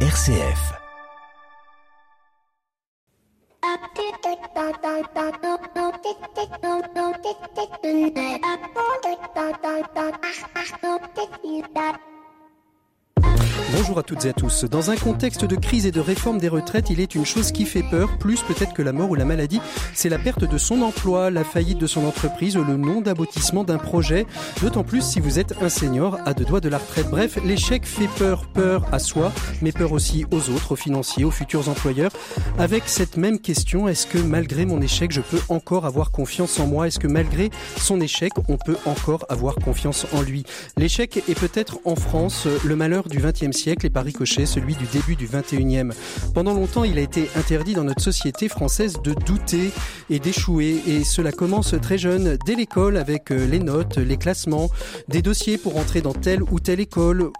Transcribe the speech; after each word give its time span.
RCF. 0.00 0.76
Bonjour 13.86 14.00
à 14.00 14.02
toutes 14.02 14.24
et 14.24 14.30
à 14.30 14.32
tous. 14.32 14.64
Dans 14.64 14.90
un 14.90 14.96
contexte 14.96 15.44
de 15.44 15.54
crise 15.54 15.86
et 15.86 15.92
de 15.92 16.00
réforme 16.00 16.38
des 16.38 16.48
retraites, 16.48 16.90
il 16.90 16.98
est 16.98 17.14
une 17.14 17.24
chose 17.24 17.52
qui 17.52 17.64
fait 17.64 17.84
peur, 17.84 18.18
plus 18.18 18.42
peut-être 18.42 18.74
que 18.74 18.82
la 18.82 18.92
mort 18.92 19.10
ou 19.10 19.14
la 19.14 19.24
maladie, 19.24 19.60
c'est 19.94 20.08
la 20.08 20.18
perte 20.18 20.42
de 20.42 20.58
son 20.58 20.82
emploi, 20.82 21.30
la 21.30 21.44
faillite 21.44 21.78
de 21.78 21.86
son 21.86 22.04
entreprise, 22.04 22.56
le 22.56 22.76
non 22.76 23.00
d'aboutissement 23.00 23.62
d'un 23.62 23.78
projet, 23.78 24.26
d'autant 24.60 24.82
plus 24.82 25.02
si 25.02 25.20
vous 25.20 25.38
êtes 25.38 25.54
un 25.62 25.68
senior 25.68 26.18
à 26.26 26.34
deux 26.34 26.44
doigts 26.44 26.60
de 26.60 26.68
la 26.68 26.78
retraite. 26.78 27.06
Bref, 27.10 27.38
l'échec 27.44 27.86
fait 27.86 28.08
peur, 28.18 28.48
peur 28.48 28.84
à 28.90 28.98
soi, 28.98 29.30
mais 29.62 29.70
peur 29.70 29.92
aussi 29.92 30.26
aux 30.32 30.50
autres, 30.50 30.72
aux 30.72 30.76
financiers, 30.76 31.22
aux 31.24 31.30
futurs 31.30 31.68
employeurs. 31.68 32.10
Avec 32.58 32.88
cette 32.88 33.16
même 33.16 33.38
question, 33.38 33.86
est-ce 33.86 34.08
que 34.08 34.18
malgré 34.18 34.66
mon 34.66 34.80
échec, 34.80 35.12
je 35.12 35.20
peux 35.20 35.40
encore 35.48 35.86
avoir 35.86 36.10
confiance 36.10 36.58
en 36.58 36.66
moi? 36.66 36.88
Est-ce 36.88 36.98
que 36.98 37.06
malgré 37.06 37.50
son 37.76 38.00
échec, 38.00 38.32
on 38.48 38.56
peut 38.56 38.78
encore 38.84 39.26
avoir 39.28 39.54
confiance 39.54 40.06
en 40.12 40.22
lui? 40.22 40.42
L'échec 40.76 41.22
est 41.28 41.38
peut-être 41.38 41.78
en 41.84 41.94
France 41.94 42.48
le 42.64 42.74
malheur 42.74 43.08
du 43.08 43.18
XXe 43.18 43.56
siècle 43.56 43.75
et 43.84 43.90
par 43.90 44.04
ricochet 44.04 44.46
celui 44.46 44.74
du 44.74 44.86
début 44.86 45.16
du 45.16 45.26
21e. 45.26 45.92
Pendant 46.34 46.54
longtemps, 46.54 46.84
il 46.84 46.98
a 46.98 47.02
été 47.02 47.28
interdit 47.36 47.74
dans 47.74 47.84
notre 47.84 48.02
société 48.02 48.48
française 48.48 48.96
de 49.02 49.12
douter 49.12 49.72
et 50.10 50.18
d'échouer 50.18 50.80
et 50.86 51.04
cela 51.04 51.32
commence 51.32 51.74
très 51.82 51.98
jeune, 51.98 52.36
dès 52.46 52.54
l'école 52.54 52.96
avec 52.96 53.30
euh, 53.30 53.46
les 53.46 53.58
notes, 53.58 53.98
les 53.98 54.16
classements, 54.16 54.70
des 55.08 55.22
dossiers 55.22 55.58
pour 55.58 55.76
entrer 55.76 56.00
dans 56.00 56.14
telle 56.14 56.42
ou 56.42 56.60
telle 56.60 56.80
école 56.80 57.30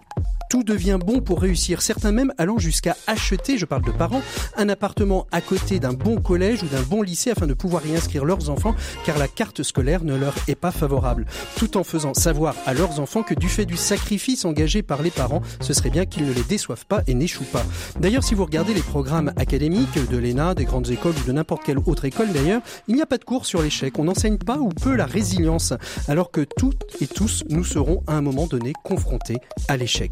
tout 0.48 0.62
devient 0.62 0.98
bon 1.05 1.20
pour 1.20 1.41
réussir, 1.41 1.83
certains 1.83 2.12
même 2.12 2.33
allant 2.38 2.59
jusqu'à 2.59 2.97
acheter, 3.07 3.59
je 3.59 3.66
parle 3.66 3.84
de 3.84 3.91
parents, 3.91 4.23
un 4.57 4.69
appartement 4.69 5.27
à 5.32 5.41
côté 5.41 5.80
d'un 5.80 5.93
bon 5.93 6.21
collège 6.21 6.63
ou 6.63 6.66
d'un 6.66 6.82
bon 6.82 7.02
lycée 7.02 7.30
afin 7.30 7.46
de 7.46 7.54
pouvoir 7.54 7.85
y 7.87 7.96
inscrire 7.96 8.24
leurs 8.24 8.49
enfants 8.49 8.74
car 9.04 9.18
la 9.18 9.29
carte 9.29 9.63
scolaire 9.63 10.04
ne 10.04 10.15
leur 10.15 10.35
est 10.49 10.54
pas 10.54 10.71
favorable, 10.71 11.26
tout 11.57 11.76
en 11.76 11.85
faisant 11.85 12.15
savoir 12.15 12.54
à 12.65 12.74
leurs 12.74 13.01
enfants 13.01 13.23
que 13.23 13.35
du 13.35 13.49
fait 13.49 13.66
du 13.66 13.76
sacrifice 13.76 14.45
engagé 14.45 14.82
par 14.82 15.02
les 15.02 15.10
parents, 15.10 15.43
ce 15.60 15.73
serait 15.73 15.91
bien 15.91 16.07
qu'ils 16.07 16.26
ne 16.26 16.32
les 16.32 16.45
déçoivent 16.45 16.87
pas 16.87 17.02
et 17.07 17.15
n'échouent 17.15 17.45
pas. 17.45 17.65
D'ailleurs, 17.98 18.24
si 18.24 18.35
vous 18.35 18.45
regardez 18.45 18.74
les 18.74 18.82
programmes 18.82 19.32
académiques 19.37 19.98
de 20.10 20.16
l'ENA, 20.16 20.54
des 20.54 20.65
grandes 20.65 20.91
écoles 20.91 21.15
ou 21.23 21.26
de 21.26 21.32
n'importe 21.32 21.65
quelle 21.65 21.79
autre 21.79 22.04
école 22.04 22.32
d'ailleurs, 22.32 22.63
il 22.88 22.95
n'y 22.95 23.02
a 23.02 23.07
pas 23.07 23.19
de 23.19 23.24
cours 23.24 23.46
sur 23.46 23.63
l'échec, 23.63 23.98
on 23.98 24.04
n'enseigne 24.04 24.38
pas 24.38 24.59
ou 24.59 24.69
peu 24.69 24.95
la 24.95 25.07
résilience, 25.07 25.73
alors 26.09 26.30
que 26.30 26.46
toutes 26.57 26.85
et 27.01 27.07
tous 27.07 27.45
nous 27.48 27.65
serons 27.65 28.02
à 28.07 28.15
un 28.15 28.23
moment 28.23 28.46
donné 28.46 28.73
confrontés 28.85 29.38
à 29.69 29.76
l'échec. 29.76 30.05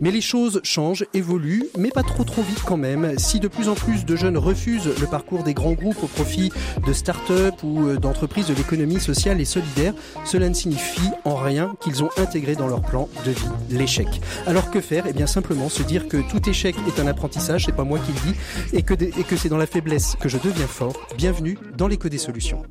Mais 0.00 0.10
les 0.10 0.20
choses 0.20 0.60
changent, 0.62 1.04
évoluent, 1.14 1.66
mais 1.78 1.90
pas 1.90 2.02
trop 2.02 2.24
trop 2.24 2.42
vite 2.42 2.62
quand 2.64 2.76
même. 2.76 3.18
Si 3.18 3.40
de 3.40 3.48
plus 3.48 3.68
en 3.68 3.74
plus 3.74 4.04
de 4.04 4.16
jeunes 4.16 4.36
refusent 4.36 4.90
le 5.00 5.06
parcours 5.06 5.42
des 5.42 5.54
grands 5.54 5.72
groupes 5.72 6.02
au 6.02 6.06
profit 6.06 6.52
de 6.86 6.92
start-up 6.92 7.54
ou 7.62 7.86
euh, 7.86 7.96
d'entreprises 7.96 8.48
de 8.48 8.54
l'économie 8.54 9.00
sociale 9.00 9.40
et 9.40 9.44
solidaire, 9.44 9.94
cela 10.24 10.48
ne 10.48 10.54
signifie 10.54 11.10
en 11.24 11.36
rien 11.36 11.74
qu'ils 11.80 12.02
ont 12.02 12.10
intégré 12.16 12.54
dans 12.54 12.66
leur 12.66 12.82
plan 12.82 13.08
de 13.24 13.30
vie 13.30 13.48
l'échec. 13.70 14.08
Alors 14.46 14.70
que 14.70 14.80
faire? 14.80 15.04
Eh 15.08 15.12
bien 15.12 15.26
simplement 15.26 15.68
se 15.68 15.82
dire 15.82 16.08
que 16.08 16.18
tout 16.30 16.48
échec 16.48 16.74
est 16.86 17.00
un 17.00 17.06
apprentissage, 17.06 17.64
c'est 17.66 17.72
pas 17.72 17.84
moi 17.84 17.98
qui 17.98 18.12
le 18.12 18.32
dis, 18.32 18.38
et 18.72 18.82
que, 18.82 18.94
et 18.94 19.24
que 19.24 19.36
c'est 19.36 19.48
dans 19.48 19.56
la 19.56 19.66
faiblesse 19.66 20.16
que 20.20 20.28
je 20.28 20.38
deviens 20.38 20.66
fort. 20.66 20.94
Bienvenue 21.16 21.58
dans 21.76 21.88
l'écho 21.88 22.08
des 22.08 22.18
solutions. 22.18 22.62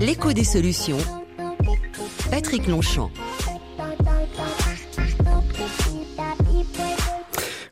L'écho 0.00 0.32
des 0.32 0.44
solutions. 0.44 0.98
Patrick 2.32 2.66
Longchamp. 2.66 3.12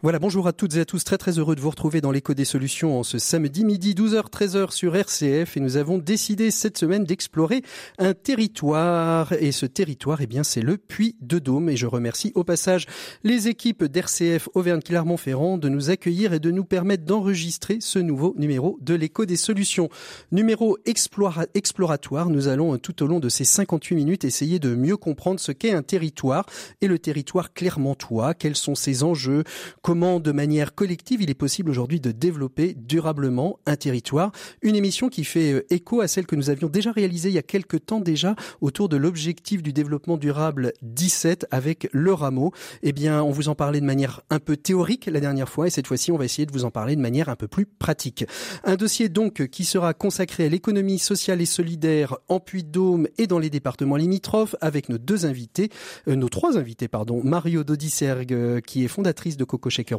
Voilà, 0.02 0.18
bonjour 0.18 0.46
à 0.46 0.54
toutes 0.54 0.76
et 0.76 0.80
à 0.80 0.86
tous, 0.86 1.04
très 1.04 1.18
très 1.18 1.38
heureux 1.38 1.54
de 1.54 1.60
vous 1.60 1.68
retrouver 1.68 2.00
dans 2.00 2.10
l'écho 2.10 2.32
des 2.32 2.46
solutions 2.46 2.98
en 2.98 3.02
ce 3.02 3.18
samedi 3.18 3.66
midi 3.66 3.92
12h 3.92 4.30
13h 4.30 4.70
sur 4.70 4.96
RCF 4.96 5.58
et 5.58 5.60
nous 5.60 5.76
avons 5.76 5.98
décidé 5.98 6.50
cette 6.50 6.78
semaine 6.78 7.04
d'explorer 7.04 7.60
un 7.98 8.14
territoire. 8.14 9.34
Et 9.34 9.52
ce 9.52 9.66
territoire 9.66 10.22
eh 10.22 10.26
bien 10.26 10.42
c'est 10.42 10.62
le 10.62 10.78
Puy 10.78 11.16
de 11.20 11.38
Dôme. 11.38 11.68
Et 11.68 11.76
je 11.76 11.86
remercie 11.86 12.32
au 12.34 12.44
passage 12.44 12.86
les 13.24 13.48
équipes 13.48 13.84
d'RCF 13.84 14.48
Auvergne-Clermont-Ferrand 14.54 15.58
de 15.58 15.68
nous 15.68 15.90
accueillir 15.90 16.32
et 16.32 16.40
de 16.40 16.50
nous 16.50 16.64
permettre 16.64 17.04
d'enregistrer 17.04 17.76
ce 17.82 17.98
nouveau 17.98 18.32
numéro 18.38 18.78
de 18.80 18.94
l'écho 18.94 19.26
des 19.26 19.36
solutions. 19.36 19.90
Numéro 20.32 20.78
exploratoire, 20.86 22.30
nous 22.30 22.48
allons 22.48 22.78
tout 22.78 23.02
au 23.02 23.06
long 23.06 23.20
de 23.20 23.28
ces 23.28 23.44
58 23.44 23.96
minutes 23.96 24.24
essayer 24.24 24.58
de 24.60 24.74
mieux 24.74 24.96
comprendre 24.96 25.40
ce 25.40 25.52
qu'est 25.52 25.74
un 25.74 25.82
territoire 25.82 26.46
et 26.80 26.86
le 26.86 26.98
territoire 26.98 27.52
clermontois, 27.52 28.32
quels 28.32 28.56
sont 28.56 28.74
ses 28.74 29.02
enjeux, 29.02 29.44
comment 29.90 30.20
de 30.20 30.30
manière 30.30 30.76
collective 30.76 31.20
il 31.20 31.30
est 31.30 31.34
possible 31.34 31.68
aujourd'hui 31.68 31.98
de 31.98 32.12
développer 32.12 32.76
durablement 32.76 33.58
un 33.66 33.74
territoire. 33.74 34.30
Une 34.62 34.76
émission 34.76 35.08
qui 35.08 35.24
fait 35.24 35.52
euh, 35.52 35.66
écho 35.74 36.00
à 36.00 36.06
celle 36.06 36.26
que 36.26 36.36
nous 36.36 36.48
avions 36.48 36.68
déjà 36.68 36.92
réalisée 36.92 37.30
il 37.30 37.34
y 37.34 37.38
a 37.38 37.42
quelques 37.42 37.86
temps 37.86 37.98
déjà 37.98 38.36
autour 38.60 38.88
de 38.88 38.96
l'objectif 38.96 39.64
du 39.64 39.72
développement 39.72 40.16
durable 40.16 40.74
17 40.82 41.48
avec 41.50 41.88
le 41.90 42.12
rameau. 42.12 42.52
Eh 42.84 42.92
bien, 42.92 43.20
on 43.24 43.32
vous 43.32 43.48
en 43.48 43.56
parlait 43.56 43.80
de 43.80 43.84
manière 43.84 44.20
un 44.30 44.38
peu 44.38 44.56
théorique 44.56 45.06
la 45.06 45.18
dernière 45.18 45.48
fois 45.48 45.66
et 45.66 45.70
cette 45.70 45.88
fois-ci, 45.88 46.12
on 46.12 46.16
va 46.16 46.24
essayer 46.24 46.46
de 46.46 46.52
vous 46.52 46.64
en 46.64 46.70
parler 46.70 46.94
de 46.94 47.00
manière 47.00 47.28
un 47.28 47.34
peu 47.34 47.48
plus 47.48 47.66
pratique. 47.66 48.24
Un 48.62 48.76
dossier 48.76 49.08
donc 49.08 49.48
qui 49.48 49.64
sera 49.64 49.92
consacré 49.92 50.44
à 50.44 50.48
l'économie 50.48 51.00
sociale 51.00 51.40
et 51.40 51.46
solidaire 51.46 52.16
en 52.28 52.38
Puy-de-Dôme 52.38 53.08
et 53.18 53.26
dans 53.26 53.40
les 53.40 53.50
départements 53.50 53.96
limitrophes 53.96 54.54
avec 54.60 54.88
nos 54.88 54.98
deux 54.98 55.26
invités, 55.26 55.68
euh, 56.06 56.14
nos 56.14 56.28
trois 56.28 56.56
invités, 56.58 56.86
pardon, 56.86 57.22
Mario 57.24 57.64
Dodisergue 57.64 58.32
euh, 58.32 58.60
qui 58.60 58.84
est 58.84 58.88
fondatrice 58.88 59.36
de 59.36 59.42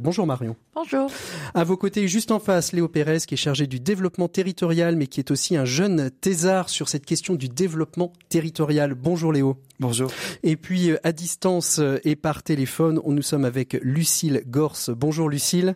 Bonjour 0.02 0.26
Marion. 0.26 0.56
Bonjour. 0.76 1.10
À 1.54 1.64
vos 1.64 1.78
côtés, 1.78 2.08
juste 2.08 2.32
en 2.32 2.40
face, 2.40 2.74
Léo 2.74 2.88
Pérez, 2.88 3.20
qui 3.28 3.34
est 3.34 3.38
chargé 3.38 3.68
du 3.68 3.80
développement 3.80 4.28
territorial, 4.28 4.96
mais 4.96 5.08
qui 5.08 5.20
est 5.20 5.32
aussi 5.32 5.56
un 5.56 5.66
jeune 5.66 6.12
thésard 6.12 6.70
sur 6.70 6.90
cette 6.90 7.06
question 7.06 7.36
du 7.36 7.50
développement 7.50 8.14
territorial. 8.30 8.94
Bonjour 8.94 9.34
Léo. 9.34 9.58
Bonjour. 9.80 10.12
Et 10.44 10.56
puis, 10.56 10.92
euh, 10.92 10.98
à 11.04 11.12
distance 11.12 11.80
euh, 11.80 12.00
et 12.04 12.16
par 12.16 12.44
téléphone, 12.44 13.02
nous 13.06 13.22
sommes 13.22 13.46
avec 13.46 13.78
Lucille 13.82 14.44
Gorse. 14.48 14.90
Bonjour 14.90 15.30
Lucille. 15.30 15.76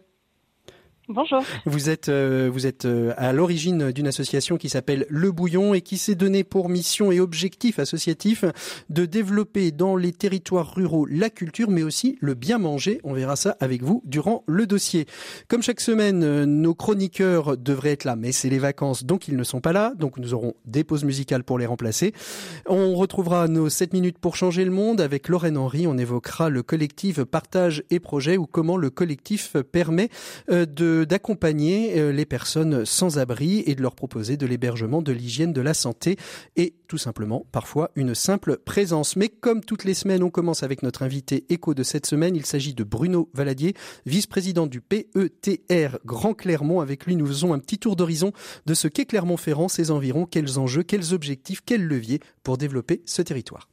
Bonjour. 1.08 1.44
Vous 1.68 1.92
êtes, 1.92 2.10
euh, 2.10 2.50
vous 2.52 2.66
êtes 2.66 2.86
euh, 2.86 3.14
à 3.18 3.32
l'origine 3.32 3.92
d'une 3.92 4.08
association 4.08 4.58
qui 4.58 4.70
s'appelle 4.70 5.06
Le 5.08 5.32
Bouillon 5.32 5.76
et 5.76 5.82
qui 5.82 6.00
s'est 6.00 6.16
donné 6.16 6.44
pour 6.44 6.68
mission 6.68 7.12
et 7.12 7.20
objectif 7.20 7.78
associatif 7.78 8.44
de 8.90 9.06
développer 9.06 9.72
dans 9.72 9.98
les 9.98 10.12
territoires 10.12 10.74
ruraux 10.74 11.06
la 11.06 11.30
culture, 11.30 11.70
mais 11.70 11.84
aussi 11.84 12.18
le 12.22 12.34
bien 12.34 12.58
manger. 12.58 13.02
On 13.04 13.14
verra 13.14 13.36
ça 13.36 13.56
avec 13.60 13.84
vous 13.84 14.02
durant 14.06 14.44
le 14.48 14.66
dossier. 14.66 15.06
Comme 15.48 15.62
chaque 15.62 15.80
semaine, 15.80 16.24
euh, 16.24 16.48
nos 16.48 16.74
chroniqueurs 16.74 17.56
devraient 17.56 17.92
être 17.92 18.06
là, 18.06 18.16
mais 18.16 18.32
c'est 18.32 18.50
les 18.50 18.58
vacances, 18.58 19.04
donc 19.04 19.28
ils 19.28 19.38
ne 19.38 19.44
sont 19.44 19.62
pas 19.62 19.74
là. 19.74 19.94
Donc 20.00 20.18
nous 20.18 20.34
aurons 20.34 20.56
des 20.66 20.84
pauses 20.84 21.04
musicales 21.04 21.44
pour 21.44 21.60
les 21.60 21.68
remplacer. 21.68 22.14
On 22.66 22.96
retrouvera 22.96 23.48
nos 23.48 23.70
7 23.70 23.94
minutes 23.94 24.18
pour 24.18 24.36
changer 24.36 24.66
le 24.66 24.72
monde 24.72 25.02
avec 25.02 25.30
Lorraine 25.30 25.58
Henry. 25.58 25.86
On 25.86 26.00
évoquera 26.00 26.50
le 26.50 26.64
collectif 26.64 27.22
Partage 27.22 27.84
et 27.92 28.00
Projet 28.00 28.38
ou 28.38 28.48
comment 28.48 28.76
le 28.76 28.90
collectif 28.90 29.56
permet 29.72 30.10
de 30.50 30.95
d'accompagner 31.04 32.00
euh, 32.00 32.12
les 32.12 32.26
personnes 32.26 32.86
sans 32.86 33.20
abri 33.20 33.64
et 33.66 33.76
de 33.76 33.82
leur 33.82 33.96
proposer 33.96 34.38
de 34.38 34.46
l'hébergement, 34.46 35.02
de 35.02 35.12
l'hygiène, 35.12 35.52
de 35.52 35.62
la 35.62 35.74
santé 35.74 36.18
et 36.56 36.76
tout 36.88 36.98
simplement 36.98 37.46
parfois 37.52 37.92
une 37.96 38.16
simple 38.16 38.58
présence. 38.58 39.16
Mais 39.16 39.30
comme 39.30 39.62
toutes 39.62 39.84
les 39.84 39.94
semaines, 39.94 40.24
on 40.24 40.30
commence 40.30 40.64
avec 40.64 40.84
notre 40.84 41.04
invité 41.04 41.46
écho 41.50 41.74
de 41.74 41.84
cette 41.84 42.06
semaine. 42.06 42.36
Il 42.36 42.46
s'agit 42.46 42.74
de 42.74 42.84
Bruno 42.84 43.30
Valadier, 43.34 43.74
vice-président 44.06 44.68
du 44.68 44.80
PETR 44.80 45.98
Grand 46.06 46.34
Clermont. 46.34 46.80
Avec 46.80 47.06
lui, 47.06 47.16
nous 47.16 47.28
faisons 47.28 47.54
un 47.54 47.60
petit 47.60 47.80
tour 47.80 47.96
d'horizon 47.96 48.32
de 48.66 48.74
ce 48.74 48.88
qu'est 48.88 49.06
Clermont-Ferrand, 49.06 49.68
ses 49.68 49.92
environs, 49.92 50.26
quels 50.26 50.60
enjeux, 50.60 50.84
quels 50.84 51.14
objectifs, 51.14 51.62
quels 51.66 51.86
leviers 51.86 52.20
pour 52.44 52.58
développer 52.58 53.02
ce 53.06 53.22
territoire. 53.22 53.70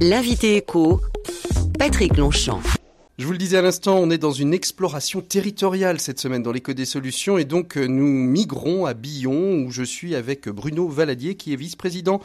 L'invité 0.00 0.56
écho, 0.56 1.00
Patrick 1.78 2.16
Longchamp. 2.16 2.79
Je 3.20 3.26
vous 3.26 3.32
le 3.32 3.38
disais 3.38 3.58
à 3.58 3.60
l'instant, 3.60 3.98
on 3.98 4.08
est 4.08 4.16
dans 4.16 4.32
une 4.32 4.54
exploration 4.54 5.20
territoriale 5.20 6.00
cette 6.00 6.18
semaine 6.18 6.42
dans 6.42 6.52
l'éco 6.52 6.72
des 6.72 6.86
solutions 6.86 7.36
et 7.36 7.44
donc 7.44 7.76
euh, 7.76 7.84
nous 7.86 8.06
migrons 8.06 8.86
à 8.86 8.94
Billon 8.94 9.62
où 9.62 9.70
je 9.70 9.82
suis 9.82 10.14
avec 10.14 10.48
Bruno 10.48 10.88
Valadier 10.88 11.34
qui 11.34 11.52
est 11.52 11.56
vice-président 11.56 12.22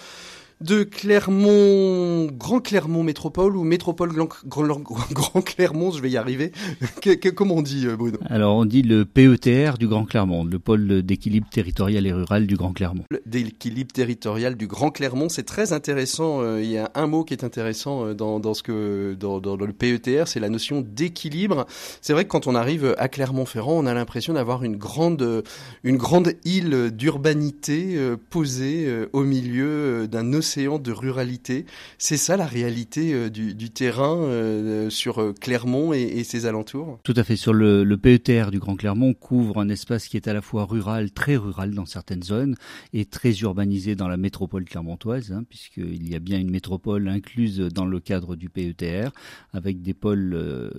de 0.65 0.83
Clermont, 0.83 2.25
Grand 2.25 2.59
Clermont 2.59 3.03
Métropole 3.03 3.55
ou 3.55 3.63
Métropole 3.63 4.11
Grand, 4.11 5.41
Clermont, 5.43 5.91
je 5.91 6.01
vais 6.01 6.09
y 6.09 6.17
arriver. 6.17 6.51
comment 7.35 7.57
on 7.57 7.61
dit, 7.61 7.85
euh, 7.85 7.95
Bruno? 7.95 8.17
Alors, 8.25 8.55
on 8.55 8.65
dit 8.65 8.81
le 8.81 9.05
PETR 9.05 9.77
du 9.77 9.87
Grand 9.87 10.05
Clermont, 10.05 10.43
le 10.43 10.57
pôle 10.57 11.03
d'équilibre 11.03 11.47
territorial 11.51 12.07
et 12.07 12.11
rural 12.11 12.47
du 12.47 12.55
Grand 12.55 12.73
Clermont. 12.73 13.03
D'équilibre 13.27 13.91
territorial 13.93 14.55
du 14.55 14.65
Grand 14.65 14.89
Clermont, 14.89 15.29
c'est 15.29 15.43
très 15.43 15.71
intéressant. 15.71 16.41
Euh, 16.41 16.63
il 16.63 16.71
y 16.71 16.79
a 16.79 16.89
un 16.95 17.05
mot 17.05 17.23
qui 17.23 17.35
est 17.35 17.43
intéressant 17.43 18.07
euh, 18.07 18.13
dans, 18.15 18.39
dans 18.39 18.55
ce 18.55 18.63
que 18.63 19.15
dans, 19.19 19.39
dans 19.39 19.55
le 19.55 19.73
PETR, 19.73 20.27
c'est 20.27 20.39
la 20.39 20.49
notion 20.49 20.81
d'équilibre. 20.81 21.67
C'est 22.01 22.13
vrai 22.13 22.23
que 22.23 22.29
quand 22.29 22.47
on 22.47 22.55
arrive 22.55 22.95
à 22.97 23.07
Clermont-Ferrand, 23.07 23.77
on 23.77 23.85
a 23.85 23.93
l'impression 23.93 24.33
d'avoir 24.33 24.63
une 24.63 24.77
grande 24.77 25.43
une 25.83 25.97
grande 25.97 26.33
île 26.43 26.89
d'urbanité 26.91 27.99
posée 28.31 28.87
au 29.13 29.23
milieu 29.23 30.07
d'un 30.07 30.33
océan 30.33 30.54
de 30.55 30.91
ruralité. 30.91 31.65
C'est 31.97 32.17
ça 32.17 32.37
la 32.37 32.45
réalité 32.45 33.29
du, 33.29 33.69
terrain 33.69 34.89
sur 34.89 35.33
Clermont 35.39 35.93
et, 35.93 36.23
ses 36.23 36.45
alentours? 36.45 36.99
Tout 37.03 37.13
à 37.15 37.23
fait. 37.23 37.35
Sur 37.35 37.53
le, 37.53 37.95
PETR 37.97 38.51
du 38.51 38.59
Grand 38.59 38.75
Clermont 38.75 39.13
couvre 39.13 39.59
un 39.59 39.69
espace 39.69 40.07
qui 40.07 40.17
est 40.17 40.27
à 40.27 40.33
la 40.33 40.41
fois 40.41 40.65
rural, 40.65 41.11
très 41.11 41.35
rural 41.35 41.71
dans 41.73 41.85
certaines 41.85 42.23
zones, 42.23 42.55
et 42.93 43.05
très 43.05 43.31
urbanisé 43.39 43.95
dans 43.95 44.07
la 44.07 44.17
métropole 44.17 44.65
clermontoise, 44.65 45.31
hein, 45.31 45.43
puisqu'il 45.49 46.07
y 46.07 46.15
a 46.15 46.19
bien 46.19 46.39
une 46.39 46.51
métropole 46.51 47.07
incluse 47.07 47.59
dans 47.59 47.85
le 47.85 47.99
cadre 47.99 48.35
du 48.35 48.49
PETR, 48.49 49.11
avec 49.53 49.81
des 49.81 49.93
pôles 49.93 50.33
euh, 50.33 50.69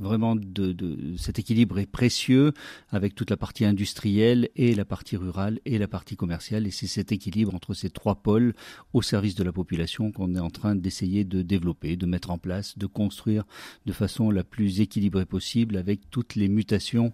vraiment 0.00 0.36
de, 0.36 0.74
cet 1.18 1.38
équilibre 1.38 1.78
est 1.78 1.86
précieux 1.86 2.52
avec 2.90 3.14
toute 3.14 3.30
la 3.30 3.36
partie 3.36 3.64
industrielle 3.64 4.48
et 4.56 4.74
la 4.74 4.84
partie 4.84 5.16
rurale 5.16 5.60
et 5.64 5.78
la 5.78 5.88
partie 5.88 6.16
commerciale 6.16 6.66
et 6.66 6.70
c'est 6.70 6.86
cet 6.86 7.12
équilibre 7.12 7.54
entre 7.54 7.74
ces 7.74 7.90
trois 7.90 8.16
pôles 8.16 8.54
au 8.92 9.02
service 9.02 9.34
de 9.34 9.44
la 9.44 9.52
population 9.52 10.10
qu'on 10.12 10.34
est 10.34 10.40
en 10.40 10.50
train 10.50 10.74
d'essayer 10.74 11.24
de 11.24 11.42
développer, 11.42 11.96
de 11.96 12.06
mettre 12.06 12.30
en 12.30 12.38
place, 12.38 12.78
de 12.78 12.86
construire 12.86 13.44
de 13.86 13.92
façon 13.92 14.30
la 14.30 14.44
plus 14.44 14.80
équilibrée 14.80 15.26
possible 15.26 15.76
avec 15.76 16.10
toutes 16.10 16.34
les 16.34 16.48
mutations 16.48 17.12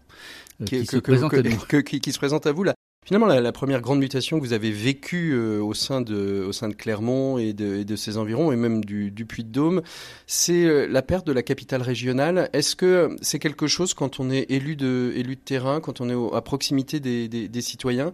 euh, 0.60 0.64
qui, 0.64 0.86
se 0.86 0.98
présentent 0.98 1.34
à 1.34 1.42
nous. 1.42 1.82
qui, 1.82 2.12
se 2.12 2.18
présentent 2.18 2.46
à 2.46 2.52
vous 2.52 2.64
là. 2.64 2.75
Finalement, 3.06 3.28
la, 3.28 3.52
première 3.52 3.82
grande 3.82 4.00
mutation 4.00 4.36
que 4.36 4.44
vous 4.44 4.52
avez 4.52 4.72
vécue 4.72 5.30
euh, 5.32 5.62
au, 5.62 5.74
sein 5.74 6.00
de, 6.00 6.44
au 6.44 6.50
sein 6.50 6.68
de 6.68 6.74
Clermont 6.74 7.38
et 7.38 7.52
de, 7.52 7.94
ses 7.94 8.18
environs, 8.18 8.50
et 8.50 8.56
même 8.56 8.84
du, 8.84 9.12
Puy-de-Dôme, 9.24 9.82
c'est 10.26 10.64
euh, 10.64 10.88
la 10.90 11.02
perte 11.02 11.24
de 11.24 11.30
la 11.30 11.44
capitale 11.44 11.82
régionale. 11.82 12.50
Est-ce 12.52 12.74
que 12.74 13.14
c'est 13.22 13.38
quelque 13.38 13.68
chose 13.68 13.94
quand 13.94 14.18
on 14.18 14.28
est 14.28 14.50
élu 14.50 14.74
de, 14.74 15.12
élu 15.14 15.36
de 15.36 15.40
terrain, 15.40 15.78
quand 15.80 16.00
on 16.00 16.10
est 16.10 16.36
à 16.36 16.40
proximité 16.40 16.98
des 16.98 17.60
citoyens 17.60 18.12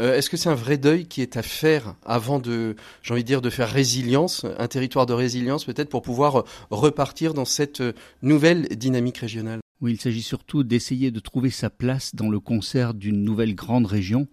euh, 0.00 0.16
Est-ce 0.16 0.28
que 0.28 0.36
c'est 0.36 0.48
un 0.48 0.56
vrai 0.56 0.76
deuil 0.76 1.06
qui 1.06 1.22
est 1.22 1.36
à 1.36 1.42
faire 1.42 1.94
avant 2.04 2.40
de, 2.40 2.74
j'ai 3.04 3.14
envie 3.14 3.22
de 3.22 3.28
dire, 3.28 3.42
de 3.42 3.50
faire 3.50 3.68
résilience, 3.70 4.44
un 4.58 4.66
territoire 4.66 5.06
de 5.06 5.12
résilience 5.12 5.64
peut-être 5.64 5.88
pour 5.88 6.02
pouvoir 6.02 6.42
repartir 6.70 7.32
dans 7.32 7.44
cette 7.44 7.80
nouvelle 8.22 8.66
dynamique 8.70 9.18
régionale? 9.18 9.61
Oui, 9.82 9.92
il 9.92 10.00
s'agit 10.00 10.22
surtout 10.22 10.62
d'essayer 10.62 11.10
de 11.10 11.18
trouver 11.18 11.50
sa 11.50 11.68
place 11.68 12.14
dans 12.14 12.30
le 12.30 12.38
concert 12.38 12.94
d'une 12.94 13.24
nouvelle 13.24 13.56
grande 13.56 13.86
région. 13.86 14.28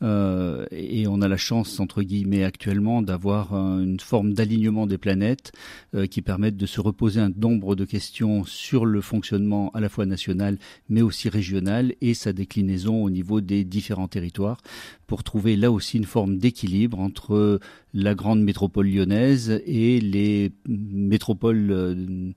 Euh, 0.00 0.64
et 0.70 1.06
on 1.06 1.20
a 1.20 1.28
la 1.28 1.36
chance, 1.36 1.78
entre 1.78 2.02
guillemets, 2.02 2.42
actuellement, 2.42 3.02
d'avoir 3.02 3.52
une 3.52 4.00
forme 4.00 4.32
d'alignement 4.32 4.86
des 4.86 4.96
planètes 4.96 5.52
euh, 5.94 6.06
qui 6.06 6.22
permettent 6.22 6.56
de 6.56 6.64
se 6.64 6.80
reposer 6.80 7.20
un 7.20 7.30
nombre 7.36 7.76
de 7.76 7.84
questions 7.84 8.44
sur 8.44 8.86
le 8.86 9.02
fonctionnement 9.02 9.70
à 9.74 9.80
la 9.80 9.90
fois 9.90 10.06
national, 10.06 10.58
mais 10.88 11.02
aussi 11.02 11.28
régional 11.28 11.94
et 12.00 12.14
sa 12.14 12.32
déclinaison 12.32 13.04
au 13.04 13.10
niveau 13.10 13.42
des 13.42 13.64
différents 13.64 14.08
territoires 14.08 14.62
pour 15.06 15.22
trouver 15.22 15.56
là 15.56 15.70
aussi 15.70 15.98
une 15.98 16.06
forme 16.06 16.38
d'équilibre 16.38 16.98
entre 16.98 17.60
la 17.94 18.14
grande 18.16 18.42
métropole 18.42 18.88
lyonnaise 18.88 19.62
et 19.64 20.00
les 20.00 20.52
métropoles 20.66 21.70
euh, 21.70 22.32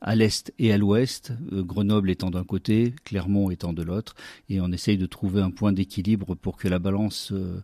à 0.00 0.14
l'est 0.14 0.54
et 0.58 0.72
à 0.72 0.78
l'ouest, 0.78 1.32
euh, 1.52 1.62
Grenoble 1.62 2.10
étant 2.10 2.30
d'un 2.30 2.44
côté, 2.44 2.94
Clermont 3.04 3.50
étant 3.50 3.72
de 3.72 3.82
l'autre, 3.82 4.14
et 4.48 4.60
on 4.60 4.70
essaye 4.70 4.96
de 4.96 5.06
trouver 5.06 5.42
un 5.42 5.50
point 5.50 5.72
d'équilibre 5.72 6.36
pour 6.36 6.56
que 6.56 6.68
la 6.68 6.78
balance 6.78 7.32
euh, 7.32 7.62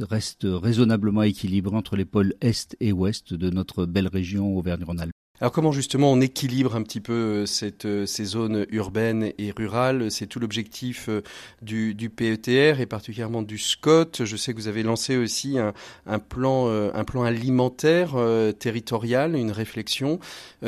reste 0.00 0.44
raisonnablement 0.44 1.22
équilibrée 1.22 1.76
entre 1.76 1.96
les 1.96 2.04
pôles 2.04 2.34
est 2.40 2.76
et 2.80 2.92
ouest 2.92 3.32
de 3.32 3.48
notre 3.48 3.86
belle 3.86 4.08
région 4.08 4.56
Auvergne-Rhône-Alpes. 4.56 5.17
Alors 5.40 5.52
comment 5.52 5.70
justement 5.70 6.10
on 6.10 6.20
équilibre 6.20 6.74
un 6.74 6.82
petit 6.82 7.00
peu 7.00 7.12
euh, 7.12 7.46
cette, 7.46 7.84
euh, 7.84 8.06
ces 8.06 8.24
zones 8.24 8.66
urbaines 8.70 9.32
et 9.38 9.52
rurales? 9.56 10.10
C'est 10.10 10.26
tout 10.26 10.40
l'objectif 10.40 11.08
euh, 11.08 11.22
du, 11.62 11.94
du, 11.94 12.10
PETR 12.10 12.80
et 12.80 12.86
particulièrement 12.86 13.42
du 13.42 13.56
SCOT. 13.56 14.24
Je 14.24 14.36
sais 14.36 14.52
que 14.52 14.58
vous 14.58 14.66
avez 14.66 14.82
lancé 14.82 15.16
aussi 15.16 15.56
un, 15.58 15.74
un 16.06 16.18
plan, 16.18 16.68
un 16.68 17.04
plan 17.04 17.22
alimentaire 17.22 18.16
territorial, 18.58 19.36
une 19.36 19.52
réflexion. 19.52 20.18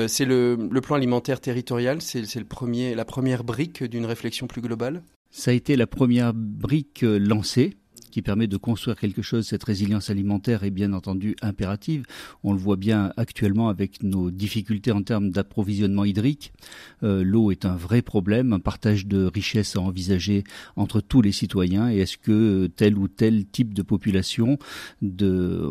C'est 0.07 0.25
le, 0.25 0.57
le, 0.71 0.81
plan 0.81 0.97
alimentaire 0.97 1.41
territorial, 1.41 2.01
c'est 2.01 2.35
le 2.37 2.45
premier, 2.45 2.95
la 2.95 3.05
première 3.05 3.45
brique 3.45 3.83
d'une 3.83 4.07
réflexion 4.07 4.47
plus 4.47 4.61
globale? 4.61 5.03
Ça 5.31 5.51
a 5.51 5.55
été 5.55 5.77
la 5.77 5.87
première 5.87 6.33
brique 6.35 7.03
lancée 7.03 7.77
qui 8.11 8.23
permet 8.23 8.47
de 8.47 8.57
construire 8.57 8.97
quelque 8.97 9.23
chose. 9.23 9.47
Cette 9.47 9.65
résilience 9.65 10.11
alimentaire 10.11 10.65
est 10.65 10.71
bien 10.71 10.93
entendu 10.93 11.37
impérative. 11.43 12.05
On 12.45 12.53
le 12.53 12.59
voit 12.59 12.77
bien 12.77 13.13
actuellement 13.17 13.69
avec 13.69 14.03
nos 14.03 14.31
difficultés 14.31 14.93
en 14.93 15.03
termes 15.03 15.31
d'approvisionnement 15.31 16.05
hydrique. 16.05 16.53
Euh, 17.03 17.23
l'eau 17.25 17.51
est 17.51 17.65
un 17.65 17.77
vrai 17.77 18.03
problème, 18.03 18.53
un 18.53 18.59
partage 18.61 19.07
de 19.07 19.25
richesses 19.25 19.77
à 19.77 19.81
envisager 19.81 20.45
entre 20.77 21.01
tous 21.01 21.23
les 21.23 21.33
citoyens. 21.33 21.91
Et 21.91 21.99
est-ce 21.99 22.19
que 22.19 22.67
tel 22.77 22.99
ou 22.99 23.09
tel 23.09 23.47
type 23.47 23.75
de 23.75 23.83
population, 23.83 24.59
de, 25.03 25.69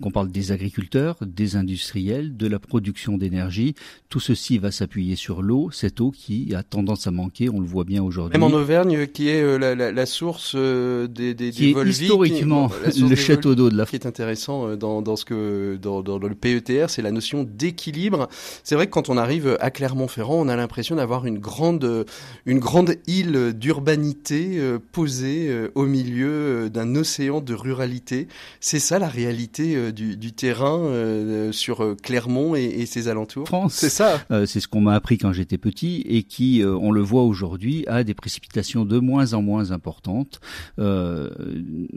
qu'on 0.00 0.10
parle 0.10 0.30
des 0.30 0.52
agriculteurs, 0.52 1.16
des 1.24 1.56
industriels, 1.56 2.36
de 2.36 2.46
la 2.46 2.58
production 2.58 3.18
d'énergie, 3.18 3.74
tout 4.08 4.20
ceci 4.20 4.58
va 4.58 4.70
s'appuyer 4.70 5.16
sur 5.16 5.42
l'eau, 5.42 5.70
cette 5.70 6.00
eau 6.00 6.10
qui 6.10 6.54
a 6.54 6.62
tendance 6.62 7.06
à 7.06 7.10
manquer, 7.10 7.48
on 7.48 7.60
le 7.60 7.66
voit 7.66 7.84
bien 7.84 8.02
aujourd'hui. 8.02 8.38
Même 8.38 8.42
en 8.42 8.56
Auvergne, 8.56 9.06
qui 9.06 9.28
est 9.28 9.42
euh, 9.42 9.58
la, 9.58 9.74
la, 9.74 9.92
la 9.92 10.06
source 10.06 10.54
euh, 10.54 11.06
des, 11.06 11.34
des, 11.34 11.50
historiquement 11.82 12.70
le 12.96 13.14
château 13.14 13.54
d'eau 13.54 13.70
de 13.70 13.76
la. 13.76 13.84
Ce 13.86 13.90
qui 13.90 13.96
est 13.96 14.06
intéressant 14.06 14.68
euh, 14.68 14.76
dans, 14.76 15.02
dans 15.02 15.16
ce 15.16 15.24
que 15.24 15.78
dans, 15.80 16.02
dans 16.02 16.18
le 16.18 16.34
PETR, 16.34 16.88
c'est 16.88 17.02
la 17.02 17.10
notion 17.10 17.44
d'équilibre. 17.44 18.28
C'est 18.62 18.74
vrai 18.74 18.86
que 18.86 18.92
quand 18.92 19.08
on 19.08 19.16
arrive 19.16 19.56
à 19.60 19.70
Clermont-Ferrand, 19.70 20.40
on 20.40 20.48
a 20.48 20.56
l'impression 20.56 20.96
d'avoir 20.96 21.26
une 21.26 21.38
grande 21.38 22.06
une 22.46 22.58
grande 22.58 22.96
île 23.06 23.52
d'urbanité 23.54 24.58
euh, 24.58 24.78
posée 24.92 25.48
euh, 25.48 25.70
au 25.74 25.84
milieu 25.86 26.70
d'un 26.70 26.94
océan 26.94 27.40
de 27.40 27.54
ruralité. 27.54 28.28
C'est 28.60 28.78
ça 28.78 28.98
la 28.98 29.08
réalité 29.08 29.92
du, 29.92 30.16
du 30.16 30.32
terrain 30.32 31.50
sur 31.52 31.96
Clermont 32.02 32.54
et, 32.54 32.64
et, 32.64 32.86
ses 32.86 33.08
alentours? 33.08 33.46
France, 33.46 33.74
c'est 33.74 33.88
ça. 33.88 34.24
c'est 34.46 34.60
ce 34.60 34.68
qu'on 34.68 34.80
m'a 34.80 34.94
appris 34.94 35.18
quand 35.18 35.32
j'étais 35.32 35.58
petit 35.58 36.04
et 36.08 36.22
qui, 36.22 36.62
on 36.64 36.90
le 36.90 37.00
voit 37.00 37.22
aujourd'hui, 37.22 37.84
a 37.86 38.04
des 38.04 38.14
précipitations 38.14 38.84
de 38.84 38.98
moins 38.98 39.32
en 39.34 39.42
moins 39.42 39.70
importantes. 39.70 40.40
Euh, 40.78 41.30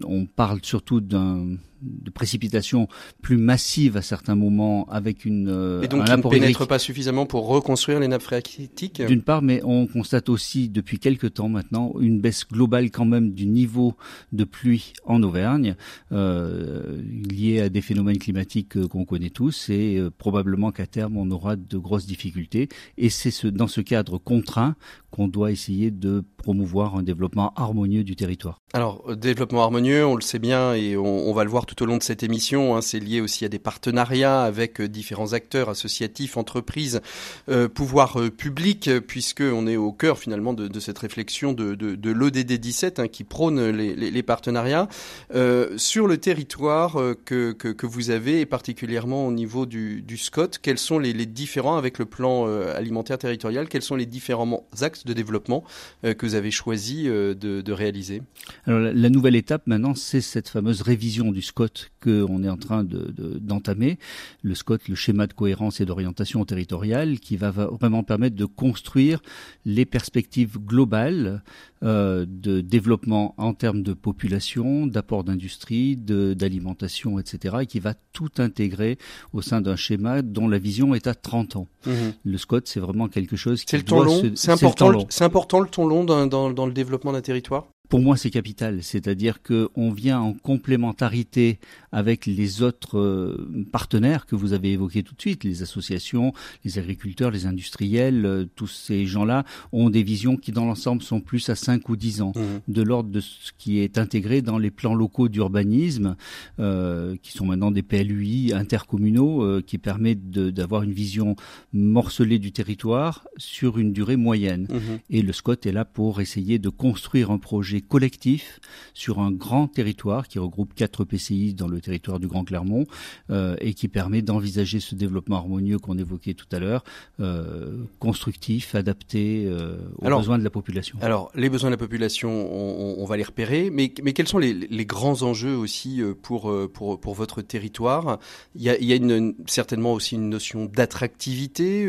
on 0.04 0.26
parle 0.26 0.60
surtout 0.64 1.02
d'un 1.02 1.58
de 1.82 2.10
précipitations 2.10 2.88
plus 3.22 3.38
massives 3.38 3.98
à 3.98 4.02
certains 4.02 4.36
moments 4.36 4.88
avec 4.90 5.26
une 5.26 5.50
euh, 5.50 5.82
et 5.82 5.88
donc 5.88 6.06
qui 6.06 6.12
ne 6.12 6.22
pénètre 6.22 6.68
pas 6.68 6.80
suffisamment 6.80 7.26
pour 7.26 7.48
reconstruire 7.48 8.00
les 8.00 8.08
nappes 8.08 8.22
phréatiques? 8.22 9.02
D'une 9.02 9.22
part 9.22 9.42
mais 9.42 9.62
on 9.64 9.88
constate 9.88 10.30
aussi 10.30 10.70
depuis 10.70 11.00
quelques 11.00 11.36
temps 11.36 11.50
maintenant 11.50 11.94
une 12.00 12.20
baisse 12.20 12.48
globale 12.48 12.92
quand 12.92 13.06
même 13.06 13.32
du 13.32 13.46
niveau 13.46 13.96
de 14.32 14.44
pluie 14.44 14.94
en 15.06 15.22
Auvergne 15.24 15.76
euh, 16.12 17.02
liée 17.30 17.62
à 17.62 17.70
des 17.70 17.82
phénomènes 17.82 18.18
climatiques 18.18 18.78
euh, 18.78 18.88
qu'on 18.88 19.06
connaît 19.06 19.30
tous 19.30 19.70
et 19.70 19.98
euh, 19.98 20.10
probablement 20.10 20.72
qu'à 20.72 20.88
terme 20.88 21.18
on 21.18 21.30
aura 21.32 21.56
de 21.56 21.78
grosses 21.78 22.06
difficultés. 22.06 22.70
Et 22.98 23.10
c'est 23.10 23.32
ce, 23.32 23.48
dans 23.48 23.68
ce 23.68 23.82
cadre 23.82 24.18
contraint 24.18 24.76
qu'on 25.12 25.28
doit 25.28 25.52
essayer 25.52 25.92
de 25.92 26.24
promouvoir 26.38 26.96
un 26.96 27.04
développement 27.04 27.54
harmonieux 27.56 28.04
du 28.04 28.16
territoire. 28.16 28.60
Alors 28.74 29.16
développement 29.16 29.64
harmonieux 29.64 30.06
on 30.06 30.16
le 30.16 30.22
sait 30.22 30.40
bien 30.40 30.74
et 30.74 30.98
on, 30.98 31.30
on 31.30 31.34
va 31.34 31.44
le 31.44 31.50
voir 31.50 31.66
tout 31.68 31.84
au 31.84 31.86
long 31.86 31.98
de 31.98 32.04
cette 32.04 32.24
émission. 32.24 32.76
Hein, 32.76 32.82
c'est 32.82 33.00
lié 33.00 33.22
aussi 33.22 33.46
à 33.46 33.50
des 33.50 33.60
partenariats 33.60 34.42
avec 34.42 34.82
euh, 34.82 34.88
différents 34.88 35.34
acteurs 35.34 35.70
associatifs, 35.70 36.38
entreprises, 36.38 37.02
euh, 37.50 37.68
pouvoirs 37.68 38.20
euh, 38.20 38.32
publics, 38.32 38.90
puisque 39.06 39.42
on 39.42 39.68
est 39.68 39.76
au 39.76 39.92
cœur 39.92 40.18
finalement 40.18 40.54
de, 40.54 40.80
cette 40.80 40.98
réflexion 40.98 41.54
de, 41.54 41.76
de, 41.76 41.96
de 41.96 42.12
l'ODD 42.12 42.54
17 42.54 43.00
hein, 43.00 43.08
qui 43.08 43.24
prône 43.24 43.70
les, 43.70 44.24
partenariats 44.24 44.88
euh, 45.34 45.78
sur 45.78 46.08
le 46.08 46.18
territoire 46.18 47.00
euh, 47.00 47.14
que, 47.14 47.86
vous 47.86 48.10
avez 48.10 48.42
et 48.42 48.46
particulièrement 48.46 49.28
au 49.28 49.32
niveau 49.32 49.66
du, 49.66 50.04
SCOT. 50.18 50.52
Quels 50.62 50.78
sont 50.78 51.00
les, 51.00 51.14
différents 51.26 51.78
avec 51.78 52.00
le 52.00 52.06
plan 52.06 52.48
alimentaire 52.48 53.18
territorial 53.18 53.68
Quels 53.68 53.82
sont 53.82 53.96
les 53.96 54.06
différents 54.06 54.68
axes 54.82 55.06
de 55.06 55.14
développement 55.14 55.64
que 56.04 56.26
vous 56.26 56.36
avez 56.36 56.52
choisi 56.52 57.04
de, 57.06 57.34
de 57.34 57.72
réaliser? 57.72 58.22
Alors 58.66 58.80
la, 58.80 58.94
la 58.94 59.10
nouvelle 59.10 59.36
étape 59.36 59.64
maintenant, 59.68 59.94
c'est 59.96 60.22
cette 60.22 60.50
fameuse 60.50 60.82
révision 60.82 61.32
du 61.32 61.42
SCOT 61.42 61.57
SCOT 61.58 61.90
qu'on 62.04 62.44
est 62.44 62.50
en 62.50 62.58
train 62.58 62.84
d'entamer, 62.84 63.94
de, 63.94 64.50
le 64.50 64.56
SCOT, 64.56 64.78
le 64.88 64.96
schéma 64.96 65.28
de 65.28 65.34
cohérence 65.34 65.82
et 65.82 65.86
d'orientation 65.86 66.46
territoriale, 66.46 67.20
qui 67.20 67.38
va 67.38 67.52
vraiment 67.52 68.04
permettre 68.04 68.36
de 68.36 68.46
construire 68.46 69.22
les 69.66 69.86
perspectives 69.86 70.58
globales 70.60 71.42
euh, 71.84 72.26
de 72.28 72.62
développement 72.62 73.34
en 73.38 73.54
termes 73.54 73.84
de 73.84 73.94
population, 73.94 74.88
d'apport 74.88 75.24
d'industrie, 75.24 75.96
d'alimentation, 75.96 77.20
etc., 77.20 77.58
et 77.62 77.66
qui 77.66 77.80
va 77.80 77.94
tout 78.14 78.32
intégrer 78.38 78.98
au 79.34 79.42
sein 79.42 79.62
d'un 79.62 79.76
schéma 79.76 80.22
dont 80.22 80.48
la 80.48 80.60
vision 80.60 80.94
est 80.94 81.08
à 81.08 81.16
30 81.16 81.56
ans. 81.56 81.68
Mmh. 81.86 81.92
Le 82.26 82.38
SCOT, 82.38 82.62
c'est 82.66 82.80
vraiment 82.80 83.08
quelque 83.08 83.36
chose 83.36 83.62
qui 83.62 83.72
C'est 83.72 83.78
le 83.78 83.84
temps 83.84 84.04
long. 84.04 84.22
C'est 84.36 84.52
important, 84.52 84.92
important, 85.22 85.60
le 85.60 85.68
temps 85.68 85.86
long 85.86 86.04
dans, 86.04 86.28
dans, 86.28 86.52
dans 86.52 86.66
le 86.66 86.74
développement 86.74 87.14
d'un 87.14 87.22
territoire? 87.22 87.68
Pour 87.90 88.02
moi, 88.02 88.18
c'est 88.18 88.30
capital. 88.30 88.84
C'est-à-dire 88.84 89.42
qu'on 89.42 89.92
vient 89.92 90.20
en 90.20 90.34
complémentarité 90.34 91.60
avec 91.92 92.26
les 92.26 92.62
autres 92.62 92.98
euh, 92.98 93.66
partenaires 93.72 94.26
que 94.26 94.36
vous 94.36 94.54
avez 94.54 94.74
évoqués 94.74 95.04
tout 95.04 95.16
de 95.16 95.22
suite, 95.22 95.44
les 95.44 95.62
associations, 95.64 96.34
les 96.66 96.80
agriculteurs, 96.80 97.32
les 97.32 97.46
industriels, 97.46 98.26
euh, 98.26 98.46
tous 98.56 98.68
ces 98.68 99.06
gens-là 99.06 99.46
ont 99.72 99.90
des 99.90 100.04
visions 100.04 100.38
qui, 100.38 100.52
dans 100.52 100.66
l'ensemble, 100.66 101.02
sont 101.02 101.22
plus 101.22 101.50
à 101.50 101.56
5 101.56 101.88
ou 101.90 101.96
10 101.96 102.22
ans, 102.22 102.34
mmh. 102.36 102.72
de 102.72 102.82
l'ordre 102.82 103.10
de 103.10 103.20
ce 103.22 103.52
qui 103.58 103.80
est 103.80 103.98
intégré 103.98 104.42
dans 104.42 104.58
les 104.58 104.72
plans 104.72 104.96
locaux 104.96 105.30
d'urbanisme, 105.30 106.16
euh, 106.60 107.16
qui 107.22 107.32
sont 107.32 107.46
maintenant 107.46 107.72
des 107.72 107.84
PLUI 107.84 108.54
intercommunaux, 108.54 109.44
euh, 109.44 109.62
qui 109.66 109.78
permettent 109.78 110.30
d'avoir 110.30 110.84
une 110.84 110.94
vision 110.94 111.36
morcelée 111.74 112.40
du 112.40 112.52
territoire 112.52 113.28
sur 113.38 113.78
une 113.78 113.94
durée 113.94 114.18
moyenne. 114.18 114.68
Mmh. 114.70 114.80
Et 115.10 115.22
le 115.22 115.34
SCOT 115.34 115.66
est 115.66 115.72
là 115.72 115.86
pour 115.86 116.22
essayer 116.22 116.60
de 116.60 116.70
construire 116.70 117.32
un 117.32 117.38
projet 117.38 117.77
collectif 117.82 118.60
sur 118.94 119.20
un 119.20 119.32
grand 119.32 119.68
territoire 119.68 120.28
qui 120.28 120.40
regroupe 120.40 120.74
quatre 120.74 121.04
PCI 121.04 121.54
dans 121.54 121.68
le 121.68 121.82
territoire 121.82 122.20
du 122.20 122.28
Grand 122.28 122.44
Clermont 122.44 122.86
euh, 123.30 123.56
et 123.60 123.74
qui 123.74 123.88
permet 123.88 124.22
d'envisager 124.22 124.80
ce 124.80 124.96
développement 124.96 125.38
harmonieux 125.38 125.80
qu'on 125.80 125.98
évoquait 125.98 126.34
tout 126.34 126.48
à 126.52 126.60
l'heure, 126.60 126.84
euh, 127.20 127.84
constructif, 128.00 128.76
adapté 128.76 129.46
euh, 129.46 129.78
aux 129.98 130.18
besoins 130.18 130.38
de 130.38 130.44
la 130.44 130.50
population. 130.50 130.98
Alors, 131.02 131.32
les 131.36 131.50
besoins 131.50 131.70
de 131.70 131.76
la 131.76 131.80
population, 131.80 132.30
on, 132.30 133.06
va 133.06 133.18
les 133.18 133.24
repérer, 133.24 133.70
mais, 133.70 133.94
mais 134.04 134.14
quels 134.14 134.28
sont 134.28 134.38
les, 134.38 134.86
grands 134.86 135.22
enjeux 135.24 135.56
aussi 135.56 136.02
pour, 136.22 136.54
pour, 136.74 137.00
pour 137.00 137.14
votre 137.14 137.42
territoire? 137.42 138.20
Il 138.56 138.62
y 138.62 138.70
a, 138.70 138.78
il 138.78 138.86
y 138.86 138.94
a 138.94 138.96
une, 138.96 139.36
certainement 139.46 139.94
aussi 139.94 140.16
une 140.16 140.30
notion 140.30 140.66
d'attractivité, 140.66 141.86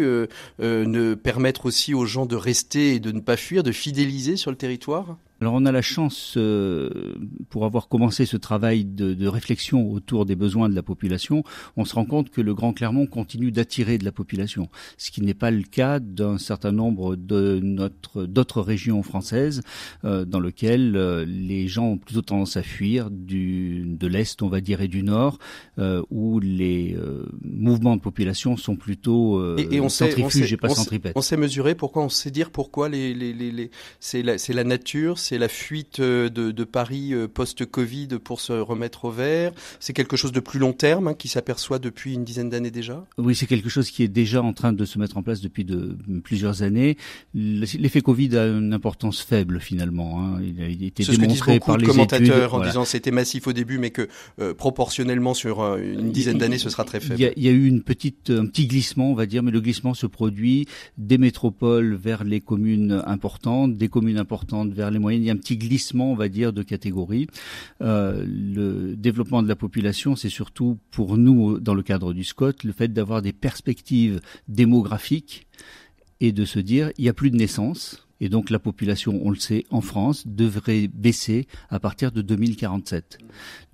ne 0.58 1.14
permettre 1.14 1.66
aussi 1.66 1.94
aux 1.94 2.06
gens 2.06 2.26
de 2.26 2.36
rester 2.36 2.94
et 2.94 3.00
de 3.00 3.12
ne 3.12 3.20
pas 3.20 3.36
fuir, 3.36 3.62
de 3.62 3.72
fidéliser 3.72 4.36
sur 4.36 4.50
le 4.50 4.56
territoire? 4.56 5.16
Alors 5.40 5.54
on 5.54 5.64
a 5.66 5.72
la 5.72 5.82
chance, 5.82 6.34
euh, 6.36 6.90
pour 7.48 7.64
avoir 7.64 7.88
commencé 7.88 8.26
ce 8.26 8.36
travail 8.36 8.84
de, 8.84 9.14
de, 9.14 9.26
réflexion 9.28 9.92
autour 9.92 10.26
des 10.26 10.34
besoins 10.34 10.68
de 10.68 10.74
la 10.74 10.82
population, 10.82 11.44
on 11.76 11.84
se 11.84 11.94
rend 11.94 12.04
compte 12.04 12.30
que 12.30 12.40
le 12.40 12.54
Grand 12.54 12.72
Clermont 12.72 13.06
continue 13.06 13.52
d'attirer 13.52 13.98
de 13.98 14.04
la 14.04 14.10
population, 14.10 14.68
ce 14.96 15.12
qui 15.12 15.22
n'est 15.22 15.34
pas 15.34 15.52
le 15.52 15.62
cas 15.62 16.00
d'un 16.00 16.38
certain 16.38 16.72
nombre 16.72 17.14
de 17.14 17.60
notre 17.62 18.24
d'autres 18.24 18.62
régions 18.62 19.02
françaises 19.04 19.62
euh, 20.04 20.24
dans 20.24 20.40
lesquelles 20.40 20.96
euh, 20.96 21.24
les 21.24 21.68
gens 21.68 21.86
ont 21.90 21.98
plutôt 21.98 22.22
tendance 22.22 22.56
à 22.56 22.62
fuir 22.62 23.10
du 23.10 23.84
de 23.86 24.06
l'est, 24.08 24.42
on 24.42 24.48
va 24.48 24.60
dire, 24.60 24.80
et 24.80 24.88
du 24.88 25.02
nord, 25.02 25.38
où 26.10 26.40
les 26.40 26.96
mouvements 27.42 27.96
de 27.96 28.00
population 28.00 28.56
sont 28.56 28.76
plutôt 28.76 29.56
et, 29.56 29.76
et 29.76 29.80
on 29.80 29.88
centrifuges 29.88 30.48
sait, 30.48 30.54
et 30.54 30.56
pas 30.56 30.68
centripètes. 30.68 31.12
On 31.14 31.20
sait 31.20 31.36
mesurer 31.36 31.74
pourquoi, 31.74 32.02
on 32.02 32.08
sait 32.08 32.30
dire 32.30 32.50
pourquoi 32.50 32.88
les, 32.88 33.14
les, 33.14 33.32
les, 33.32 33.52
les 33.52 33.70
c'est 34.00 34.22
la, 34.22 34.36
la 34.48 34.64
nature 34.64 35.18
c'est 35.28 35.36
la 35.36 35.48
fuite 35.48 36.00
euh, 36.00 36.30
de, 36.30 36.64
Paris 36.64 37.12
euh, 37.12 37.28
post-Covid 37.28 38.08
pour 38.24 38.40
se 38.40 38.54
remettre 38.54 39.04
au 39.04 39.10
vert. 39.10 39.52
C'est 39.78 39.92
quelque 39.92 40.16
chose 40.16 40.32
de 40.32 40.40
plus 40.40 40.58
long 40.58 40.72
terme 40.72 41.08
hein, 41.08 41.14
qui 41.14 41.28
s'aperçoit 41.28 41.78
depuis 41.78 42.14
une 42.14 42.24
dizaine 42.24 42.48
d'années 42.48 42.70
déjà? 42.70 43.04
Oui, 43.18 43.34
c'est 43.34 43.46
quelque 43.46 43.68
chose 43.68 43.90
qui 43.90 44.02
est 44.02 44.08
déjà 44.08 44.42
en 44.42 44.54
train 44.54 44.72
de 44.72 44.84
se 44.86 44.98
mettre 44.98 45.18
en 45.18 45.22
place 45.22 45.42
depuis 45.42 45.66
de, 45.66 45.96
plusieurs 46.24 46.62
années. 46.62 46.96
L'effet 47.34 48.00
Covid 48.00 48.38
a 48.38 48.46
une 48.46 48.72
importance 48.72 49.20
faible 49.20 49.60
finalement. 49.60 50.18
Hein. 50.20 50.40
Il 50.42 50.62
a 50.62 50.86
été 50.86 51.04
démontré 51.04 51.60
par 51.60 51.76
les 51.76 51.86
commentateurs 51.86 52.54
en 52.54 52.64
disant 52.64 52.86
c'était 52.86 53.10
massif 53.10 53.46
au 53.46 53.52
début, 53.52 53.76
mais 53.76 53.90
que 53.90 54.08
euh, 54.40 54.54
proportionnellement 54.54 55.34
sur 55.34 55.60
une 55.76 56.10
dizaine 56.10 56.38
d'années, 56.38 56.58
ce 56.58 56.70
sera 56.70 56.84
très 56.84 57.00
faible. 57.00 57.20
Il 57.36 57.44
y, 57.44 57.48
a, 57.48 57.52
eu 57.52 57.66
une 57.66 57.82
petite, 57.82 58.30
un 58.30 58.46
petit 58.46 58.66
glissement, 58.66 59.10
on 59.10 59.14
va 59.14 59.26
dire, 59.26 59.42
mais 59.42 59.50
le 59.50 59.60
glissement 59.60 59.92
se 59.92 60.06
produit 60.06 60.66
des 60.96 61.18
métropoles 61.18 61.94
vers 61.94 62.24
les 62.24 62.40
communes 62.40 63.02
importantes, 63.06 63.76
des 63.76 63.88
communes 63.88 64.18
importantes 64.18 64.72
vers 64.72 64.90
les 64.90 64.98
moyennes 64.98 65.17
il 65.18 65.26
y 65.26 65.30
a 65.30 65.32
un 65.32 65.36
petit 65.36 65.56
glissement, 65.56 66.12
on 66.12 66.16
va 66.16 66.28
dire, 66.28 66.52
de 66.52 66.62
catégorie. 66.62 67.26
Euh, 67.82 68.24
le 68.26 68.96
développement 68.96 69.42
de 69.42 69.48
la 69.48 69.56
population, 69.56 70.16
c'est 70.16 70.28
surtout 70.28 70.78
pour 70.90 71.18
nous, 71.18 71.60
dans 71.60 71.74
le 71.74 71.82
cadre 71.82 72.12
du 72.12 72.24
SCOT, 72.24 72.52
le 72.64 72.72
fait 72.72 72.88
d'avoir 72.88 73.22
des 73.22 73.32
perspectives 73.32 74.20
démographiques 74.48 75.46
et 76.20 76.32
de 76.32 76.44
se 76.44 76.58
dire, 76.58 76.90
il 76.98 77.02
n'y 77.02 77.08
a 77.08 77.14
plus 77.14 77.30
de 77.30 77.36
naissance 77.36 78.07
et 78.20 78.28
donc 78.28 78.50
la 78.50 78.58
population, 78.58 79.20
on 79.22 79.30
le 79.30 79.38
sait, 79.38 79.64
en 79.70 79.80
France, 79.80 80.26
devrait 80.26 80.88
baisser 80.88 81.46
à 81.70 81.78
partir 81.78 82.12
de 82.12 82.22
2047. 82.22 83.18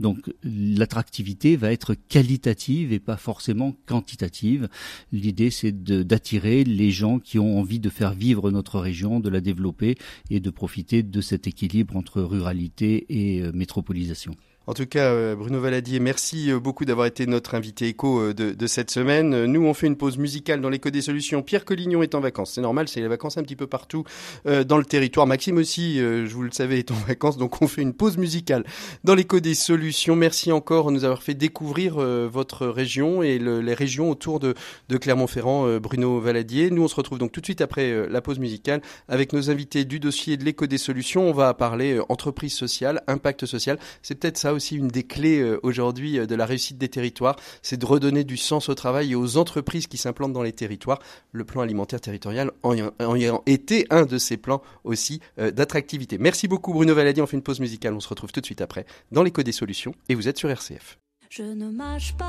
Donc 0.00 0.32
l'attractivité 0.42 1.56
va 1.56 1.72
être 1.72 1.94
qualitative 1.94 2.92
et 2.92 3.00
pas 3.00 3.16
forcément 3.16 3.74
quantitative. 3.86 4.68
L'idée, 5.12 5.50
c'est 5.50 5.84
d'attirer 5.84 6.64
les 6.64 6.90
gens 6.90 7.18
qui 7.18 7.38
ont 7.38 7.58
envie 7.58 7.80
de 7.80 7.90
faire 7.90 8.14
vivre 8.14 8.50
notre 8.50 8.78
région, 8.80 9.20
de 9.20 9.28
la 9.28 9.40
développer 9.40 9.96
et 10.30 10.40
de 10.40 10.50
profiter 10.50 11.02
de 11.02 11.20
cet 11.20 11.46
équilibre 11.46 11.96
entre 11.96 12.22
ruralité 12.22 13.06
et 13.08 13.42
euh, 13.42 13.52
métropolisation. 13.52 14.36
En 14.66 14.72
tout 14.72 14.86
cas, 14.86 15.12
euh, 15.12 15.36
Bruno 15.36 15.60
Valadier, 15.60 16.00
merci 16.00 16.50
euh, 16.50 16.58
beaucoup 16.58 16.86
d'avoir 16.86 17.06
été 17.06 17.26
notre 17.26 17.54
invité 17.54 17.86
écho 17.86 18.18
euh, 18.18 18.32
de, 18.32 18.66
cette 18.66 18.90
semaine. 18.90 19.44
Nous, 19.44 19.62
on 19.62 19.74
fait 19.74 19.86
une 19.86 19.96
pause 19.96 20.16
musicale 20.16 20.62
dans 20.62 20.70
l'écho 20.70 20.88
des 20.88 21.02
solutions. 21.02 21.42
Pierre 21.42 21.66
Collignon 21.66 22.02
est 22.02 22.14
en 22.14 22.20
vacances. 22.20 22.52
C'est 22.54 22.62
normal, 22.62 22.88
c'est 22.88 23.00
les 23.00 23.08
vacances 23.08 23.36
un 23.36 23.42
petit 23.42 23.56
peu 23.56 23.66
partout 23.66 24.04
dans 24.46 24.78
le 24.78 24.84
territoire. 24.84 25.26
Maxime 25.26 25.58
aussi, 25.58 25.98
je 25.98 26.32
vous 26.32 26.42
le 26.42 26.50
savais, 26.50 26.78
est 26.78 26.90
en 26.90 26.94
vacances. 27.06 27.36
Donc, 27.36 27.60
on 27.60 27.68
fait 27.68 27.82
une 27.82 27.92
pause 27.92 28.16
musicale 28.16 28.64
dans 29.04 29.14
l'écho 29.14 29.38
des 29.38 29.54
solutions. 29.54 30.16
Merci 30.16 30.50
encore 30.50 30.86
de 30.86 30.92
nous 30.92 31.04
avoir 31.04 31.22
fait 31.22 31.34
découvrir 31.34 31.96
votre 31.96 32.66
région 32.66 33.22
et 33.22 33.38
les 33.38 33.74
régions 33.74 34.10
autour 34.10 34.40
de, 34.40 34.54
de 34.88 34.96
Clermont-Ferrand, 34.96 35.78
Bruno 35.78 36.20
Valadier. 36.20 36.70
Nous, 36.70 36.82
on 36.82 36.88
se 36.88 36.96
retrouve 36.96 37.18
donc 37.18 37.32
tout 37.32 37.40
de 37.40 37.46
suite 37.46 37.60
après 37.60 38.08
la 38.08 38.20
pause 38.22 38.38
musicale 38.38 38.80
avec 39.08 39.32
nos 39.32 39.50
invités 39.50 39.84
du 39.84 40.00
dossier 40.00 40.36
de 40.36 40.44
l'écho 40.44 40.66
des 40.66 40.78
solutions. 40.78 41.28
On 41.28 41.32
va 41.32 41.52
parler 41.54 42.00
entreprise 42.08 42.54
sociale, 42.54 43.02
impact 43.06 43.44
social. 43.44 43.78
C'est 44.02 44.14
peut-être 44.14 44.38
ça 44.38 44.53
aussi 44.54 44.76
une 44.76 44.88
des 44.88 45.02
clés 45.02 45.40
euh, 45.40 45.60
aujourd'hui 45.62 46.18
euh, 46.18 46.26
de 46.26 46.34
la 46.34 46.46
réussite 46.46 46.78
des 46.78 46.88
territoires, 46.88 47.36
c'est 47.62 47.76
de 47.76 47.86
redonner 47.86 48.24
du 48.24 48.36
sens 48.36 48.68
au 48.68 48.74
travail 48.74 49.12
et 49.12 49.14
aux 49.14 49.36
entreprises 49.36 49.86
qui 49.86 49.96
s'implantent 49.96 50.32
dans 50.32 50.42
les 50.42 50.52
territoires. 50.52 51.00
Le 51.32 51.44
plan 51.44 51.60
alimentaire 51.62 52.00
territorial 52.00 52.50
ayant 52.98 53.42
été 53.46 53.86
un 53.90 54.06
de 54.06 54.18
ces 54.18 54.36
plans 54.36 54.62
aussi 54.84 55.20
euh, 55.38 55.50
d'attractivité. 55.50 56.18
Merci 56.18 56.48
beaucoup 56.48 56.72
Bruno 56.72 56.94
Valadi, 56.94 57.20
on 57.20 57.26
fait 57.26 57.36
une 57.36 57.42
pause 57.42 57.60
musicale, 57.60 57.94
on 57.94 58.00
se 58.00 58.08
retrouve 58.08 58.32
tout 58.32 58.40
de 58.40 58.46
suite 58.46 58.60
après 58.60 58.86
dans 59.12 59.22
l'écho 59.22 59.42
des 59.42 59.52
solutions 59.52 59.94
et 60.08 60.14
vous 60.14 60.28
êtes 60.28 60.38
sur 60.38 60.50
RCF. 60.50 60.98
Je 61.30 61.42
ne 61.42 61.70
mâche 61.70 62.14
pas 62.16 62.24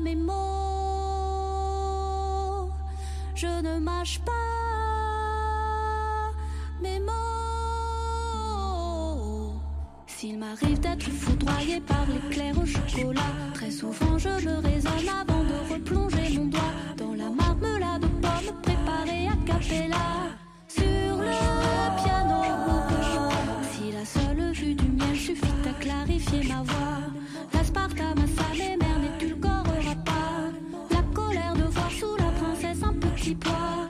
mes 0.00 0.14
mots, 0.16 0.32
je 3.34 3.46
ne 3.46 3.78
mâche 3.78 4.20
pas 4.20 4.32
mes 6.82 7.00
mots. 7.00 7.25
M'arrive 10.60 10.80
d'être 10.80 11.10
foudroyé 11.10 11.80
par 11.80 12.06
l'éclair 12.06 12.54
au 12.58 12.66
chocolat, 12.66 13.20
très 13.54 13.70
souvent 13.70 14.18
je 14.18 14.28
me 14.28 14.56
raisonne 14.56 15.08
avant 15.08 15.44
de 15.44 15.74
replonger 15.74 16.38
mon 16.38 16.46
doigt 16.46 16.60
dans 16.96 17.14
la 17.14 17.30
marmelade 17.30 18.02
de 18.02 18.06
pommes 18.06 18.62
préparée 18.62 19.28
à 19.28 19.36
capella. 19.46 20.06
Sur 20.68 21.16
le 21.18 22.02
piano 22.02 22.42
si 23.72 23.92
la 23.92 24.04
seule 24.04 24.52
vue 24.52 24.74
du 24.74 24.88
miel 24.88 25.16
suffit 25.16 25.68
à 25.68 25.82
clarifier 25.82 26.48
ma 26.48 26.62
voix, 26.62 27.02
l'aspartame 27.52 28.18
à 28.18 28.26
sa 28.26 28.56
mère 28.56 28.98
n'édulcorera 28.98 29.94
pas 30.04 30.50
la 30.90 31.02
colère 31.14 31.54
de 31.54 31.64
voir 31.64 31.90
sous 31.90 32.16
la 32.16 32.30
princesse 32.40 32.82
un 32.82 32.94
petit 32.94 33.34
poids. 33.34 33.85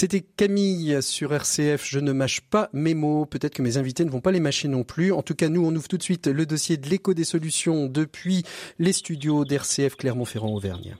C'était 0.00 0.22
Camille 0.22 1.02
sur 1.02 1.34
RCF. 1.34 1.84
Je 1.84 1.98
ne 1.98 2.12
mâche 2.12 2.40
pas 2.40 2.70
mes 2.72 2.94
mots. 2.94 3.26
Peut-être 3.26 3.52
que 3.52 3.60
mes 3.60 3.76
invités 3.76 4.02
ne 4.06 4.08
vont 4.08 4.22
pas 4.22 4.32
les 4.32 4.40
mâcher 4.40 4.66
non 4.66 4.82
plus. 4.82 5.12
En 5.12 5.20
tout 5.20 5.34
cas, 5.34 5.50
nous, 5.50 5.62
on 5.62 5.76
ouvre 5.76 5.88
tout 5.88 5.98
de 5.98 6.02
suite 6.02 6.26
le 6.26 6.46
dossier 6.46 6.78
de 6.78 6.88
l'écho 6.88 7.12
des 7.12 7.24
solutions 7.24 7.84
depuis 7.84 8.42
les 8.78 8.94
studios 8.94 9.44
d'RCF 9.44 9.96
Clermont-Ferrand-Auvergne. 9.96 10.96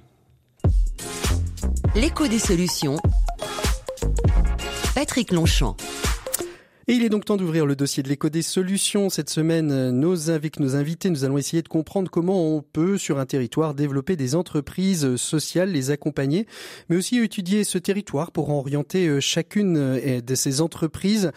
L'écho 1.95 2.29
des 2.29 2.39
solutions. 2.39 2.99
Patrick 4.95 5.33
Longchamp. 5.33 5.79
Et 6.91 6.95
il 6.95 7.05
est 7.05 7.09
donc 7.09 7.25
temps 7.25 7.37
d'ouvrir 7.37 7.67
le 7.67 7.77
dossier 7.77 8.03
de 8.03 8.09
l'écho 8.09 8.31
des 8.31 8.43
solutions. 8.43 9.11
Cette 9.11 9.31
semaine, 9.31 9.71
euh, 9.71 9.93
nos, 9.93 10.17
nos 10.59 10.75
invités, 10.77 11.09
nous 11.09 11.23
allons 11.23 11.39
essayer 11.39 11.63
de 11.63 11.69
comprendre 11.69 12.11
comment 12.11 12.57
on 12.57 12.63
peut, 12.63 12.99
sur 12.99 13.21
un 13.21 13.27
territoire, 13.27 13.75
développer 13.75 14.17
des 14.17 14.35
entreprises 14.35 15.05
euh, 15.05 15.17
sociales, 15.17 15.71
les 15.71 15.93
accompagner, 15.93 16.49
mais 16.89 16.97
aussi 16.97 17.19
étudier 17.19 17.63
ce 17.63 17.79
territoire 17.79 18.33
pour 18.33 18.51
orienter 18.51 19.07
euh, 19.07 19.21
chacune 19.21 20.21
de 20.21 20.35
ces 20.35 20.61
entreprises 20.61 21.31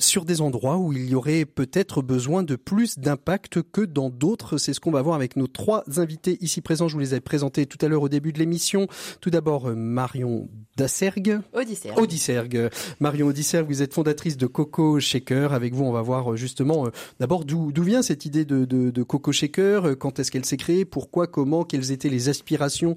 sur 0.00 0.24
des 0.24 0.40
endroits 0.40 0.78
où 0.78 0.92
il 0.92 1.08
y 1.08 1.14
aurait 1.14 1.44
peut-être 1.44 2.02
besoin 2.02 2.42
de 2.42 2.56
plus 2.56 2.98
d'impact 2.98 3.60
que 3.62 3.82
dans 3.82 4.10
d'autres. 4.10 4.58
C'est 4.58 4.72
ce 4.72 4.80
qu'on 4.80 4.90
va 4.90 5.02
voir 5.02 5.14
avec 5.14 5.36
nos 5.36 5.46
trois 5.46 5.84
invités 5.96 6.38
ici 6.40 6.60
présents. 6.60 6.88
Je 6.88 6.94
vous 6.94 7.00
les 7.00 7.14
ai 7.14 7.20
présentés 7.20 7.66
tout 7.66 7.78
à 7.84 7.88
l'heure 7.88 8.02
au 8.02 8.08
début 8.08 8.32
de 8.32 8.38
l'émission. 8.38 8.88
Tout 9.20 9.30
d'abord, 9.30 9.68
euh, 9.68 9.74
Marion 9.74 10.48
Dassergue. 10.76 11.40
Odyssée. 11.52 11.90
Odyssergue. 11.96 12.70
Marion 12.98 13.28
Odyssergue, 13.28 13.68
vous 13.68 13.82
êtes 13.82 13.94
fondatrice 13.94 14.36
de 14.36 14.46
Coco 14.46 14.98
Shaker. 14.98 15.52
Avec 15.52 15.74
vous, 15.74 15.84
on 15.84 15.92
va 15.92 16.02
voir 16.02 16.32
euh, 16.32 16.36
justement 16.36 16.86
euh, 16.86 16.90
d'abord 17.20 17.44
d'où 17.44 17.70
vient 17.82 18.02
cette 18.02 18.24
idée 18.24 18.44
de, 18.44 18.64
de, 18.64 18.90
de 18.90 19.02
Coco 19.02 19.32
Shaker, 19.32 19.98
quand 19.98 20.18
est-ce 20.18 20.30
qu'elle 20.30 20.44
s'est 20.44 20.56
créée, 20.56 20.84
pourquoi, 20.84 21.26
comment, 21.26 21.64
quelles 21.64 21.92
étaient 21.92 22.08
les 22.08 22.28
aspirations 22.28 22.94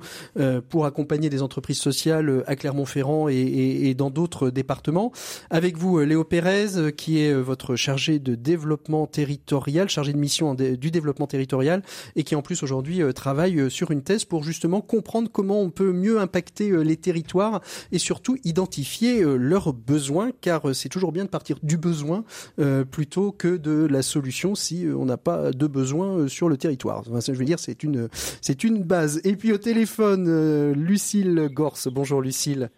pour 0.69 0.85
accompagner 0.85 1.29
des 1.29 1.41
entreprises 1.41 1.79
sociales 1.79 2.43
à 2.47 2.55
Clermont-Ferrand 2.55 3.27
et, 3.29 3.33
et, 3.35 3.89
et 3.89 3.93
dans 3.93 4.09
d'autres 4.09 4.49
départements? 4.49 5.11
Avec 5.49 5.77
vous, 5.77 5.99
Léo 5.99 6.23
Pérez, 6.23 6.92
qui 6.95 7.19
est 7.19 7.31
euh, 7.31 7.41
votre 7.41 7.75
chargé 7.75 8.19
de 8.19 8.35
développement 8.35 9.07
territorial, 9.07 9.89
chargé 9.89 10.13
de 10.13 10.17
mission 10.17 10.53
du 10.53 10.91
développement 10.91 11.27
territorial, 11.27 11.81
et 12.15 12.23
qui 12.23 12.35
en 12.35 12.41
plus 12.41 12.63
aujourd'hui 12.63 13.01
euh, 13.01 13.11
travaille 13.11 13.59
euh, 13.59 13.69
sur 13.69 13.91
une 13.91 14.03
thèse 14.03 14.25
pour 14.25 14.43
justement 14.43 14.81
comprendre 14.81 15.29
comment 15.31 15.61
on 15.61 15.69
peut 15.69 15.91
mieux 15.91 16.19
impacter 16.19 16.71
les 16.83 16.97
territoires 16.97 17.61
et 17.91 17.99
surtout 17.99 18.37
identifier 18.43 19.23
leurs 19.23 19.73
besoins, 19.73 20.31
car 20.41 20.75
c'est 20.75 20.89
toujours 20.89 21.11
bien 21.11 21.25
de 21.25 21.29
partir 21.29 21.57
du 21.63 21.77
besoin 21.77 22.23
plutôt 22.91 23.31
que 23.31 23.57
de 23.57 23.85
la 23.89 24.01
solution 24.01 24.55
si 24.55 24.85
on 24.87 25.05
n'a 25.05 25.17
pas 25.17 25.51
de 25.51 25.67
besoin 25.67 26.27
sur 26.27 26.49
le 26.49 26.57
territoire. 26.57 27.03
Enfin, 27.09 27.19
je 27.25 27.37
veux 27.37 27.45
dire, 27.45 27.59
c'est 27.59 27.83
une, 27.83 28.09
c'est 28.41 28.63
une 28.63 28.83
base. 28.83 29.21
Et 29.23 29.35
puis 29.35 29.51
au 29.51 29.57
téléphone, 29.57 30.71
Lucille 30.73 31.49
Gorse. 31.51 31.87
Bonjour 31.87 32.21
Lucille. 32.21 32.69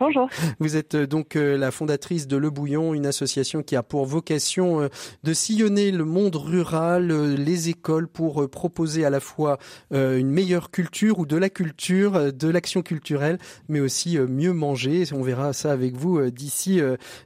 Bonjour. 0.00 0.28
Vous 0.60 0.76
êtes 0.76 0.94
euh, 0.94 1.06
donc 1.08 1.34
euh, 1.34 1.58
la 1.58 1.72
fondatrice 1.72 2.28
de 2.28 2.36
Le 2.36 2.50
Bouillon, 2.50 2.94
une 2.94 3.04
association 3.04 3.64
qui 3.64 3.74
a 3.74 3.82
pour 3.82 4.06
vocation 4.06 4.82
euh, 4.82 4.88
de 5.24 5.32
sillonner 5.32 5.90
le 5.90 6.04
monde 6.04 6.36
rural, 6.36 7.08
les 7.34 7.68
écoles 7.68 8.06
pour 8.06 8.48
proposer 8.48 9.04
à 9.04 9.10
la 9.10 9.18
fois 9.18 9.58
une 9.90 10.30
meilleure 10.30 10.70
culture 10.70 11.18
ou 11.18 11.26
de 11.26 11.36
la 11.36 11.50
culture, 11.50 12.32
de 12.32 12.48
l'action 12.48 12.82
culturelle, 12.82 13.38
mais 13.68 13.80
aussi 13.80 14.18
mieux 14.18 14.52
manger. 14.52 15.04
On 15.12 15.22
verra 15.22 15.52
ça 15.52 15.72
avec 15.72 15.96
vous 15.96 16.30
d'ici 16.30 16.80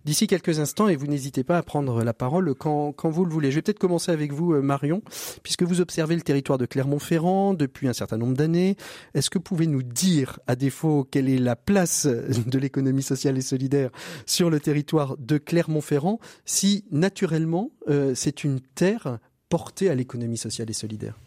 d'ici 0.05 0.27
quelques 0.27 0.59
instants 0.59 0.88
et 0.88 0.97
vous 0.97 1.07
n'hésitez 1.07 1.44
pas 1.44 1.59
à 1.59 1.62
prendre 1.62 2.03
la 2.03 2.14
parole 2.14 2.55
quand, 2.55 2.92
quand 2.92 3.11
vous 3.11 3.25
le 3.25 3.31
voulez. 3.31 3.51
Je 3.51 3.57
vais 3.57 3.62
peut-être 3.62 3.79
commencer 3.79 4.12
avec 4.12 4.33
vous, 4.33 4.61
Marion, 4.62 5.03
puisque 5.42 5.62
vous 5.62 5.81
observez 5.81 6.14
le 6.14 6.23
territoire 6.23 6.59
de 6.59 6.66
Clermont-Ferrand 6.66 7.55
depuis 7.55 7.88
un 7.88 7.92
certain 7.92 8.16
nombre 8.16 8.37
d'années. 8.37 8.77
Est-ce 9.14 9.31
que 9.31 9.38
vous 9.38 9.44
pouvez 9.44 9.66
nous 9.66 9.83
dire, 9.83 10.38
à 10.47 10.57
défaut, 10.57 11.07
quelle 11.11 11.29
est 11.29 11.38
la 11.38 11.57
place 11.57 12.07
de 12.07 12.59
l'économie 12.62 13.03
sociale 13.03 13.37
et 13.37 13.42
solidaire 13.42 13.90
sur 14.27 14.48
le 14.48 14.61
territoire 14.61 15.16
de 15.18 15.38
Clermont-Ferrand, 15.38 16.18
si 16.44 16.85
naturellement 16.90 17.70
euh, 17.88 18.14
c'est 18.14 18.44
une 18.44 18.61
terre 18.61 19.18
portée 19.48 19.90
à 19.90 19.94
l'économie 19.94 20.38
sociale 20.38 20.70
et 20.70 20.75
solidaire 20.75 21.18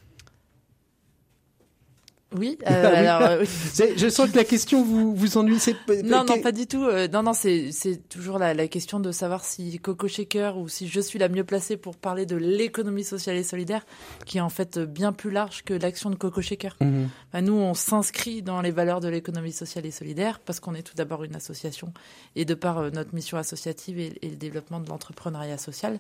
Oui, 2.38 2.58
Ah 2.65 2.71
oui. 2.71 2.76
euh, 2.78 2.95
alors, 2.95 3.21
euh, 3.21 3.45
Je 3.98 4.10
sens 4.10 4.30
que 4.30 4.36
la 4.38 4.43
question 4.43 4.84
vous, 4.84 5.15
vous 5.15 5.38
ennuie. 5.38 5.58
Non, 6.04 6.24
non, 6.26 6.39
pas 6.41 6.52
du 6.52 6.67
tout. 6.67 6.84
Euh, 6.84 7.08
non, 7.08 7.24
non, 7.24 7.34
c'est 7.34 7.71
c'est 7.71 8.08
toujours 8.10 8.38
la, 8.39 8.54
la 8.54 8.67
question 8.67 9.00
de 9.00 9.12
savoir 9.12 9.43
si 9.45 9.80
Coco 9.80 10.08
Shaker 10.08 10.58
ou 10.58 10.67
si 10.67 10.88
je 10.88 11.00
suis 11.00 11.19
la 11.19 11.30
mieux 11.30 11.43
placée 11.43 11.78
pour 11.78 11.95
parler 11.95 12.26
de 12.26 12.36
l'économie 12.36 13.04
sociale 13.04 13.36
et 13.38 13.43
solidaire, 13.43 13.86
qui 14.26 14.38
est 14.38 14.41
en 14.41 14.50
fait 14.50 14.80
bien 14.80 15.13
plus 15.13 15.32
large 15.32 15.63
que 15.63 15.74
l'action 15.74 16.10
de 16.10 16.15
Coco 16.15 16.41
Shaker. 16.41 16.76
Enfin, 16.82 17.41
nous, 17.41 17.54
on 17.54 17.74
s'inscrit 17.74 18.41
dans 18.41 18.62
les 18.62 18.71
valeurs 18.71 19.00
de 19.00 19.08
l'économie 19.08 19.52
sociale 19.54 19.86
et 19.86 19.91
solidaire 19.91 20.39
parce 20.39 20.60
qu'on 20.60 20.74
est 20.76 20.84
tout 20.84 20.95
d'abord 20.95 21.24
une 21.24 21.36
association 21.36 21.93
et 22.36 22.45
de 22.45 22.54
par 22.54 22.80
euh, 22.80 22.89
notre 22.91 23.13
mission 23.15 23.38
associative 23.38 24.00
et, 24.00 24.13
et 24.21 24.30
le 24.30 24.36
développement 24.36 24.80
de 24.80 24.89
l'entrepreneuriat 24.89 25.58
social. 25.58 26.00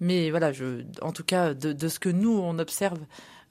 Mais 0.00 0.30
voilà, 0.30 0.52
je, 0.52 0.82
en 1.02 1.12
tout 1.12 1.24
cas, 1.24 1.54
de, 1.54 1.72
de 1.72 1.88
ce 1.88 1.98
que 1.98 2.08
nous, 2.08 2.36
on 2.38 2.58
observe 2.58 2.98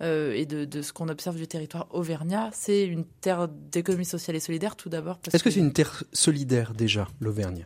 euh, 0.02 0.34
et 0.34 0.46
de, 0.46 0.66
de 0.66 0.82
ce 0.82 0.94
qu'on 0.94 1.08
observe 1.10 1.38
du 1.38 1.48
territoire 1.48 1.88
auvergnat, 1.92 2.50
c'est 2.54 2.86
une 2.86 3.06
terre 3.06 3.48
d'économie 3.48 4.06
sociale 4.06 4.36
et 4.36 4.40
solidaire 4.40 4.76
tout 4.76 4.90
d'abord. 4.90 5.20
Est-ce 5.32 5.44
que 5.44 5.50
c'est 5.50 5.60
une 5.60 5.74
terre 5.74 6.04
solidaire 6.12 6.74
déjà, 6.74 7.08
l'Auvergne? 7.20 7.66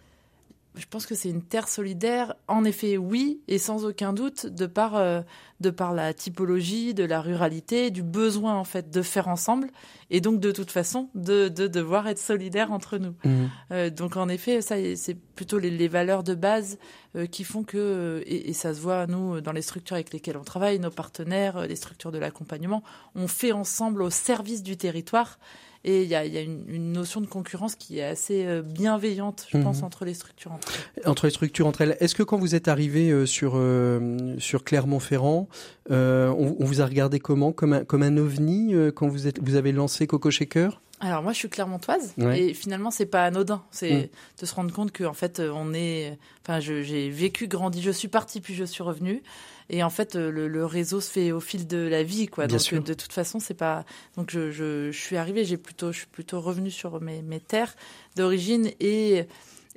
Je 0.76 0.86
pense 0.86 1.06
que 1.06 1.15
c'est 1.15 1.30
une 1.30 1.42
terre 1.42 1.68
solidaire. 1.68 2.36
En 2.48 2.63
effet, 2.63 2.96
oui, 2.96 3.42
et 3.48 3.58
sans 3.58 3.86
aucun 3.86 4.13
doute, 4.13 4.46
de 4.46 4.65
par, 4.65 4.96
euh, 4.96 5.22
de 5.62 5.69
par 5.69 5.93
la 5.93 6.13
typologie, 6.13 6.93
de 6.93 7.04
la 7.04 7.19
ruralité, 7.22 7.91
du 7.91 8.02
besoin 8.04 8.56
en 8.56 8.63
fait 8.63 8.89
de 8.91 9.02
faire 9.02 9.28
ensemble, 9.28 9.67
et 10.10 10.22
donc 10.22 10.39
de 10.39 10.52
toute 10.52 10.72
façon 10.72 11.10
de, 11.15 11.50
de 11.50 11.67
devoir 11.67 12.08
être 12.08 12.19
solidaire 12.19 12.72
entre 12.72 12.98
nous. 12.98 13.13
Mhm. 13.26 13.50
Euh, 13.72 13.89
donc 13.89 14.15
en 14.17 14.30
effet, 14.30 14.62
ça, 14.62 14.76
c'est 14.95 15.15
plutôt 15.15 15.60
les, 15.60 15.69
les 15.72 15.88
valeurs 15.88 16.24
de 16.24 16.34
base 16.36 16.78
euh, 17.15 17.26
qui 17.26 17.43
font 17.43 17.63
que, 17.63 17.78
euh, 17.78 18.22
et, 18.26 18.50
et 18.50 18.54
ça 18.54 18.74
se 18.74 18.80
voit 18.80 19.06
nous 19.08 19.41
dans 19.41 19.52
les 19.52 19.62
structures 19.62 19.95
avec 19.95 20.13
lesquelles 20.13 20.38
on 20.38 20.43
travaille, 20.43 20.80
nos 20.80 20.91
partenaires, 20.91 21.67
les 21.67 21.76
structures 21.76 22.12
de 22.12 22.17
l'accompagnement, 22.19 22.84
on 23.15 23.28
fait 23.28 23.52
ensemble 23.52 24.02
au 24.02 24.10
service 24.10 24.63
du 24.63 24.78
territoire. 24.78 25.39
Et 25.86 26.04
il 26.04 26.10
y 26.10 26.15
a, 26.15 26.26
il 26.26 26.34
y 26.34 26.38
a 26.38 26.41
une, 26.41 26.65
une 26.67 26.91
notion 26.91 27.22
de 27.22 27.26
concurrence 27.26 27.76
qui 27.76 28.00
est 28.00 28.04
assez 28.04 28.45
bienveillante, 28.65 29.45
je 29.50 29.58
Mhm. 29.58 29.63
pense, 29.63 29.84
entre 29.84 30.04
les 30.06 30.13
structures. 30.13 30.52
entre 30.52 30.72
elles. 30.98 31.08
Entre 31.10 31.26
les 31.26 31.32
structures 31.32 31.67
entre 31.67 31.82
elles. 31.82 31.98
Est-ce 32.00 32.15
que 32.15 32.24
quand 32.24 32.38
vous 32.38 32.56
êtes 32.56 32.67
arrivé 32.67 33.26
sur 33.26 33.54
euh, 33.56 34.36
sur 34.39 34.63
Clermont-Ferrand, 34.63 35.48
euh, 35.91 36.29
on, 36.29 36.55
on 36.59 36.65
vous 36.65 36.81
a 36.81 36.85
regardé 36.85 37.19
comment? 37.19 37.51
Comme 37.51 37.73
un 37.73 37.83
comme 37.85 38.03
un 38.03 38.17
ovni 38.17 38.73
euh, 38.75 38.91
quand 38.91 39.07
vous 39.07 39.27
êtes 39.27 39.39
vous 39.41 39.55
avez 39.55 39.71
lancé 39.71 40.07
Coco 40.07 40.29
Shaker? 40.31 40.81
Alors 41.01 41.23
moi 41.23 41.31
je 41.31 41.38
suis 41.38 41.49
clermontoise 41.49 42.13
Ouais. 42.17 42.41
et 42.41 42.53
finalement 42.53 42.91
c'est 42.91 43.05
pas 43.05 43.23
anodin, 43.23 43.63
c'est 43.71 43.93
Mm. 43.93 44.07
de 44.41 44.45
se 44.45 44.53
rendre 44.55 44.73
compte 44.73 44.91
que 44.91 45.05
en 45.05 45.13
fait 45.13 45.39
euh, 45.39 45.49
on 45.55 45.73
est, 45.73 46.17
enfin 46.43 46.59
j'ai 46.59 47.09
vécu, 47.09 47.47
grandi, 47.47 47.81
je 47.81 47.91
suis 47.91 48.09
partie 48.09 48.41
puis 48.41 48.53
je 48.53 48.65
suis 48.65 48.83
revenue 48.83 49.23
et 49.69 49.81
en 49.81 49.89
fait 49.89 50.15
le, 50.15 50.49
le 50.49 50.65
réseau 50.65 50.99
se 50.99 51.09
fait 51.09 51.31
au 51.31 51.39
fil 51.39 51.67
de 51.67 51.77
la 51.77 52.03
vie 52.03 52.27
quoi. 52.27 52.47
Bien 52.47 52.57
donc 52.57 52.62
sûr. 52.65 52.83
de 52.83 52.93
toute 52.93 53.13
façon 53.13 53.39
c'est 53.39 53.53
pas, 53.53 53.85
donc 54.17 54.29
je, 54.29 54.51
je, 54.51 54.91
je 54.91 54.99
suis 54.99 55.15
arrivée, 55.15 55.45
j'ai 55.45 55.55
plutôt, 55.55 55.93
je 55.93 55.99
suis 55.99 56.07
plutôt 56.07 56.41
revenue 56.41 56.71
sur 56.71 56.99
mes, 56.99 57.21
mes 57.21 57.39
terres 57.39 57.75
d'origine 58.17 58.69
et 58.81 59.23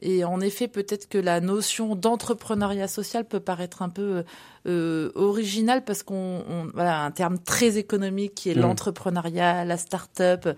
et 0.03 0.25
en 0.25 0.41
effet, 0.41 0.69
peut-être 0.69 1.09
que 1.09 1.19
la 1.19 1.41
notion 1.41 1.95
d'entrepreneuriat 1.97 2.89
social 2.89 3.25
peut 3.25 3.41
paraître 3.41 3.83
un 3.83 3.89
peu 3.89 4.25
euh, 4.67 5.11
originale 5.15 5.83
parce 5.85 6.03
qu'on, 6.03 6.43
on- 6.49 6.71
voilà, 6.75 7.03
un 7.03 7.11
terme 7.11 7.39
très 7.39 7.79
économique 7.79 8.35
qui 8.35 8.51
est 8.51 8.55
Mm. 8.55 8.61
l'entrepreneuriat, 8.61 9.65
la 9.65 9.77
start-up 9.77 10.49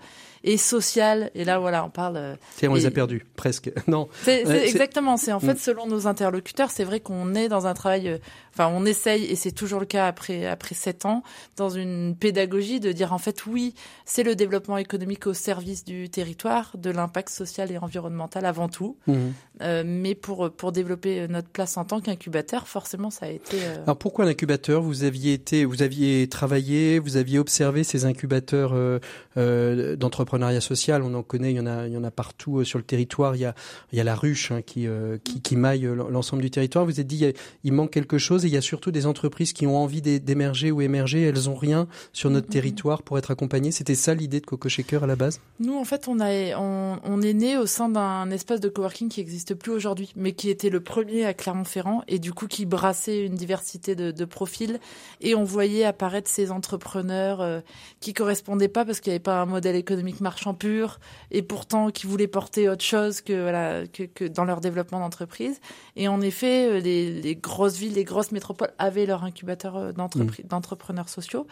et 0.45 0.57
social. 0.57 1.31
Et 1.35 1.43
là, 1.43 1.59
voilà, 1.59 1.83
on 1.83 1.89
parle. 1.89 2.15
euh, 2.17 2.35
Tiens, 2.55 2.69
on 2.71 2.75
les 2.75 2.85
a 2.85 2.91
perdus 2.91 3.25
presque. 3.35 3.71
Non. 3.87 4.07
C'est, 4.23 4.45
Ouais, 4.45 4.67
exactement. 4.67 5.17
C'est 5.17 5.31
en 5.33 5.39
fait 5.39 5.53
Mm. 5.53 5.57
selon 5.57 5.87
nos 5.87 6.07
interlocuteurs, 6.07 6.69
c'est 6.71 6.83
vrai 6.83 6.99
qu'on 6.99 7.33
est 7.35 7.47
dans 7.49 7.65
un 7.67 7.73
travail 7.73 8.07
euh, 8.09 8.17
enfin 8.53 8.71
on 8.73 8.85
essaye 8.85 9.25
et 9.25 9.35
c'est 9.35 9.51
toujours 9.51 9.79
le 9.79 9.85
cas 9.85 10.07
après 10.07 10.45
après 10.45 10.75
sept 10.75 11.05
ans 11.05 11.23
dans 11.57 11.69
une 11.69 12.15
pédagogie 12.15 12.79
de 12.79 12.91
dire 12.93 13.11
en 13.11 13.17
fait 13.17 13.45
oui 13.45 13.73
c'est 14.05 14.23
le 14.23 14.35
développement 14.35 14.77
économique 14.77 15.27
au 15.27 15.33
service 15.33 15.83
du 15.83 16.09
territoire, 16.09 16.71
de 16.77 16.89
l'impact 16.89 17.29
social 17.29 17.71
et 17.71 17.77
environnemental 17.77 18.45
avant 18.45 18.69
tout, 18.69 18.97
mmh. 19.07 19.13
euh, 19.61 19.83
mais 19.85 20.15
pour 20.15 20.51
pour 20.51 20.71
développer 20.71 21.27
notre 21.27 21.49
place 21.49 21.75
en 21.77 21.85
tant 21.85 21.99
qu'incubateur 22.01 22.67
forcément 22.67 23.09
ça 23.09 23.25
a 23.25 23.29
été. 23.29 23.57
Euh... 23.63 23.83
Alors 23.83 23.97
pourquoi 23.97 24.25
l'incubateur? 24.25 24.81
Vous 24.81 25.03
aviez 25.03 25.33
été 25.33 25.65
vous 25.65 25.81
aviez 25.81 26.27
travaillé, 26.27 26.99
vous 26.99 27.17
aviez 27.17 27.39
observé 27.39 27.83
ces 27.83 28.05
incubateurs 28.05 28.73
euh, 28.73 28.99
euh, 29.37 29.95
d'entrepreneuriat 30.37 30.61
social, 30.61 31.01
on 31.03 31.13
en 31.13 31.23
connaît, 31.23 31.51
il 31.51 31.57
y 31.57 31.59
en 31.59 31.67
a 31.67 31.87
il 31.87 31.93
y 31.93 31.97
en 31.97 32.03
a 32.03 32.11
partout 32.11 32.59
euh, 32.59 32.63
sur 32.63 32.79
le 32.79 32.85
territoire. 32.85 33.35
Il 33.35 33.41
y 33.41 33.45
a 33.45 33.55
il 33.91 33.97
y 33.97 34.01
a 34.01 34.03
la 34.03 34.15
ruche 34.15 34.51
hein, 34.51 34.61
qui, 34.61 34.87
qui, 35.23 35.41
qui 35.41 35.55
maille 35.55 35.87
l'ensemble 36.09 36.41
du 36.41 36.51
territoire. 36.51 36.85
Vous 36.85 36.99
êtes 36.99 37.07
dit 37.07 37.17
il, 37.17 37.33
il 37.63 37.73
manque 37.73 37.91
quelque 37.91 38.17
chose 38.17 38.43
il 38.43 38.49
y 38.49 38.57
a 38.57 38.61
surtout 38.61 38.91
des 38.91 39.05
entreprises 39.05 39.53
qui 39.53 39.67
ont 39.67 39.77
envie 39.77 40.01
d'émerger 40.01 40.71
ou 40.71 40.81
émerger, 40.81 41.21
elles 41.23 41.49
ont 41.49 41.55
rien 41.55 41.87
sur 42.13 42.29
notre 42.29 42.47
mm-hmm. 42.47 42.51
territoire 42.51 43.03
pour 43.03 43.17
être 43.17 43.31
accompagnées. 43.31 43.71
C'était 43.71 43.95
ça 43.95 44.13
l'idée 44.13 44.39
de 44.39 44.45
Coco 44.45 44.69
Shaker 44.69 45.03
à 45.03 45.07
la 45.07 45.15
base? 45.15 45.41
Nous, 45.59 45.75
en 45.75 45.85
fait, 45.85 46.07
on, 46.07 46.19
a, 46.19 46.57
on, 46.57 47.21
est 47.21 47.33
né 47.33 47.57
au 47.57 47.65
sein 47.65 47.89
d'un 47.89 48.29
espace 48.31 48.59
de 48.59 48.69
coworking 48.69 49.09
qui 49.09 49.19
n'existe 49.19 49.55
plus 49.55 49.71
aujourd'hui, 49.71 50.11
mais 50.15 50.33
qui 50.33 50.49
était 50.49 50.69
le 50.69 50.81
premier 50.81 51.25
à 51.25 51.33
Clermont-Ferrand 51.33 52.03
et 52.07 52.19
du 52.19 52.33
coup 52.33 52.47
qui 52.47 52.65
brassait 52.65 53.25
une 53.25 53.35
diversité 53.35 53.95
de, 53.95 54.25
profils. 54.25 54.79
Et 55.21 55.35
on 55.35 55.43
voyait 55.43 55.85
apparaître 55.85 56.29
ces 56.29 56.51
entrepreneurs 56.51 57.41
euh, 57.41 57.59
qui 57.99 58.13
correspondaient 58.13 58.67
pas 58.67 58.83
parce 58.83 58.99
qu'il 58.99 59.11
n'y 59.11 59.15
avait 59.15 59.23
pas 59.23 59.41
un 59.41 59.45
modèle 59.45 59.75
économique 59.75 60.19
marchand 60.25 60.53
pur 60.53 60.99
et 61.31 61.41
pourtant 61.41 61.91
qui 61.91 62.05
voulaient 62.07 62.33
porter 62.39 62.67
autre 62.67 62.83
chose 62.83 63.21
que, 63.21 63.35
voilà, 63.47 63.87
que, 63.87 64.03
que 64.03 64.25
dans 64.25 64.43
leur 64.43 64.59
développement 64.59 64.99
d'entreprise. 64.99 65.61
Et 65.95 66.07
en 66.07 66.19
effet, 66.19 66.67
euh, 66.67 66.79
les, 66.79 67.21
les 67.21 67.35
grosses 67.35 67.77
villes, 67.77 67.93
les 67.93 68.03
grosses 68.03 68.31
métropoles 68.31 68.73
avaient 68.77 69.05
leur 69.05 69.23
incubateur 69.23 69.77
euh, 69.77 69.91
mmh. 69.91 70.47
d'entrepreneurs 70.49 71.09
sociaux. 71.09 71.45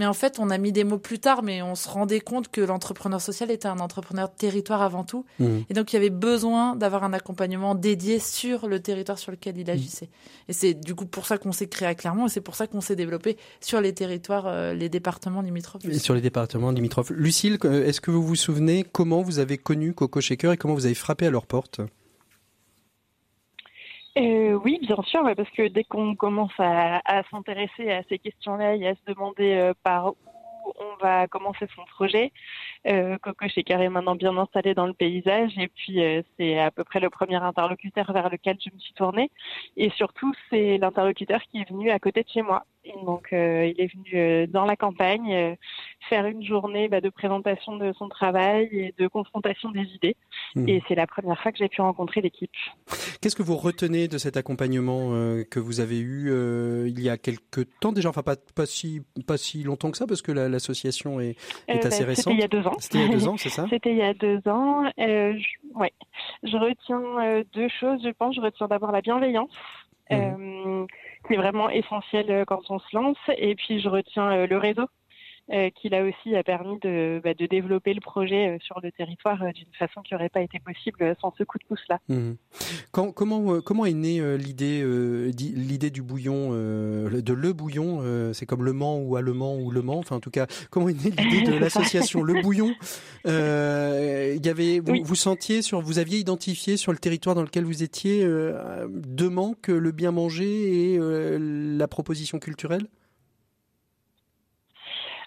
Mais 0.00 0.06
en 0.06 0.14
fait, 0.14 0.38
on 0.38 0.48
a 0.48 0.56
mis 0.56 0.72
des 0.72 0.82
mots 0.82 0.96
plus 0.96 1.18
tard, 1.18 1.42
mais 1.42 1.60
on 1.60 1.74
se 1.74 1.86
rendait 1.86 2.20
compte 2.20 2.48
que 2.48 2.62
l'entrepreneur 2.62 3.20
social 3.20 3.50
était 3.50 3.68
un 3.68 3.80
entrepreneur 3.80 4.30
de 4.30 4.34
territoire 4.34 4.80
avant 4.80 5.04
tout. 5.04 5.26
Mmh. 5.38 5.58
Et 5.68 5.74
donc, 5.74 5.92
il 5.92 5.96
y 5.96 5.98
avait 5.98 6.08
besoin 6.08 6.74
d'avoir 6.74 7.04
un 7.04 7.12
accompagnement 7.12 7.74
dédié 7.74 8.18
sur 8.18 8.66
le 8.66 8.80
territoire 8.80 9.18
sur 9.18 9.30
lequel 9.30 9.58
il 9.58 9.66
mmh. 9.66 9.70
agissait. 9.70 10.08
Et 10.48 10.54
c'est 10.54 10.72
du 10.72 10.94
coup 10.94 11.04
pour 11.04 11.26
ça 11.26 11.36
qu'on 11.36 11.52
s'est 11.52 11.68
créé 11.68 11.86
à 11.86 11.94
Clermont 11.94 12.28
et 12.28 12.28
c'est 12.30 12.40
pour 12.40 12.54
ça 12.54 12.66
qu'on 12.66 12.80
s'est 12.80 12.96
développé 12.96 13.36
sur 13.60 13.82
les 13.82 13.92
territoires, 13.92 14.46
euh, 14.46 14.72
les 14.72 14.88
départements 14.88 15.42
limitrophes. 15.42 15.84
Et 15.84 15.98
sur 15.98 16.14
les 16.14 16.22
départements 16.22 16.70
limitrophes. 16.70 17.10
Lucille, 17.10 17.58
est-ce 17.62 18.00
que 18.00 18.10
vous 18.10 18.22
vous 18.22 18.36
souvenez 18.36 18.86
comment 18.90 19.20
vous 19.20 19.38
avez 19.38 19.58
connu 19.58 19.92
Coco 19.92 20.22
Shaker 20.22 20.52
et 20.52 20.56
comment 20.56 20.72
vous 20.72 20.86
avez 20.86 20.94
frappé 20.94 21.26
à 21.26 21.30
leur 21.30 21.44
porte? 21.44 21.82
Euh, 24.18 24.54
oui, 24.64 24.78
bien 24.82 25.00
sûr, 25.02 25.22
parce 25.36 25.50
que 25.50 25.68
dès 25.68 25.84
qu'on 25.84 26.16
commence 26.16 26.52
à, 26.58 27.22
s'intéresser 27.30 27.90
à 27.90 28.02
ces 28.08 28.18
questions-là 28.18 28.74
et 28.74 28.88
à 28.88 28.94
se 28.94 29.00
demander 29.06 29.54
euh, 29.54 29.72
par 29.84 30.12
où 30.12 30.72
on 30.78 30.96
va 31.02 31.26
commencer 31.28 31.66
son 31.74 31.84
projet, 31.84 32.32
euh, 32.86 33.18
Coco 33.18 33.48
Shaker 33.48 33.80
est 33.80 33.88
maintenant 33.88 34.16
bien 34.16 34.36
installé 34.36 34.74
dans 34.74 34.86
le 34.86 34.94
paysage 34.94 35.52
et 35.58 35.68
puis 35.68 36.02
euh, 36.02 36.22
c'est 36.36 36.58
à 36.58 36.70
peu 36.70 36.84
près 36.84 37.00
le 37.00 37.10
premier 37.10 37.36
interlocuteur 37.36 38.12
vers 38.12 38.28
lequel 38.30 38.56
je 38.64 38.74
me 38.74 38.78
suis 38.78 38.94
tournée. 38.94 39.30
Et 39.76 39.90
surtout, 39.90 40.32
c'est 40.48 40.78
l'interlocuteur 40.78 41.40
qui 41.42 41.60
est 41.60 41.68
venu 41.68 41.90
à 41.90 41.98
côté 41.98 42.22
de 42.22 42.28
chez 42.28 42.42
moi. 42.42 42.64
Donc, 43.04 43.28
il 43.32 43.74
est 43.78 43.92
venu 43.94 44.46
dans 44.48 44.64
la 44.64 44.76
campagne 44.76 45.56
faire 46.08 46.26
une 46.26 46.44
journée 46.44 46.88
bah, 46.88 47.00
de 47.00 47.08
présentation 47.08 47.76
de 47.76 47.92
son 47.92 48.08
travail 48.08 48.68
et 48.72 48.94
de 48.98 49.06
confrontation 49.08 49.70
des 49.70 49.82
idées. 49.82 50.16
Hmm. 50.54 50.68
Et 50.68 50.82
c'est 50.88 50.94
la 50.94 51.06
première 51.06 51.40
fois 51.40 51.52
que 51.52 51.58
j'ai 51.58 51.68
pu 51.68 51.80
rencontrer 51.80 52.20
l'équipe. 52.20 52.50
Qu'est-ce 53.20 53.36
que 53.36 53.42
vous 53.42 53.56
retenez 53.56 54.08
de 54.08 54.18
cet 54.18 54.36
accompagnement 54.36 55.12
euh, 55.12 55.44
que 55.44 55.60
vous 55.60 55.80
avez 55.80 55.98
eu 55.98 56.30
euh, 56.30 56.88
il 56.88 57.00
y 57.00 57.08
a 57.08 57.16
quelques 57.16 57.66
temps 57.80 57.92
déjà, 57.92 58.08
enfin 58.08 58.22
pas, 58.22 58.36
pas, 58.54 58.66
si, 58.66 59.02
pas 59.26 59.36
si 59.36 59.62
longtemps 59.62 59.90
que 59.90 59.96
ça, 59.96 60.06
parce 60.06 60.22
que 60.22 60.32
l'association 60.32 61.20
est, 61.20 61.36
est 61.68 61.84
euh, 61.84 61.88
assez 61.88 62.02
bah, 62.02 62.08
récente. 62.08 62.24
C'était 62.24 62.34
il 62.34 62.40
y 62.40 62.44
a 62.44 62.48
deux 62.48 62.66
ans. 62.66 62.76
C'était 62.78 62.98
il 62.98 63.02
y 63.02 63.04
a 63.04 63.08
deux 63.08 63.28
ans, 63.28 63.36
c'est 63.36 63.48
ça? 63.48 63.66
C'était 63.70 63.90
il 63.90 63.98
y 63.98 64.02
a 64.02 64.14
deux 64.14 64.40
ans. 64.46 64.90
Je, 64.98 65.38
ouais. 65.74 65.92
je 66.42 66.56
retiens 66.56 67.44
deux 67.52 67.68
choses, 67.68 68.00
je 68.02 68.10
pense. 68.10 68.34
Je 68.34 68.40
retiens 68.40 68.68
d'abord 68.68 68.92
la 68.92 69.00
bienveillance. 69.00 69.50
Mmh. 70.10 70.86
qui 71.26 71.34
est 71.34 71.36
vraiment 71.36 71.70
essentielle 71.70 72.44
quand 72.46 72.70
on 72.70 72.78
se 72.78 72.96
lance. 72.96 73.18
Et 73.36 73.54
puis 73.54 73.80
je 73.80 73.88
retiens 73.88 74.46
le 74.46 74.56
réseau 74.56 74.82
euh, 74.82 74.99
qui 75.74 75.88
là 75.88 76.04
aussi 76.04 76.36
a 76.36 76.42
permis 76.42 76.78
de, 76.78 77.20
bah, 77.24 77.34
de 77.34 77.46
développer 77.46 77.92
le 77.92 78.00
projet 78.00 78.48
euh, 78.48 78.58
sur 78.60 78.80
le 78.80 78.92
territoire 78.92 79.42
euh, 79.42 79.52
d'une 79.52 79.72
façon 79.78 80.00
qui 80.02 80.14
n'aurait 80.14 80.28
pas 80.28 80.42
été 80.42 80.60
possible 80.60 81.16
sans 81.20 81.34
ce 81.36 81.42
coup 81.42 81.58
de 81.58 81.64
pouce 81.64 81.82
là. 81.88 81.98
Mmh. 82.08 82.32
Quand, 82.92 83.12
comment 83.12 83.60
comment 83.60 83.86
est 83.86 83.94
née 83.94 84.20
l'idée 84.36 84.84
l'idée 85.36 85.90
du 85.90 86.02
bouillon 86.02 86.50
de 86.50 87.32
le 87.32 87.52
bouillon 87.52 88.02
c'est 88.32 88.46
comme 88.46 88.64
le 88.64 88.72
Mans 88.72 88.98
ou 88.98 89.16
allemand 89.16 89.56
ou 89.56 89.70
le 89.70 89.82
Mans 89.82 89.98
enfin 89.98 90.16
en 90.16 90.20
tout 90.20 90.30
cas 90.30 90.46
comment 90.70 90.88
est 90.88 91.04
née 91.04 91.10
l'idée 91.10 91.50
de 91.50 91.56
l'association 91.58 92.22
le 92.22 92.40
bouillon? 92.42 92.74
Il 93.24 94.44
y 94.44 94.48
avait 94.48 94.80
vous, 94.80 95.02
vous, 95.02 95.14
sentiez 95.14 95.62
sur 95.62 95.80
vous 95.80 95.98
aviez 95.98 96.18
identifié 96.18 96.76
sur 96.76 96.92
le 96.92 96.98
territoire 96.98 97.34
dans 97.34 97.42
lequel 97.42 97.64
vous 97.64 97.82
étiez 97.82 98.26
deux 98.88 99.30
manques 99.30 99.68
le 99.68 99.92
bien 99.92 100.10
manger 100.10 100.94
et 100.94 100.98
la 100.98 101.88
proposition 101.88 102.38
culturelle? 102.38 102.86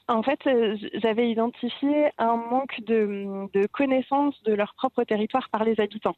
En 0.08 0.22
fait, 0.22 0.40
euh, 0.48 0.76
j'avais 0.96 1.30
identifié 1.30 2.10
un 2.18 2.36
manque 2.36 2.82
de, 2.82 3.48
de 3.54 3.68
connaissance 3.68 4.42
de 4.44 4.54
leur 4.54 4.74
propre 4.76 5.04
territoire 5.04 5.50
par 5.50 5.64
les 5.64 5.80
habitants. 5.80 6.16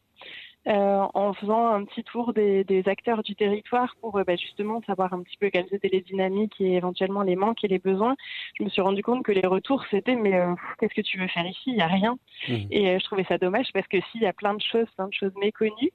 Euh, 0.68 1.06
en 1.14 1.32
faisant 1.32 1.68
un 1.68 1.84
petit 1.84 2.02
tour 2.02 2.32
des, 2.32 2.64
des 2.64 2.88
acteurs 2.88 3.22
du 3.22 3.36
territoire 3.36 3.94
pour 4.00 4.18
euh, 4.18 4.24
bah, 4.24 4.34
justement 4.34 4.82
savoir 4.82 5.12
un 5.12 5.22
petit 5.22 5.36
peu 5.36 5.48
quelles 5.48 5.72
étaient 5.72 5.86
les 5.86 6.00
dynamiques 6.00 6.60
et 6.60 6.74
éventuellement 6.74 7.22
les 7.22 7.36
manques 7.36 7.62
et 7.62 7.68
les 7.68 7.78
besoins, 7.78 8.16
je 8.58 8.64
me 8.64 8.68
suis 8.68 8.82
rendu 8.82 9.00
compte 9.00 9.22
que 9.22 9.30
les 9.30 9.46
retours 9.46 9.84
c'était 9.92 10.16
mais 10.16 10.32
qu'est-ce 10.80 10.94
que 10.94 11.02
tu 11.02 11.20
veux 11.20 11.28
faire 11.28 11.46
ici? 11.46 11.62
Il 11.66 11.74
n'y 11.74 11.82
a 11.82 11.86
rien. 11.86 12.18
Mmh. 12.48 12.54
Et 12.72 12.98
je 12.98 13.04
trouvais 13.04 13.22
ça 13.28 13.38
dommage 13.38 13.68
parce 13.72 13.86
que 13.86 13.98
s'il 14.10 14.22
y 14.22 14.26
a 14.26 14.32
plein 14.32 14.54
de 14.54 14.60
choses, 14.60 14.88
plein 14.96 15.06
de 15.06 15.14
choses 15.14 15.34
méconnues, 15.36 15.92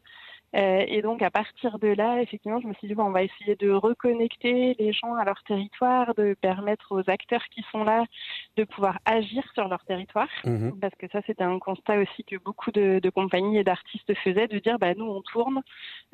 euh, 0.55 0.83
et 0.87 1.01
donc, 1.01 1.21
à 1.21 1.31
partir 1.31 1.79
de 1.79 1.87
là, 1.87 2.21
effectivement, 2.21 2.59
je 2.59 2.67
me 2.67 2.73
suis 2.73 2.87
dit, 2.87 2.95
bon, 2.95 3.05
on 3.05 3.11
va 3.11 3.23
essayer 3.23 3.55
de 3.55 3.71
reconnecter 3.71 4.75
les 4.77 4.91
gens 4.91 5.15
à 5.15 5.23
leur 5.23 5.41
territoire, 5.43 6.13
de 6.15 6.35
permettre 6.39 6.91
aux 6.91 7.09
acteurs 7.09 7.43
qui 7.49 7.63
sont 7.71 7.83
là 7.83 8.05
de 8.57 8.63
pouvoir 8.65 8.99
agir 9.05 9.43
sur 9.53 9.67
leur 9.67 9.83
territoire. 9.85 10.27
Mhm. 10.45 10.79
Parce 10.79 10.95
que 10.95 11.07
ça, 11.09 11.21
c'était 11.25 11.43
un 11.43 11.59
constat 11.59 11.99
aussi 11.99 12.23
que 12.23 12.35
beaucoup 12.37 12.71
de, 12.71 12.99
de 12.99 13.09
compagnies 13.09 13.57
et 13.57 13.63
d'artistes 13.63 14.13
faisaient, 14.23 14.47
de 14.47 14.59
dire, 14.59 14.77
bah, 14.77 14.93
nous, 14.93 15.05
on 15.05 15.21
tourne, 15.21 15.61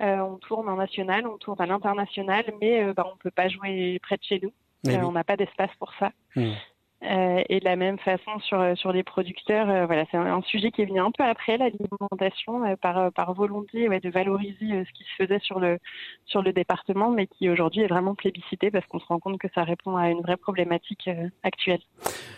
euh, 0.01 0.17
on 0.19 0.37
tourne 0.37 0.69
en 0.69 0.75
national, 0.75 1.25
on 1.25 1.37
tourne 1.37 1.61
à 1.61 1.65
l'international, 1.65 2.45
mais 2.61 2.83
euh, 2.83 2.93
bah, 2.93 3.07
on 3.11 3.17
peut 3.17 3.31
pas 3.31 3.49
jouer 3.49 3.99
près 4.03 4.17
de 4.17 4.23
chez 4.23 4.39
nous. 4.41 4.53
On 4.85 5.11
n'a 5.11 5.23
pas 5.23 5.35
d'espace 5.35 5.71
pour 5.79 5.93
ça. 5.99 6.11
Mhm. 6.35 6.53
Euh, 7.03 7.43
et 7.47 7.59
de 7.59 7.65
la 7.65 7.75
même 7.75 7.99
façon 7.99 8.39
sur 8.39 8.59
euh, 8.59 8.73
sur 8.73 8.91
les 8.91 9.03
producteurs, 9.03 9.69
euh, 9.69 9.85
voilà, 9.85 10.05
c'est 10.09 10.17
un, 10.17 10.41
sujet 10.41 10.71
qui 10.71 10.81
est 10.81 10.85
venu 10.85 10.99
un 10.99 11.11
peu 11.11 11.23
après 11.23 11.55
l'alimentation 11.55 12.75
par 12.81 13.11
par 13.11 13.33
volonté 13.35 13.87
de 13.87 14.09
valoriser 14.09 14.57
ce 14.59 14.91
qui 14.93 15.03
se 15.03 15.23
faisait 15.23 15.39
sur 15.39 15.59
le 15.59 15.77
sur 16.25 16.41
le 16.41 16.53
département, 16.53 17.11
mais 17.11 17.27
qui 17.27 17.49
aujourd'hui 17.49 17.81
est 17.81 17.87
vraiment 17.87 18.15
plébiscité 18.15 18.71
parce 18.71 18.85
qu'on 18.87 18.99
se 18.99 19.05
rend 19.05 19.19
compte 19.19 19.37
que 19.37 19.47
ça 19.53 19.63
répond 19.63 19.95
à 19.95 20.09
une 20.09 20.21
vraie 20.21 20.37
problématique 20.37 21.07
actuelle. 21.43 21.81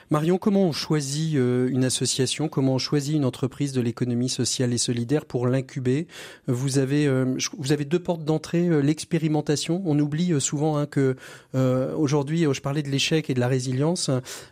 Marion, 0.09 0.37
comment 0.37 0.63
on 0.63 0.71
choisit 0.71 1.35
une 1.35 1.85
association, 1.85 2.49
comment 2.49 2.73
on 2.73 2.79
choisit 2.79 3.15
une 3.15 3.25
entreprise 3.25 3.71
de 3.71 3.81
l'économie 3.81 4.29
sociale 4.29 4.73
et 4.73 4.77
solidaire 4.77 5.25
pour 5.25 5.47
l'incuber? 5.47 6.07
Vous 6.47 6.79
avez 6.79 7.07
vous 7.07 7.71
avez 7.71 7.85
deux 7.85 7.99
portes 7.99 8.25
d'entrée, 8.25 8.67
l'expérimentation. 8.81 9.81
On 9.85 9.97
oublie 9.99 10.39
souvent 10.41 10.77
hein, 10.77 10.85
que 10.85 11.15
aujourd'hui, 11.53 12.45
je 12.51 12.61
parlais 12.61 12.83
de 12.83 12.89
l'échec 12.89 13.29
et 13.29 13.33
de 13.33 13.39
la 13.39 13.47
résilience. 13.47 14.09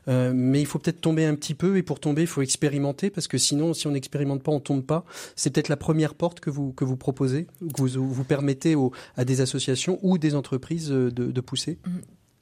Euh, 0.07 0.31
mais 0.33 0.61
il 0.61 0.65
faut 0.65 0.79
peut-être 0.79 1.01
tomber 1.01 1.25
un 1.25 1.35
petit 1.35 1.53
peu 1.53 1.77
et 1.77 1.83
pour 1.83 1.99
tomber, 1.99 2.21
il 2.21 2.27
faut 2.27 2.41
expérimenter 2.41 3.09
parce 3.09 3.27
que 3.27 3.37
sinon, 3.37 3.73
si 3.73 3.87
on 3.87 3.91
n'expérimente 3.91 4.43
pas, 4.43 4.51
on 4.51 4.59
tombe 4.59 4.83
pas. 4.83 5.05
C'est 5.35 5.49
peut-être 5.49 5.69
la 5.69 5.77
première 5.77 6.15
porte 6.15 6.39
que 6.39 6.49
vous 6.49 6.71
que 6.73 6.85
vous 6.85 6.97
proposez, 6.97 7.47
que 7.75 7.81
vous, 7.81 8.07
vous 8.07 8.23
permettez 8.23 8.75
à 9.15 9.25
des 9.25 9.41
associations 9.41 9.99
ou 10.01 10.17
des 10.17 10.35
entreprises 10.35 10.89
de, 10.89 11.09
de 11.09 11.41
pousser. 11.41 11.77
Mmh. 11.85 11.91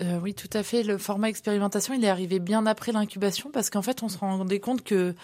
Euh, 0.02 0.20
oui, 0.22 0.34
tout 0.34 0.50
à 0.54 0.64
fait. 0.64 0.84
Le 0.84 0.98
format 0.98 1.30
expérimentation, 1.30 1.94
il 1.94 2.04
est 2.04 2.10
arrivé 2.10 2.40
bien 2.40 2.66
après 2.66 2.92
l'incubation 2.92 3.50
parce 3.52 3.70
qu'en 3.70 3.82
fait, 3.82 4.04
on 4.04 4.10
se 4.10 4.18
rendait 4.18 4.60
compte 4.60 4.84
que 4.84 5.16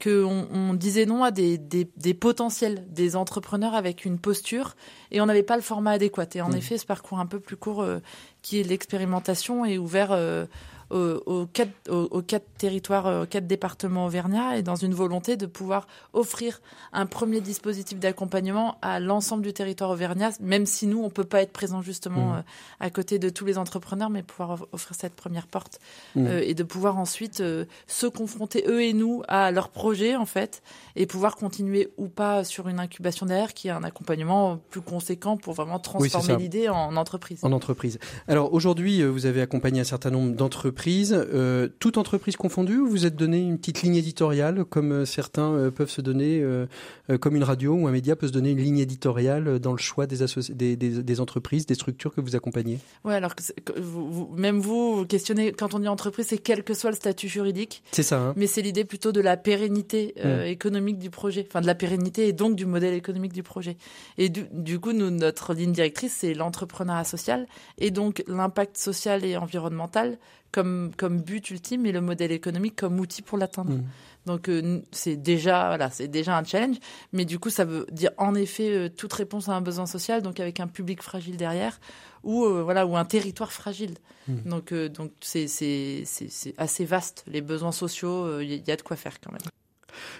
qu'on 0.00 0.46
on 0.52 0.74
disait 0.74 1.04
non 1.04 1.24
à 1.24 1.32
des, 1.32 1.58
des, 1.58 1.90
des, 1.96 2.14
potentiels, 2.14 2.86
des 2.90 3.16
entrepreneurs 3.16 3.74
avec 3.74 4.04
une 4.04 4.20
posture, 4.20 4.76
et 5.10 5.20
on 5.20 5.26
n'avait 5.26 5.42
pas 5.42 5.56
le 5.56 5.62
format 5.62 5.90
adéquat. 5.92 6.28
Et 6.34 6.40
en 6.40 6.50
mmh. 6.50 6.56
effet, 6.56 6.78
ce 6.78 6.86
parcours 6.86 7.18
un 7.18 7.26
peu 7.26 7.40
plus 7.40 7.56
court, 7.56 7.82
euh, 7.82 7.98
qui 8.40 8.60
est 8.60 8.62
l'expérimentation, 8.62 9.64
est 9.64 9.78
ouvert 9.78 10.12
aux, 10.90 11.46
quatre, 11.52 11.72
aux, 11.88 12.22
quatre 12.22 12.46
territoires, 12.58 13.22
aux 13.22 13.26
quatre 13.26 13.46
départements 13.46 14.06
auvergnats 14.06 14.56
et 14.56 14.62
dans 14.62 14.74
une 14.74 14.94
volonté 14.94 15.36
de 15.36 15.46
pouvoir 15.46 15.86
offrir 16.12 16.60
un 16.92 17.06
premier 17.06 17.40
dispositif 17.40 17.98
d'accompagnement 17.98 18.76
à 18.82 19.00
l'ensemble 19.00 19.42
du 19.42 19.52
territoire 19.52 19.90
auvergnat, 19.90 20.30
même 20.40 20.66
si 20.66 20.86
nous, 20.86 21.02
on 21.02 21.10
peut 21.10 21.24
pas 21.24 21.42
être 21.42 21.52
présent 21.52 21.82
justement 21.82 22.34
mmh. 22.34 22.44
à 22.80 22.90
côté 22.90 23.18
de 23.18 23.28
tous 23.28 23.44
les 23.44 23.58
entrepreneurs, 23.58 24.10
mais 24.10 24.22
pouvoir 24.22 24.66
offrir 24.72 24.96
cette 24.96 25.14
première 25.14 25.46
porte 25.46 25.78
mmh. 26.16 26.26
et 26.26 26.54
de 26.54 26.62
pouvoir 26.62 26.98
ensuite 26.98 27.42
se 27.86 28.06
confronter, 28.06 28.64
eux 28.66 28.82
et 28.82 28.92
nous, 28.92 29.22
à 29.28 29.50
leur 29.50 29.68
projet, 29.68 30.16
en 30.16 30.26
fait, 30.26 30.62
et 30.96 31.06
pouvoir 31.06 31.36
continuer 31.36 31.92
ou 31.96 32.08
pas 32.08 32.44
sur 32.44 32.68
une 32.68 32.80
incubation 32.80 33.26
derrière 33.26 33.54
qui 33.54 33.68
est 33.68 33.72
un 33.72 33.84
accompagnement 33.84 34.58
plus 34.70 34.80
conséquent 34.80 35.36
pour 35.36 35.54
vraiment 35.54 35.78
transformer 35.78 36.36
l'idée 36.36 36.68
en 36.68 36.96
entreprise. 36.96 37.40
En 37.42 37.52
entreprise. 37.52 37.98
Alors 38.28 38.52
aujourd'hui, 38.52 39.02
euh, 39.02 39.08
vous 39.08 39.26
avez 39.26 39.40
accompagné 39.40 39.80
un 39.80 39.84
certain 39.84 40.10
nombre 40.10 40.34
d'entreprises, 40.34 40.79
euh, 40.88 41.68
toutes 41.78 41.98
entreprises 41.98 42.36
confondues, 42.36 42.78
ou 42.78 42.88
vous 42.88 43.06
êtes 43.06 43.16
donné 43.16 43.38
une 43.38 43.58
petite 43.58 43.82
ligne 43.82 43.96
éditoriale, 43.96 44.64
comme 44.64 44.92
euh, 44.92 45.04
certains 45.04 45.70
peuvent 45.74 45.90
se 45.90 46.00
donner, 46.00 46.44
comme 47.20 47.36
une 47.36 47.44
radio 47.44 47.74
ou 47.74 47.86
un 47.86 47.90
média 47.90 48.16
peut 48.16 48.26
se 48.26 48.32
donner 48.32 48.50
une 48.50 48.58
ligne 48.58 48.78
éditoriale 48.78 49.58
dans 49.58 49.72
le 49.72 49.78
choix 49.78 50.06
des, 50.06 50.18
des, 50.50 50.76
des, 50.76 51.02
des, 51.02 51.20
entreprises, 51.20 51.66
des 51.66 51.74
structures 51.74 52.14
que 52.14 52.20
vous 52.20 52.36
accompagnez? 52.36 52.78
Oui, 53.04 53.14
alors 53.14 53.34
que 53.34 53.42
vous, 53.78 54.30
même 54.36 54.60
vous, 54.60 54.98
vous 54.98 55.06
questionnez, 55.06 55.52
quand 55.52 55.74
on 55.74 55.78
dit 55.78 55.88
entreprise, 55.88 56.26
c'est 56.28 56.38
quel 56.38 56.62
que 56.62 56.74
soit 56.74 56.90
le 56.90 56.96
statut 56.96 57.28
juridique. 57.28 57.82
C'est 57.92 58.02
ça. 58.02 58.20
Hein. 58.20 58.34
Mais 58.36 58.46
c'est 58.46 58.62
l'idée 58.62 58.84
plutôt 58.84 59.12
de 59.12 59.20
la 59.20 59.36
pérennité 59.36 60.14
mmh. 60.22 60.28
économique 60.46 60.98
du 60.98 61.10
projet, 61.10 61.46
enfin 61.48 61.60
de 61.60 61.66
la 61.66 61.74
pérennité 61.74 62.28
et 62.28 62.32
donc 62.32 62.56
du 62.56 62.66
modèle 62.66 62.94
économique 62.94 63.32
du 63.32 63.42
projet. 63.42 63.76
Et 64.18 64.28
du, 64.28 64.44
du 64.52 64.78
coup, 64.78 64.92
nous, 64.92 65.10
notre 65.10 65.54
ligne 65.54 65.72
directrice, 65.72 66.16
c'est 66.18 66.34
l'entrepreneuriat 66.34 67.04
social 67.04 67.46
et 67.78 67.90
donc 67.90 68.22
l'impact 68.26 68.76
social 68.76 69.24
et 69.24 69.36
environnemental 69.36 70.18
comme, 70.52 70.90
comme 70.96 71.20
but 71.20 71.50
ultime 71.50 71.86
et 71.86 71.92
le 71.92 72.00
modèle 72.00 72.32
économique 72.32 72.76
comme 72.76 72.98
outil 73.00 73.22
pour 73.22 73.38
l'atteindre. 73.38 73.72
Mmh. 73.72 73.84
Donc 74.26 74.48
euh, 74.48 74.80
c'est 74.90 75.16
déjà 75.16 75.68
voilà, 75.68 75.90
c'est 75.90 76.08
déjà 76.08 76.36
un 76.36 76.44
challenge, 76.44 76.76
mais 77.12 77.24
du 77.24 77.38
coup 77.38 77.50
ça 77.50 77.64
veut 77.64 77.86
dire 77.90 78.10
en 78.18 78.34
effet 78.34 78.70
euh, 78.70 78.88
toute 78.88 79.12
réponse 79.12 79.48
à 79.48 79.52
un 79.52 79.60
besoin 79.60 79.86
social, 79.86 80.22
donc 80.22 80.40
avec 80.40 80.60
un 80.60 80.66
public 80.66 81.02
fragile 81.02 81.36
derrière, 81.36 81.80
ou 82.22 82.44
euh, 82.44 82.62
voilà 82.62 82.86
ou 82.86 82.96
un 82.96 83.04
territoire 83.04 83.52
fragile. 83.52 83.94
Mmh. 84.28 84.34
Donc 84.48 84.74
donc 84.74 85.12
c'est 85.20 85.48
c'est 85.48 86.02
c'est 86.04 86.54
assez 86.58 86.84
vaste 86.84 87.24
les 87.26 87.40
besoins 87.40 87.72
sociaux, 87.72 88.40
il 88.40 88.66
y 88.66 88.70
a 88.70 88.76
de 88.76 88.82
quoi 88.82 88.96
faire 88.96 89.20
quand 89.20 89.32
même. 89.32 89.40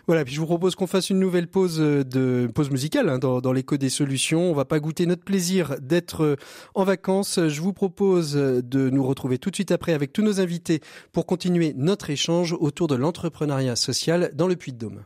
Voilà, 0.06 0.24
puis 0.24 0.34
je 0.34 0.40
vous 0.40 0.46
propose 0.46 0.74
qu'on 0.74 0.86
fasse 0.86 1.10
une 1.10 1.18
nouvelle 1.18 1.48
pause 1.48 1.80
euh, 1.80 2.04
de 2.04 2.50
pause 2.54 2.70
musicale 2.70 3.08
hein, 3.08 3.18
dans, 3.18 3.40
dans 3.40 3.52
l'écho 3.52 3.76
des 3.76 3.90
solutions. 3.90 4.50
On 4.50 4.54
va 4.54 4.64
pas 4.64 4.80
goûter 4.80 5.06
notre 5.06 5.24
plaisir 5.24 5.76
d'être 5.80 6.24
euh, 6.24 6.36
en 6.74 6.84
vacances. 6.84 7.38
Je 7.48 7.60
vous 7.60 7.72
propose 7.72 8.36
euh, 8.36 8.62
de 8.62 8.90
nous 8.90 9.04
retrouver 9.04 9.38
tout 9.38 9.50
de 9.50 9.54
suite 9.54 9.72
après 9.72 9.92
avec 9.92 10.12
tous 10.12 10.22
nos 10.22 10.40
invités 10.40 10.80
pour 11.12 11.26
continuer 11.26 11.74
notre 11.76 12.10
échange 12.10 12.54
autour 12.58 12.88
de 12.88 12.94
l'entrepreneuriat 12.94 13.76
social 13.76 14.30
dans 14.34 14.46
le 14.46 14.56
Puy-de-Dôme. 14.56 15.02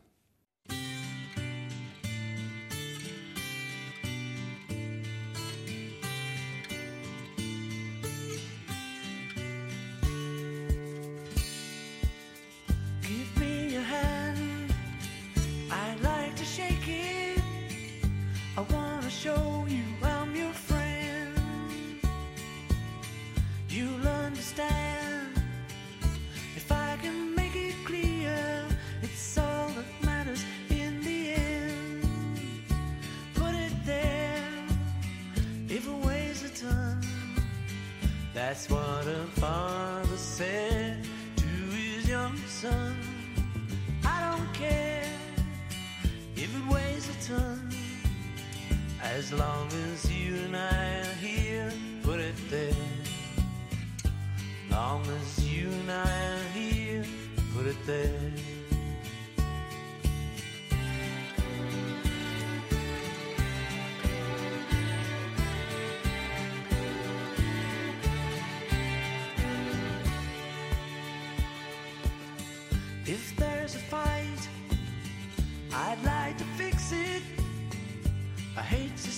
shaking. 16.54 17.42
I 18.56 18.60
wanna 18.74 19.10
show 19.10 19.64
you 19.66 19.84
I'm 20.02 20.36
your 20.36 20.52
friend. 20.52 21.34
You'll 23.68 24.06
understand 24.06 25.32
if 26.54 26.70
I 26.70 26.96
can 27.02 27.34
make 27.34 27.56
it 27.56 27.74
clear. 27.84 28.38
It's 29.02 29.36
all 29.36 29.68
that 29.76 29.90
matters 30.06 30.44
in 30.70 30.92
the 31.08 31.20
end. 31.32 32.06
Put 33.34 33.54
it 33.66 33.76
there, 33.84 34.52
if 35.68 35.88
a 35.88 35.96
ways 36.06 36.38
a 36.44 36.50
ton. 36.62 37.00
That's 38.32 38.70
what 38.70 39.04
a 39.20 39.24
father 39.42 40.16
said 40.16 41.04
to 41.36 41.50
his 41.78 42.08
young 42.08 42.36
son. 42.46 42.93
As 49.16 49.32
long 49.32 49.68
as 49.92 50.10
you 50.10 50.34
and 50.44 50.56
I 50.56 50.98
are 50.98 51.14
here, 51.20 51.72
put 52.02 52.18
it 52.18 52.34
there. 52.50 52.74
Long 54.70 55.06
as 55.06 55.48
you 55.48 55.68
and 55.70 55.90
I 55.92 56.32
are 56.32 56.48
here, 56.52 57.04
put 57.54 57.66
it 57.66 57.76
there. 57.86 58.43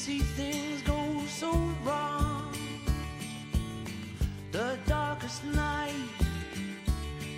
See 0.06 0.20
things 0.20 0.82
go 0.82 1.20
so 1.26 1.50
wrong. 1.84 2.52
The 4.52 4.78
darkest 4.86 5.44
night 5.46 6.10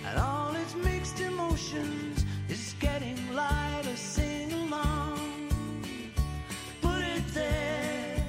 and 0.05 0.19
all 0.19 0.53
its 0.55 0.75
mixed 0.75 1.19
emotions 1.19 2.23
is 2.47 2.75
getting 2.79 3.17
lighter. 3.33 3.95
Sing 3.95 4.53
along, 4.53 5.49
put 6.79 7.01
it 7.15 7.25
there. 7.33 8.23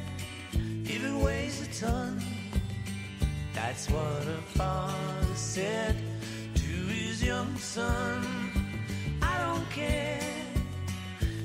If 0.94 1.04
it 1.04 1.16
weighs 1.26 1.56
a 1.66 1.70
ton, 1.78 2.22
that's 3.52 3.90
what 3.90 4.22
a 4.38 4.40
father 4.58 5.34
said 5.34 5.96
to 6.54 6.72
his 6.96 7.22
young 7.22 7.54
son. 7.58 8.24
I 9.20 9.34
don't 9.44 9.68
care 9.68 10.22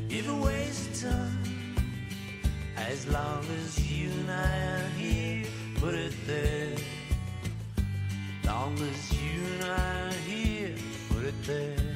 if 0.10 0.30
it 0.30 0.38
weighs 0.46 0.80
a 0.88 1.08
ton. 1.08 1.35
As 2.88 3.08
long 3.08 3.44
as 3.66 3.80
you 3.90 4.12
and 4.12 4.30
I 4.30 4.58
are 4.78 4.90
here, 4.96 5.46
put 5.80 5.96
it 5.96 6.14
there. 6.28 6.76
Long 8.46 8.76
as 8.76 9.12
you 9.12 9.42
and 9.54 9.64
I 9.64 10.08
are 10.08 10.14
here, 10.28 10.76
put 11.10 11.26
it 11.26 11.48
there. 11.48 11.96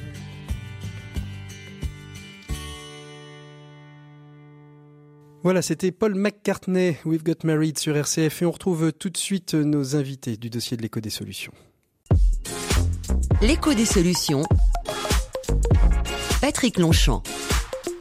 Voilà, 5.44 5.62
c'était 5.62 5.92
Paul 5.92 6.16
McCartney, 6.16 6.96
We've 7.04 7.22
Got 7.22 7.44
Married 7.44 7.78
sur 7.78 7.96
RCF 7.96 8.42
et 8.42 8.46
on 8.46 8.50
retrouve 8.50 8.92
tout 8.92 9.10
de 9.10 9.16
suite 9.16 9.54
nos 9.54 9.94
invités 9.94 10.36
du 10.36 10.50
dossier 10.50 10.76
de 10.76 10.82
l'écho 10.82 11.00
des 11.00 11.10
solutions. 11.10 11.52
L'écho 13.40 13.72
des 13.74 13.86
solutions. 13.86 14.42
Patrick 16.40 16.78
Longchamp. 16.78 17.22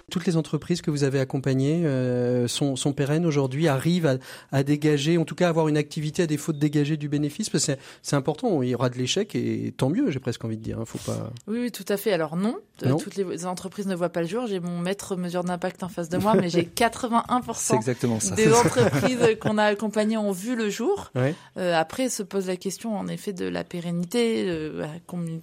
Toutes 0.10 0.26
les 0.26 0.38
entreprises 0.38 0.82
que 0.82 0.92
vous 0.92 1.04
avez 1.04 1.20
accompagnées 1.20 1.86
euh, 1.86 2.48
sont, 2.48 2.76
sont, 2.76 2.94
pérennes 2.94 3.26
aujourd'hui, 3.26 3.68
arrivent 3.68 4.08
à, 4.08 4.16
à, 4.52 4.64
dégager, 4.64 5.18
en 5.18 5.26
tout 5.26 5.36
cas 5.36 5.50
avoir 5.50 5.68
une 5.68 5.78
activité 5.78 6.24
à 6.24 6.28
défaut 6.28 6.54
de 6.54 6.60
dégager 6.60 6.98
du 6.98 7.10
bénéfice 7.10 7.50
parce 7.50 7.66
que 7.66 7.74
c'est 8.02 8.16
important. 8.16 8.62
Il 8.62 8.70
y 8.70 8.76
aura 8.76 8.90
de 8.90 8.98
l'échec 8.98 9.36
et 9.36 9.74
tant 9.76 9.90
mieux, 9.90 10.12
j'ai 10.12 10.20
presque 10.20 10.44
envie 10.44 10.58
de 10.58 10.64
dire. 10.64 10.80
Hein, 10.80 10.86
faut 10.86 11.00
pas. 11.00 11.32
Oui, 11.48 11.60
oui, 11.62 11.72
tout 11.72 11.86
à 11.88 11.98
fait. 11.98 12.12
Alors 12.12 12.36
non, 12.36 12.58
euh, 12.86 12.96
toutes 12.96 13.16
les 13.16 13.46
entreprises 13.46 13.88
ne 13.88 13.96
voient 13.96 14.10
pas 14.10 14.22
le 14.22 14.28
jour. 14.28 14.48
J'ai 14.48 14.60
mon 14.60 14.80
maître 14.80 15.16
mesure 15.16 15.44
d'impact 15.44 15.84
en 15.84 15.90
face 15.90 16.10
de 16.10 16.18
moi, 16.18 16.34
mais 16.36 16.50
j'ai 16.50 16.64
81% 16.76 17.76
exactement 17.76 18.20
ça. 18.20 18.36
des 18.36 18.52
entreprises 18.54 19.38
qu'on 19.42 19.58
a 19.58 19.64
accompagnées 19.66 20.18
ont 20.18 20.32
vu 20.32 20.56
le 20.56 20.70
jour. 20.70 21.12
Euh, 21.58 21.74
après, 21.76 22.10
se 22.10 22.24
pose 22.24 22.48
la 22.48 22.56
question 22.56 22.98
en 22.98 23.08
effet 23.08 23.34
de 23.34 23.46
la 23.46 23.64
pérennité, 23.64 24.46
euh, 24.48 24.86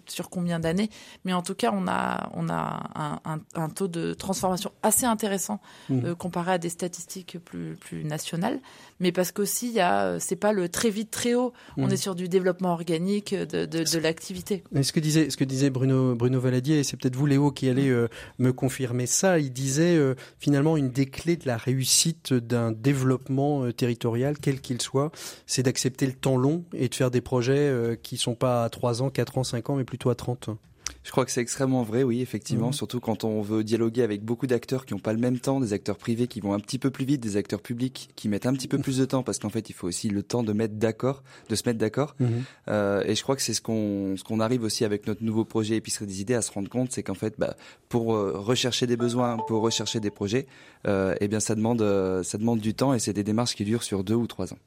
sur 0.07 0.31
combien 0.31 0.59
d'années. 0.59 0.89
Mais 1.25 1.33
en 1.33 1.43
tout 1.43 1.55
cas, 1.55 1.71
on 1.73 1.87
a 1.89 2.31
on 2.35 2.49
a 2.49 2.91
un, 2.95 3.21
un, 3.25 3.41
un 3.55 3.69
taux 3.69 3.89
de 3.89 4.15
transformation 4.15 4.56
assez 4.83 5.07
intéressant 5.07 5.61
mmh. 5.89 6.05
euh, 6.05 6.15
comparé 6.15 6.53
à 6.53 6.59
des 6.59 6.69
statistiques 6.69 7.39
plus, 7.45 7.77
plus 7.77 8.05
nationales. 8.05 8.61
Mais 9.01 9.13
parce 9.13 9.33
qu'aussi, 9.33 9.69
il 9.69 9.75
y 9.75 9.81
a, 9.81 10.05
euh, 10.05 10.19
c'est 10.21 10.37
pas 10.37 10.53
le 10.53 10.69
très 10.69 10.91
vite, 10.91 11.11
très 11.11 11.35
haut. 11.35 11.53
On 11.77 11.87
mmh. 11.87 11.93
est 11.93 11.97
sur 11.97 12.15
du 12.15 12.29
développement 12.29 12.73
organique 12.73 13.35
de, 13.35 13.67
de, 13.67 13.85
de 13.85 13.99
l'activité. 13.99 14.65
Ce 14.81 14.93
que 14.93 15.01
disait, 15.01 15.31
ce 15.31 15.37
que 15.37 15.45
disait 15.45 15.71
Bruno, 15.71 16.15
Bruno 16.15 16.41
Valadier, 16.41 16.79
et 16.79 16.85
c'est 16.85 16.97
peut-être 16.97 17.17
vous, 17.17 17.27
Léo, 17.27 17.51
qui 17.51 17.69
allez 17.69 17.89
euh, 17.89 18.09
me 18.39 18.53
confirmer 18.53 19.07
ça, 19.07 19.39
il 19.39 19.53
disait 19.53 19.99
finalement 20.39 20.77
une 20.77 20.91
des 20.91 21.07
clés 21.07 21.37
de 21.37 21.47
la 21.47 21.57
réussite 21.57 22.35
d'un 22.35 22.73
développement 22.73 23.71
territorial, 23.73 24.37
quel 24.41 24.61
qu'il 24.61 24.81
soit, 24.81 25.11
c'est 25.47 25.63
d'accepter 25.63 26.07
le 26.07 26.13
temps 26.13 26.37
long 26.37 26.65
et 26.73 26.89
de 26.89 26.95
faire 26.95 27.11
des 27.11 27.21
projets 27.21 27.99
qui 28.03 28.17
sont 28.17 28.35
pas 28.35 28.65
à 28.65 28.71
3 28.71 29.03
ans, 29.03 29.11
4 29.11 29.39
ans, 29.39 29.45
5 29.45 29.71
ans, 29.71 29.77
mais 29.77 29.85
plutôt 29.85 30.11
à 30.11 30.15
30 30.15 30.51
ans. 30.51 30.59
Je 31.07 31.13
crois 31.13 31.25
que 31.25 31.31
c'est 31.31 31.41
extrêmement 31.41 31.85
vrai, 31.85 32.03
oui, 32.03 32.21
effectivement, 32.21 32.67
Mhm. 32.67 32.73
surtout 32.73 32.99
quand 32.99 33.23
on 33.23 33.41
veut 33.41 33.63
dialoguer 33.63 34.03
avec 34.03 34.25
beaucoup 34.25 34.49
d'acteurs 34.49 34.85
qui 34.85 34.93
n'ont 34.93 34.99
pas 34.99 35.13
le 35.13 35.21
même 35.21 35.39
temps, 35.39 35.61
des 35.61 35.73
acteurs 35.73 35.99
privés 35.99 36.27
qui 36.27 36.41
vont 36.41 36.53
un 36.53 36.59
petit 36.59 36.81
peu 36.81 36.91
plus 36.91 37.05
vite, 37.05 37.21
des 37.21 37.37
acteurs 37.37 37.61
publics 37.61 38.11
qui 38.17 38.29
mettent 38.29 38.45
un 38.45 38.53
petit 38.53 38.67
peu 38.67 38.79
plus 38.79 38.99
de 38.99 39.05
temps, 39.05 39.23
parce 39.23 39.39
qu'en 39.39 39.49
fait, 39.49 39.71
il 39.71 39.73
faut 39.73 39.87
aussi 39.87 40.09
le 40.09 40.25
temps 40.25 40.43
de 40.43 40.53
mettre 40.53 40.75
d'accord, 40.75 41.23
de 41.49 41.55
se 41.55 41.63
mettre 41.65 41.79
d'accord. 41.79 42.17
Mhm. 42.19 42.43
Euh, 42.69 43.05
et 43.07 43.15
je 43.15 43.23
crois 43.23 43.37
que 43.37 43.43
c'est 43.43 43.55
ce 43.55 43.61
qu'on 43.63 44.17
ce 44.17 44.25
qu'on 44.25 44.41
arrive 44.41 44.65
aussi 44.65 44.85
avec 44.85 45.07
notre 45.07 45.23
nouveau 45.23 45.45
projet 45.45 45.77
Épicerie 45.77 46.07
des 46.07 46.21
idées 46.21 46.35
à 46.35 46.43
se 46.43 46.51
rendre 46.51 46.69
compte, 46.69 46.91
c'est 46.91 47.05
qu'en 47.05 47.15
fait, 47.15 47.35
bah, 47.39 47.55
pour 47.89 48.17
euh, 48.17 48.33
rechercher 48.35 48.89
des 48.89 48.97
besoins, 48.97 49.37
pour 49.47 49.63
rechercher 49.63 50.01
des 50.01 50.11
projets, 50.11 50.49
euh, 50.89 51.15
eh 51.21 51.29
bien, 51.29 51.39
ça 51.39 51.55
demande 51.55 51.83
euh, 51.83 52.25
ça 52.25 52.37
demande 52.37 52.59
du 52.59 52.75
temps 52.75 52.95
et 52.95 52.99
c'est 52.99 53.13
des 53.13 53.23
démarches 53.23 53.55
qui 53.55 53.65
durent 53.65 53.85
sur 53.85 54.03
deux 54.03 54.15
ou 54.17 54.27
trois 54.27 54.53
ans. 54.53 54.59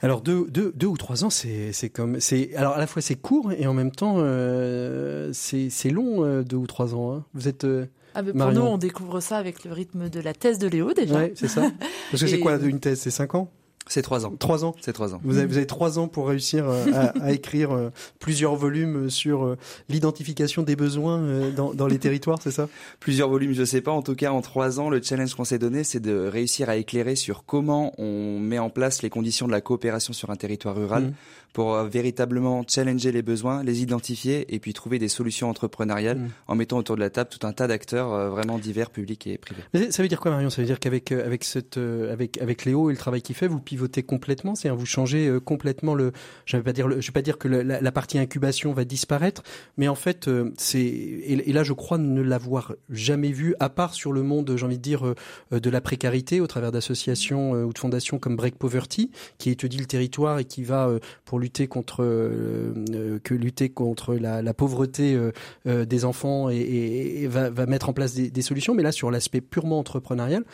Alors 0.00 0.20
deux, 0.20 0.46
deux, 0.48 0.72
deux 0.76 0.86
ou 0.86 0.96
trois 0.96 1.24
ans, 1.24 1.30
c'est 1.30 1.72
c'est 1.72 1.88
comme 1.90 2.20
c'est 2.20 2.54
alors 2.54 2.74
à 2.74 2.78
la 2.78 2.86
fois 2.86 3.02
c'est 3.02 3.16
court 3.16 3.50
et 3.52 3.66
en 3.66 3.74
même 3.74 3.90
temps 3.90 4.14
euh, 4.18 5.30
c'est 5.32 5.70
c'est 5.72 5.90
long 5.90 6.24
euh, 6.24 6.42
deux 6.42 6.56
ou 6.56 6.66
trois 6.66 6.94
ans. 6.94 7.12
hein. 7.14 7.24
Vous 7.34 7.48
êtes 7.48 7.64
euh, 7.64 7.86
Ah, 8.14 8.22
mais 8.22 8.30
pour 8.30 8.38
Marion. 8.38 8.60
nous, 8.60 8.66
on 8.66 8.78
découvre 8.78 9.20
ça 9.20 9.36
avec 9.38 9.64
le 9.64 9.72
rythme 9.72 10.08
de 10.08 10.20
la 10.20 10.34
thèse 10.34 10.58
de 10.58 10.68
Léo 10.68 10.92
déjà. 10.92 11.14
ouais, 11.16 11.32
c'est 11.34 11.48
ça. 11.48 11.62
Parce 12.10 12.22
que 12.22 12.28
c'est 12.28 12.38
quoi 12.40 12.56
une 12.58 12.78
thèse? 12.80 13.00
C'est 13.00 13.10
cinq 13.10 13.34
ans? 13.34 13.50
C'est 13.88 14.02
trois 14.02 14.24
ans. 14.26 14.32
Trois 14.38 14.64
ans? 14.64 14.76
C'est 14.80 14.92
trois 14.92 15.12
ans. 15.12 15.20
Vous 15.24 15.38
avez, 15.38 15.46
vous 15.46 15.56
avez 15.56 15.66
trois 15.66 15.98
ans 15.98 16.06
pour 16.06 16.28
réussir 16.28 16.68
euh, 16.70 16.84
à, 16.94 17.06
à 17.24 17.32
écrire 17.32 17.72
euh, 17.72 17.90
plusieurs 18.20 18.54
volumes 18.54 19.10
sur 19.10 19.44
euh, 19.44 19.58
l'identification 19.88 20.62
des 20.62 20.76
besoins 20.76 21.18
euh, 21.20 21.50
dans, 21.50 21.74
dans 21.74 21.88
les 21.88 21.98
territoires, 21.98 22.38
c'est 22.40 22.52
ça? 22.52 22.68
Plusieurs 23.00 23.28
volumes, 23.28 23.52
je 23.54 23.64
sais 23.64 23.80
pas. 23.80 23.90
En 23.90 24.02
tout 24.02 24.14
cas, 24.14 24.30
en 24.30 24.40
trois 24.40 24.78
ans, 24.78 24.88
le 24.88 25.02
challenge 25.02 25.34
qu'on 25.34 25.44
s'est 25.44 25.58
donné, 25.58 25.82
c'est 25.82 25.98
de 26.00 26.16
réussir 26.28 26.68
à 26.68 26.76
éclairer 26.76 27.16
sur 27.16 27.44
comment 27.44 27.92
on 27.98 28.38
met 28.38 28.60
en 28.60 28.70
place 28.70 29.02
les 29.02 29.10
conditions 29.10 29.46
de 29.48 29.52
la 29.52 29.60
coopération 29.60 30.12
sur 30.12 30.30
un 30.30 30.36
territoire 30.36 30.76
rural 30.76 31.02
Mhm. 31.06 31.12
Pour 31.52 31.74
euh, 31.74 31.86
véritablement 31.88 32.64
challenger 32.66 33.12
les 33.12 33.22
besoins, 33.22 33.62
les 33.62 33.82
identifier 33.82 34.52
et 34.54 34.58
puis 34.58 34.72
trouver 34.72 34.98
des 34.98 35.08
solutions 35.08 35.48
entrepreneuriales 35.50 36.18
Mhm. 36.18 36.28
en 36.48 36.54
mettant 36.54 36.78
autour 36.78 36.96
de 36.96 37.00
la 37.00 37.10
table 37.10 37.30
tout 37.30 37.46
un 37.46 37.52
tas 37.52 37.66
d'acteurs 37.66 38.12
euh, 38.12 38.30
vraiment 38.30 38.58
divers, 38.58 38.90
publics 38.90 39.26
et 39.26 39.38
privés. 39.38 39.62
Mais 39.74 39.90
Ça 39.90 40.02
veut 40.02 40.08
dire 40.08 40.20
quoi, 40.20 40.30
Marion? 40.30 40.50
Ça 40.50 40.60
veut 40.62 40.66
dire 40.66 40.78
qu'avec 40.80 41.12
euh, 41.12 41.24
avec 41.26 41.44
cette 41.44 41.78
avec 41.78 42.38
avec 42.40 42.64
Léo 42.64 42.90
et 42.90 42.92
le 42.92 42.98
travail 42.98 43.22
qu'il 43.22 43.34
fait, 43.36 43.46
vous 43.48 43.60
pivotez 43.60 44.02
complètement, 44.02 44.54
c'est-à-dire 44.54 44.78
vous 44.78 44.86
changez 44.86 45.30
complètement 45.44 45.94
le. 45.94 46.12
Je 46.46 46.56
vais 46.56 46.62
pas 46.62 46.72
dire, 46.72 46.88
le, 46.88 47.00
je 47.00 47.06
vais 47.08 47.12
pas 47.12 47.22
dire 47.22 47.38
que 47.38 47.48
le- 47.48 47.62
la, 47.62 47.80
la 47.80 47.92
partie 47.92 48.18
incubation 48.18 48.72
va 48.72 48.84
disparaître, 48.84 49.42
mais 49.76 49.88
en 49.88 49.94
fait, 49.94 50.28
c'est 50.58 50.80
et, 50.80 51.48
et 51.48 51.52
là, 51.52 51.62
je 51.64 51.72
crois 51.72 51.98
ne 51.98 52.22
l'avoir 52.22 52.74
jamais 52.90 53.32
vu, 53.32 53.54
à 53.60 53.68
part 53.68 53.94
sur 53.94 54.12
le 54.12 54.22
monde, 54.22 54.52
j'ai 54.56 54.64
envie 54.66 54.78
de 54.78 54.82
dire, 54.82 55.14
de 55.50 55.70
la 55.70 55.80
précarité, 55.80 56.40
au 56.40 56.46
travers 56.46 56.72
d'associations 56.72 57.52
ou 57.52 57.72
de 57.72 57.78
fondations 57.78 58.18
comme 58.18 58.36
Break 58.36 58.56
Poverty, 58.56 59.10
qui 59.38 59.50
étudie 59.50 59.78
le 59.78 59.86
territoire 59.86 60.38
et 60.38 60.44
qui 60.44 60.62
va 60.62 60.90
pour 61.24 61.38
lutter 61.42 61.66
contre 61.66 62.02
euh, 62.02 62.72
euh, 62.94 63.18
que 63.22 63.34
lutter 63.34 63.68
contre 63.68 64.14
la, 64.14 64.54
pauvreté 64.54 65.18
euh, 65.66 65.84
des 65.84 66.04
enfants 66.04 66.48
et, 66.48 67.26
va, 67.26 67.50
mettre 67.66 67.88
en 67.88 67.92
place 67.92 68.14
des, 68.14 68.30
des 68.30 68.42
solutions. 68.42 68.74
Mais 68.74 68.82
là, 68.82 68.92
sur 68.92 69.10
l'aspect 69.10 69.40
purement 69.40 69.78
entrepreneurial, 69.78 70.44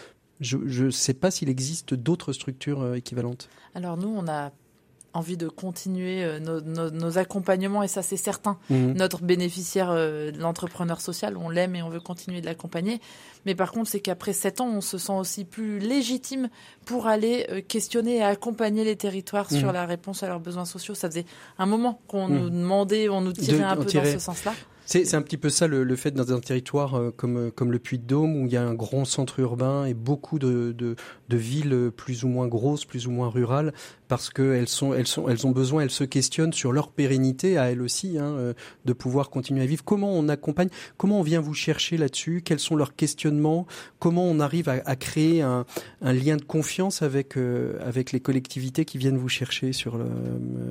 je 0.41 0.85
ne 0.85 0.91
sais 0.91 1.15
pas 1.15 1.31
s'il 1.31 1.49
existe 1.49 1.95
d'autres 1.95 2.33
structures 2.33 2.95
équivalentes. 2.95 3.49
Alors 3.75 3.97
nous, 3.97 4.09
on 4.09 4.27
a 4.29 4.53
envie 5.15 5.37
de 5.37 5.49
continuer 5.49 6.23
euh, 6.23 6.39
nos, 6.39 6.61
nos- 6.61 6.91
nos 6.91 7.19
accompagnements 7.19 7.83
et 7.83 7.89
ça 7.89 8.03
c'est 8.03 8.17
certain. 8.19 8.59
Mhm. 8.71 8.93
Notre 8.95 9.23
bénéficiaire, 9.23 9.89
euh, 9.91 10.31
l'entrepreneur 10.37 11.01
social, 11.01 11.37
on 11.37 11.49
l'aime 11.49 11.75
et 11.77 11.83
on 11.83 11.89
veut 11.89 12.01
continuer 12.01 12.41
de 12.41 12.47
l'accompagner. 12.47 13.01
Mais 13.47 13.55
par 13.55 13.73
contre, 13.73 13.89
c'est 13.91 14.01
qu'après 14.01 14.33
sept 14.33 14.61
ans, 14.61 14.69
on 14.69 14.81
se 14.81 14.99
sent 14.99 15.13
aussi 15.13 15.45
plus 15.45 15.79
légitime 15.79 16.49
pour 16.85 17.07
aller 17.07 17.47
euh, 17.51 17.61
questionner 17.67 18.17
et 18.17 18.23
accompagner 18.23 18.85
les 18.85 18.97
territoires 18.97 19.51
sur 19.51 19.69
Mhm. 19.69 19.73
la 19.73 19.87
réponse 19.87 20.23
à 20.23 20.29
leurs 20.29 20.41
besoins 20.41 20.65
sociaux. 20.67 20.95
Ça 20.95 21.09
faisait 21.09 21.25
un 21.59 21.67
moment 21.67 22.01
qu'on 22.07 22.29
Mhm. 22.29 22.39
nous 22.39 22.51
demandait, 22.51 23.09
on 23.09 23.21
nous 23.23 23.33
tirait 23.33 23.59
De- 23.59 23.65
un 23.65 23.77
peu 23.77 23.87
tirait. 23.87 24.13
dans 24.13 24.19
ce 24.19 24.25
sens-là. 24.25 24.53
C'est 24.91 25.15
un 25.15 25.21
petit 25.21 25.37
peu 25.37 25.51
ça 25.51 25.67
le, 25.67 25.85
le 25.85 25.97
fait 25.97 26.13
dans 26.13 26.33
un 26.33 26.41
territoire 26.41 26.95
euh, 26.95 27.11
comme, 27.15 27.37
euh, 27.37 27.51
comme 27.51 27.71
le 27.73 27.79
Puy-de-Dôme 27.79 28.37
où 28.41 28.47
il 28.47 28.53
y 28.53 28.57
a 28.57 28.63
un 28.67 28.73
grand 28.73 29.05
centre 29.05 29.39
urbain 29.39 29.85
et 29.85 29.93
beaucoup 29.93 30.39
de, 30.39 30.73
de, 30.73 30.97
de 31.29 31.37
villes 31.37 31.91
plus 31.95 32.25
ou 32.25 32.29
moins 32.29 32.47
grosses, 32.47 32.87
plus 32.87 33.07
ou 33.07 33.11
moins 33.11 33.29
rurales, 33.29 33.75
parce 34.09 34.31
qu'elles 34.31 34.67
sont, 34.67 34.95
elles 34.95 35.07
sont, 35.07 35.29
elles 35.29 35.47
ont 35.47 35.51
besoin, 35.51 35.83
elles 35.83 35.91
se 35.91 36.05
questionnent 36.05 36.55
sur 36.55 36.73
leur 36.73 36.89
pérennité 36.91 37.59
à 37.59 37.71
elles 37.71 37.83
aussi, 37.83 38.17
hein, 38.19 38.33
euh, 38.39 38.55
de 38.87 38.93
pouvoir 38.95 39.29
continuer 39.29 39.63
à 39.63 39.67
vivre. 39.67 39.85
Comment 39.85 40.11
on 40.15 40.27
accompagne, 40.31 40.71
comment 40.97 41.21
on 41.21 41.23
vient 41.23 41.41
vous 41.43 41.53
chercher 41.53 41.99
là-dessus, 41.99 42.41
quels 42.43 42.59
sont 42.59 42.75
leurs 42.75 42.97
questionnements, 42.97 43.67
comment 43.99 44.25
on 44.25 44.41
arrive 44.41 44.71
à, 44.71 44.81
à 44.87 44.97
créer 44.97 45.43
un, 45.43 45.67
un 46.01 46.13
lien 46.15 46.37
de 46.39 46.45
confiance 46.45 47.03
avec, 47.03 47.37
euh, 47.37 47.79
avec 47.87 48.11
les 48.13 48.21
collectivités 48.21 48.87
qui 48.87 48.97
viennent 48.97 49.19
vous 49.19 49.29
chercher 49.29 49.75
sur 49.75 49.99
le, 49.99 50.07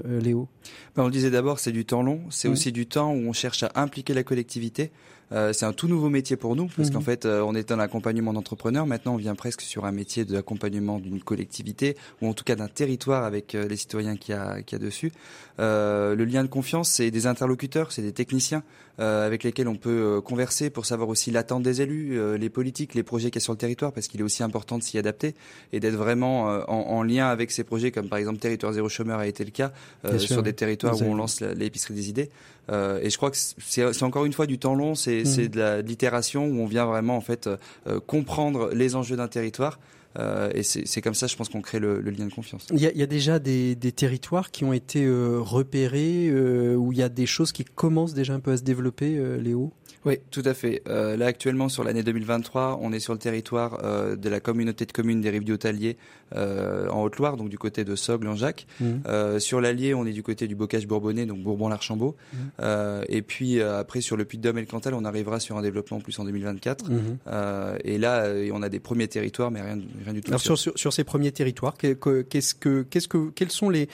euh, 0.07 0.19
Léo? 0.19 0.47
Ben, 0.95 1.03
on 1.03 1.05
le 1.05 1.11
disait 1.11 1.29
d'abord, 1.29 1.59
c'est 1.59 1.71
du 1.71 1.85
temps 1.85 2.01
long, 2.01 2.21
c'est 2.31 2.47
Mhm. 2.47 2.53
aussi 2.53 2.71
du 2.71 2.87
temps 2.87 3.11
où 3.13 3.27
on 3.29 3.33
cherche 3.33 3.61
à 3.61 3.71
impliquer 3.75 4.06
la 4.13 4.23
collectivité. 4.23 4.91
Euh, 5.33 5.51
c'est 5.53 5.65
un 5.65 5.73
tout 5.73 5.87
nouveau 5.87 6.09
métier 6.09 6.37
pour 6.37 6.55
nous, 6.55 6.67
parce 6.75 6.87
Mhm. 6.89 6.95
qu'en 6.95 7.01
fait, 7.01 7.25
euh, 7.25 7.41
on 7.41 7.53
est 7.55 7.71
un 7.71 7.79
accompagnement 7.79 8.31
d'entrepreneurs. 8.33 8.85
Maintenant, 8.85 9.13
on 9.15 9.17
vient 9.17 9.35
presque 9.35 9.61
sur 9.61 9.85
un 9.85 9.91
métier 9.91 10.23
d'accompagnement 10.23 10.99
d'une 10.99 11.21
collectivité, 11.21 11.97
ou 12.21 12.27
en 12.29 12.33
tout 12.33 12.43
cas 12.45 12.55
d'un 12.55 12.67
territoire 12.69 13.23
avec 13.25 13.53
euh, 13.55 13.67
les 13.67 13.75
citoyens 13.75 14.15
qu'il 14.15 14.35
y 14.35 14.37
a, 14.37 14.61
qu'il 14.61 14.79
y 14.79 14.81
a 14.81 14.85
dessus. 14.85 15.11
Euh, 15.59 16.15
le 16.15 16.23
lien 16.25 16.43
de 16.43 16.49
confiance, 16.49 16.89
c'est 16.89 17.11
des 17.11 17.27
interlocuteurs, 17.27 17.91
c'est 17.91 18.01
des 18.01 18.11
techniciens 18.13 18.63
euh, 18.99 19.25
avec 19.27 19.43
lesquels 19.43 19.67
on 19.67 19.75
peut 19.75 20.21
converser 20.23 20.69
pour 20.69 20.85
savoir 20.85 21.09
aussi 21.09 21.29
l'attente 21.31 21.61
des 21.63 21.81
élus, 21.81 22.17
euh, 22.19 22.37
les 22.37 22.49
politiques, 22.49 22.95
les 22.95 23.03
projets 23.03 23.29
qu'il 23.29 23.39
y 23.39 23.43
a 23.43 23.45
sur 23.45 23.53
le 23.53 23.57
territoire, 23.57 23.91
parce 23.91 24.07
qu'il 24.07 24.19
est 24.21 24.23
aussi 24.23 24.43
important 24.43 24.77
de 24.77 24.83
s'y 24.83 24.97
adapter 24.97 25.35
et 25.73 25.79
d'être 25.79 25.95
vraiment 25.95 26.49
euh, 26.49 26.61
en, 26.67 26.77
en 26.97 27.03
lien 27.03 27.27
avec 27.27 27.51
ces 27.51 27.63
projets, 27.63 27.91
comme 27.91 28.07
par 28.07 28.17
exemple 28.17 28.39
Territoire 28.39 28.73
Zéro 28.73 28.89
Chômeur 28.89 29.19
a 29.19 29.27
été 29.27 29.43
le 29.43 29.51
cas, 29.51 29.71
euh, 30.05 30.17
sûr, 30.17 30.35
sur 30.35 30.43
des 30.43 30.53
territoires 30.53 30.99
où 30.99 31.03
on 31.05 31.15
lance 31.15 31.41
la- 31.41 31.53
l'épicerie 31.53 31.93
des 31.93 32.09
idées. 32.09 32.29
Euh, 32.69 32.99
et 33.01 33.09
je 33.09 33.15
crois 33.17 33.31
que 33.31 33.37
c'est 33.37 33.93
c'est 33.93 34.03
encore 34.03 34.25
une 34.25 34.33
fois 34.33 34.45
du 34.45 34.57
temps 34.59 34.75
long, 34.75 34.93
c'est 34.93 35.16
Mhm. 35.19 35.25
c'est 35.25 35.47
de 35.49 35.59
la 35.59 35.81
l'itération 35.81 36.45
où 36.47 36.59
on 36.59 36.65
vient 36.65 36.85
vraiment 36.85 37.15
en 37.17 37.21
fait 37.21 37.47
euh, 37.47 37.57
euh, 37.87 37.99
comprendre 37.99 38.69
les 38.73 38.95
enjeux 38.95 39.15
d'un 39.15 39.27
territoire. 39.27 39.79
Euh, 40.19 40.49
et 40.55 40.63
c'est 40.63 41.01
comme 41.01 41.13
ça, 41.13 41.27
je 41.27 41.35
pense 41.35 41.49
qu'on 41.49 41.61
crée 41.61 41.79
le, 41.79 42.01
le 42.01 42.09
lien 42.09 42.25
de 42.25 42.33
confiance. 42.33 42.65
Il 42.71 42.79
y 42.79 42.87
a, 42.87 42.91
il 42.91 42.97
y 42.97 43.03
a 43.03 43.07
déjà 43.07 43.37
des, 43.37 43.75
des 43.75 43.91
territoires 43.91 44.49
qui 44.49 44.63
ont 44.63 44.73
été 44.73 45.05
euh, 45.05 45.37
repérés, 45.39 46.27
euh, 46.29 46.75
où 46.75 46.91
il 46.91 46.97
y 46.97 47.03
a 47.03 47.09
des 47.09 47.27
choses 47.27 47.51
qui 47.51 47.63
commencent 47.63 48.15
déjà 48.15 48.33
un 48.33 48.39
peu 48.39 48.51
à 48.51 48.57
se 48.57 48.63
développer, 48.63 49.15
euh, 49.17 49.37
Léo? 49.39 49.71
Oui, 50.05 50.19
tout 50.31 50.43
à 50.45 50.53
fait. 50.53 50.81
Euh, 50.87 51.17
là, 51.17 51.25
actuellement, 51.25 51.69
sur 51.69 51.83
l'année 51.83 52.01
2023, 52.01 52.79
on 52.81 52.93
est 52.93 52.99
sur 52.99 53.13
le 53.13 53.19
territoire 53.19 53.79
euh, 53.83 54.15
de 54.15 54.29
la 54.29 54.39
communauté 54.39 54.85
de 54.85 54.91
communes 54.91 55.21
des 55.21 55.29
Rives 55.29 55.43
du 55.43 55.51
Haut-Allier 55.53 55.97
euh, 56.26 56.26
en 56.35 57.03
Haute-Loire, 57.03 57.37
donc 57.37 57.49
du 57.49 57.57
côté 57.57 57.83
de 57.83 57.95
Sogle, 57.95 58.27
en 58.27 58.35
Jacques. 58.35 58.67
Mhm. 58.81 59.01
Euh, 59.07 59.39
sur 59.39 59.61
l'Allier, 59.61 59.93
on 59.93 60.05
est 60.05 60.11
du 60.11 60.23
côté 60.23 60.47
du 60.47 60.55
Bocage 60.55 60.87
bourbonnais, 60.87 61.25
donc 61.25 61.39
Bourbon-l'Archambault. 61.39 62.15
Mhm. 62.33 62.39
Euh, 62.61 63.03
et 63.09 63.21
puis 63.21 63.59
euh, 63.59 63.79
après, 63.79 64.01
sur 64.01 64.17
le 64.17 64.25
Puy-de-Dôme 64.25 64.57
et 64.57 64.61
le 64.61 64.67
Cantal, 64.67 64.93
on 64.93 65.05
arrivera 65.05 65.39
sur 65.39 65.57
un 65.57 65.61
développement 65.61 65.99
plus 65.99 66.17
en 66.19 66.25
2024. 66.25 66.89
Mhm. 66.89 67.17
Euh, 67.27 67.77
et 67.83 67.97
là, 67.97 68.23
euh, 68.25 68.49
on 68.53 68.61
a 68.61 68.69
des 68.69 68.79
premiers 68.79 69.07
territoires, 69.07 69.51
mais 69.51 69.61
rien, 69.61 69.79
rien 70.03 70.13
du 70.13 70.21
tout. 70.21 70.29
Alors 70.29 70.41
sur, 70.41 70.57
sur, 70.57 70.73
sur 70.77 70.93
ces 70.93 71.03
premiers 71.03 71.31
territoires, 71.31 71.75
que- 71.77 71.93
que- 71.93 72.21
qu'est-ce 72.21 72.55
que, 72.55 72.83
qu'est-ce 72.89 73.07
que, 73.07 73.29
quels 73.29 73.51
sont 73.51 73.69
les, 73.69 73.87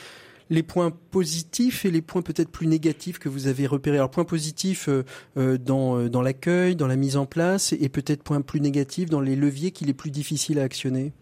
les 0.49 0.63
points 0.63 0.91
positifs 1.11 1.85
et 1.85 1.91
les 1.91 2.01
points 2.01 2.21
peut-être 2.21 2.49
plus 2.49 2.67
négatifs 2.67 3.17
que 3.19 3.29
vous 3.29 3.47
avez 3.47 3.65
repérés? 3.67 3.97
Alors 3.97 4.09
points 4.11 4.25
positifs 4.25 4.89
euh, 4.89 5.03
euh, 5.37 5.57
dans, 5.57 5.97
euh, 5.97 6.09
dans 6.09 6.21
l'accueil, 6.21 6.75
dans 6.75 6.87
la 6.87 6.95
mise 6.95 7.15
en 7.17 7.25
place, 7.25 7.73
et 7.73 7.89
peut-être 7.89 8.23
points 8.23 8.41
plus 8.41 8.59
négatifs 8.59 9.09
dans 9.09 9.21
les 9.21 9.35
leviers 9.35 9.71
qu'il 9.71 9.89
est 9.89 9.93
plus 9.93 10.11
difficile 10.11 10.59
à 10.59 10.63
actionner? 10.63 11.13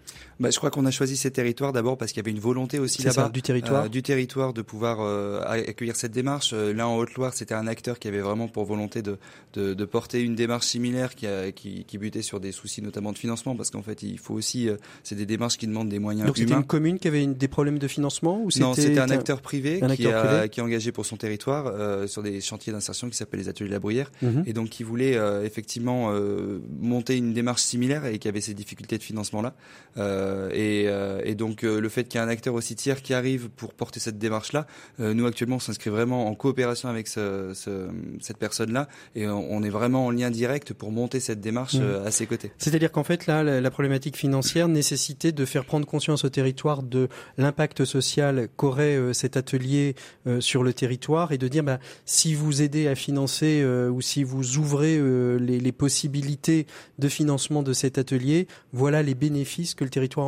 Bah, 0.41 0.49
je 0.49 0.58
crois 0.58 0.71
qu'on 0.71 0.86
a 0.88 0.91
choisi 0.91 1.15
ces 1.17 1.32
territoires 1.32 1.71
d'abord 1.71 1.97
parce 1.97 2.12
qu'il 2.12 2.19
y 2.21 2.25
avait 2.25 2.32
une 2.32 2.39
volonté 2.41 2.80
aussi 2.80 3.04
là-bas 3.04 3.30
du 3.30 3.41
territoire. 3.43 3.86
euh, 3.86 3.89
du 3.89 4.01
territoire 4.01 4.54
de 4.54 4.62
pouvoir 4.63 4.97
euh, 5.01 5.41
accueillir 5.47 5.95
cette 5.95 6.12
démarche. 6.12 6.51
Euh, 6.54 6.73
là 6.73 6.88
en 6.88 6.97
Haute-Loire, 6.97 7.34
c'était 7.34 7.54
un 7.54 7.67
acteur 7.67 7.99
qui 7.99 8.08
avait 8.08 8.19
vraiment 8.21 8.47
pour 8.47 8.65
volonté 8.65 9.01
de, 9.04 9.17
de, 9.54 9.73
de 9.73 9.86
porter 9.86 10.21
une 10.21 10.34
démarche 10.36 10.65
similaire 10.65 11.13
qui, 11.15 11.27
a, 11.27 11.51
qui, 11.51 11.86
qui 11.86 11.97
butait 11.99 12.23
sur 12.23 12.39
des 12.39 12.51
soucis 12.51 12.82
notamment 12.82 13.12
de 13.12 13.17
financement 13.19 13.56
parce 13.56 13.69
qu'en 13.69 13.84
fait 13.84 14.01
il 14.04 14.17
faut 14.17 14.34
aussi 14.34 14.67
euh, 14.67 14.77
c'est 15.04 15.15
des 15.15 15.25
démarches 15.27 15.58
qui 15.58 15.67
demandent 15.67 15.89
des 15.89 15.99
moyens 15.99 16.25
Donc 16.25 16.38
c'était 16.38 16.54
une 16.54 16.65
commune 16.65 16.97
qui 16.97 17.08
avait 17.08 17.23
une- 17.23 17.36
des 17.36 17.47
problèmes 17.47 17.77
de 17.77 17.88
financement 17.88 18.41
ou 18.43 18.49
Non, 18.60 18.73
c'était 18.73 18.99
un 18.99 19.10
acteur 19.12 19.41
privé, 19.41 19.80
un 19.84 19.95
qui, 19.95 20.08
acteur 20.08 20.25
a, 20.25 20.27
privé 20.27 20.49
qui 20.49 20.60
est 20.60 20.63
engagé 20.63 20.91
pour 20.91 21.06
son 21.06 21.17
territoire 21.17 21.67
euh, 21.67 22.08
sur 22.08 22.23
des 22.23 22.41
chantiers 22.41 22.73
d'insertion 22.73 23.10
qui 23.10 23.15
s'appellent 23.17 23.41
les 23.41 23.47
ateliers 23.49 23.69
de 23.69 23.73
la 23.73 23.80
Bruyère 23.80 24.12
Mhm. 24.23 24.43
et 24.47 24.54
donc 24.54 24.69
qui 24.69 24.82
voulait 24.84 25.17
euh, 25.17 25.43
effectivement 25.45 26.10
euh, 26.12 26.60
monter 26.80 27.15
une 27.17 27.34
démarche 27.34 27.62
similaire 27.62 28.06
et 28.08 28.17
qui 28.17 28.27
avait 28.27 28.41
ces 28.41 28.56
difficultés 28.56 28.97
de 28.97 29.04
financement 29.04 29.41
là 29.43 29.54
euh, 29.97 30.31
et 30.54 31.36
donc 31.36 31.63
euh, 31.63 31.80
le 31.80 31.89
fait 31.89 32.06
qu'il 32.06 32.20
y 32.20 32.24
ait 32.24 32.26
un 32.26 32.30
acteur 32.30 32.54
aussi 32.54 32.76
tiers 32.76 33.02
qui 33.02 33.13
arrive 33.13 33.50
pour 33.50 33.74
porter 33.74 34.00
cette 34.00 34.17
démarche 34.17 34.54
là 34.54 34.65
nous 35.00 35.26
actuellement 35.26 35.58
on 35.58 35.60
s'inscrit 35.60 35.89
vraiment 35.89 36.28
en 36.28 36.36
coopération 36.36 36.89
avec 36.89 37.08
ce, 37.08 37.52
ce- 37.54 37.89
cette 38.20 38.38
personne 38.38 38.72
là 38.74 38.88
et 39.15 39.28
on, 39.28 39.52
on 39.52 39.63
est 39.63 39.70
vraiment 39.70 40.06
en 40.08 40.12
lien 40.12 40.30
direct 40.32 40.74
pour 40.74 40.91
monter 40.91 41.20
cette 41.20 41.41
démarche 41.41 41.76
euh, 41.76 42.06
à 42.06 42.12
ses 42.12 42.26
côtés. 42.26 42.52
C'est-à-dire 42.58 42.91
qu'en 42.91 43.04
fait, 43.04 43.28
là, 43.28 43.44
la, 43.44 43.62
la 43.62 43.72
problématique 43.72 44.15
financière 44.17 44.67
nécessitait 44.67 45.32
de 45.32 45.46
faire 45.46 45.65
prendre 45.65 45.86
conscience 45.86 46.24
au 46.26 46.30
territoire 46.30 46.84
de 46.84 47.08
l'impact 47.38 47.86
social 47.86 48.48
qu'aurait 48.56 48.96
euh, 48.96 49.13
cet 49.13 49.38
atelier 49.38 49.96
euh, 50.28 50.39
sur 50.41 50.63
le 50.63 50.74
territoire 50.74 51.32
et 51.32 51.38
de 51.38 51.48
dire, 51.48 51.63
bah, 51.63 51.80
si 52.06 52.34
vous 52.34 52.62
aidez 52.62 52.88
à 52.88 52.96
financer 52.96 53.62
euh, 53.62 53.89
ou 53.89 54.02
si 54.02 54.24
vous 54.24 54.58
ouvrez 54.58 54.98
euh, 54.98 55.38
les, 55.38 55.60
les 55.60 55.72
possibilités 55.72 56.65
de 57.00 57.08
financement 57.08 57.63
de 57.63 57.74
cet 57.74 57.98
atelier, 57.98 58.48
voilà 58.74 59.04
les 59.04 59.15
bénéfices 59.15 59.76
que 59.76 59.84
le 59.84 59.89
territoire 59.89 60.20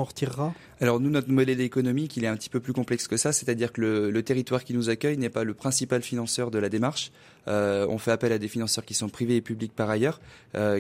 Alors 0.82 1.00
nous, 1.00 1.10
notre 1.10 1.30
modèle 1.30 1.62
économique, 1.62 2.18
il 2.18 2.24
est 2.24 2.28
un 2.28 2.36
petit 2.36 2.50
peu 2.50 2.60
plus 2.60 2.74
complexe 2.74 3.08
que 3.08 3.18
ça, 3.18 3.32
c'est-à-dire 3.32 3.72
que 3.72 3.82
le 3.82 4.24
territoire 4.24 4.64
qui 4.64 4.74
nous 4.74 4.90
accueille 4.90 5.18
n'est 5.18 5.30
pas 5.30 5.44
le 5.44 5.54
principal 5.54 6.02
financeur 6.02 6.52
de 6.52 6.60
la 6.60 6.70
démarche. 6.70 7.12
On 7.48 7.98
fait 7.98 8.12
appel 8.12 8.32
à 8.32 8.38
des 8.38 8.48
financeurs 8.48 8.86
qui 8.86 8.94
sont 8.94 9.10
privés 9.10 9.36
et 9.36 9.42
publics 9.42 9.74
par 9.76 9.90
ailleurs, 9.90 10.22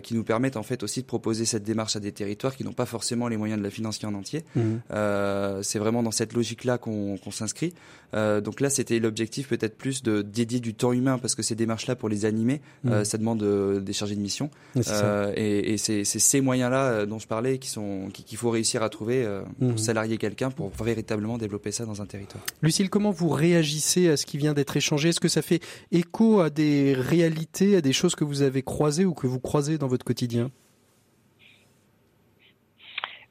qui 0.04 0.14
nous 0.14 0.24
permettent 0.24 0.58
en 0.58 0.64
fait 0.64 0.84
aussi 0.84 1.02
de 1.02 1.06
proposer 1.06 1.46
cette 1.46 1.64
démarche 1.64 1.96
à 1.96 2.00
des 2.00 2.12
territoires 2.12 2.56
qui 2.56 2.64
n'ont 2.64 2.74
pas 2.74 2.86
forcément 2.86 3.28
les 3.28 3.38
moyens 3.38 3.60
de 3.60 3.64
la 3.64 3.70
financer 3.70 4.06
en 4.06 4.14
entier. 4.14 4.44
Mmh. 4.56 4.62
c'est 5.62 5.80
vraiment 5.80 6.04
dans 6.04 6.12
cette 6.12 6.34
logique-là 6.34 6.78
qu'on 6.78 7.18
s'inscrit. 7.32 7.74
donc 8.14 8.60
là, 8.62 8.70
c'était 8.70 9.00
l'objectif 9.00 9.48
peut-être 9.48 9.78
plus 9.78 10.04
de 10.04 10.22
dédier 10.22 10.60
du 10.60 10.74
temps 10.74 10.94
humain 10.94 11.18
parce 11.18 11.36
que 11.36 11.44
ces 11.44 11.56
démarches-là 11.56 11.96
pour 11.96 12.10
les 12.10 12.26
animer, 12.26 12.62
mmh. 12.84 13.04
ça 13.04 13.18
demande 13.18 13.44
des 13.84 13.94
chargés 13.94 14.16
de 14.16 14.22
mission. 14.22 14.50
et, 15.36 15.74
et 15.74 15.78
c'est 15.78 16.04
ces 16.04 16.42
moyens-là 16.42 17.06
dont 17.06 17.20
je 17.20 17.28
parlais 17.28 17.58
qui 17.58 17.70
sont 17.70 18.10
qu'il 18.12 18.38
faut 18.38 18.50
réussir 18.50 18.84
à 18.84 18.90
trouver 18.90 19.28
pour 19.60 19.70
mmh. 19.70 19.78
salarier 19.78 20.18
quelqu'un 20.18 20.52
pour 20.52 20.72
véritablement 20.84 21.38
développer 21.38 21.72
ça 21.72 21.86
dans 21.86 22.02
un 22.02 22.06
territoire. 22.06 22.44
Lucille, 22.62 22.90
comment 22.90 23.12
vous 23.12 23.30
réagissez 23.30 24.10
à 24.10 24.18
ce 24.18 24.26
qui 24.26 24.38
vient 24.38 24.54
d'être 24.54 24.76
échangé? 24.78 25.10
Est-ce 25.10 25.20
que 25.20 25.28
ça 25.28 25.42
fait 25.42 25.62
écho 25.92 26.40
à 26.40 26.50
des 26.54 26.94
réalités, 26.94 27.76
à 27.76 27.82
des 27.82 27.94
choses 27.94 28.16
que 28.16 28.24
vous 28.24 28.42
avez 28.42 28.62
croisées 28.62 29.06
ou 29.06 29.14
que 29.14 29.28
vous 29.28 29.40
croisez 29.40 29.78
dans 29.78 29.88
votre 29.88 30.06
quotidien? 30.06 30.52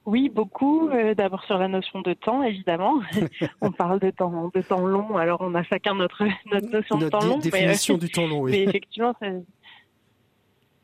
Oui, 0.04 0.28
beaucoup. 0.28 0.88
Euh, 0.88 1.14
d'abord 1.14 1.44
sur 1.44 1.58
la 1.58 1.68
notion 1.68 2.00
de 2.00 2.12
temps, 2.12 2.42
évidemment. 2.42 3.00
on 3.60 3.70
parle 3.70 4.00
de 4.00 4.10
temps, 4.10 4.50
de 4.52 4.60
temps 4.60 4.84
long. 4.84 5.16
Alors 5.16 5.40
on 5.40 5.54
a 5.54 5.62
chacun 5.62 5.94
notre 5.94 6.24
notre 6.50 6.68
notion 6.70 6.98
de 6.98 7.08
temps 7.08 7.24
long. 7.24 7.38
Définition 7.38 7.98
du 7.98 8.10
temps 8.10 8.26
long. 8.26 8.40
Oui. 8.40 8.50
Mais 8.50 8.62
effectivement, 8.64 9.14
ça, 9.20 9.28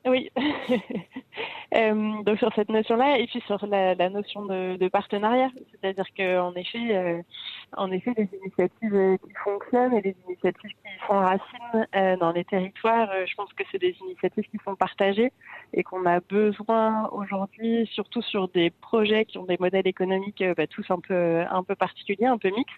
oui. 0.06 0.30
euh, 1.74 2.22
donc 2.22 2.38
sur 2.38 2.52
cette 2.54 2.68
notion-là, 2.68 3.18
et 3.18 3.26
puis 3.26 3.42
sur 3.46 3.66
la, 3.66 3.94
la 3.94 4.10
notion 4.10 4.44
de, 4.44 4.76
de 4.76 4.88
partenariat, 4.88 5.50
c'est-à-dire 5.70 6.06
qu'en 6.16 6.54
effet, 6.54 6.96
euh, 6.96 7.22
en 7.76 7.90
effet, 7.90 8.12
les 8.16 8.28
initiatives 8.42 8.94
euh, 8.94 9.16
qui 9.16 9.32
fonctionnent 9.44 9.94
et 9.94 10.02
les 10.02 10.16
initiatives 10.26 10.70
qui 10.70 11.06
font 11.06 11.18
racine 11.18 11.86
euh, 11.94 12.16
dans 12.16 12.32
les 12.32 12.44
territoires, 12.44 13.10
je 13.26 13.34
pense 13.34 13.52
que 13.52 13.64
c'est 13.70 13.78
des 13.78 13.96
initiatives 14.00 14.44
qui 14.44 14.58
sont 14.64 14.76
partagées 14.76 15.32
et 15.72 15.82
qu'on 15.82 16.06
a 16.06 16.20
besoin 16.20 17.08
aujourd'hui, 17.10 17.86
surtout 17.92 18.22
sur 18.22 18.48
des 18.48 18.70
projets 18.70 19.24
qui 19.24 19.38
ont 19.38 19.44
des 19.44 19.58
modèles 19.58 19.86
économiques 19.86 20.44
bah, 20.56 20.66
tous 20.66 20.88
un 20.90 21.00
peu 21.00 21.44
un 21.50 21.62
peu 21.62 21.74
particuliers, 21.74 22.26
un 22.26 22.38
peu 22.38 22.50
mixtes 22.50 22.74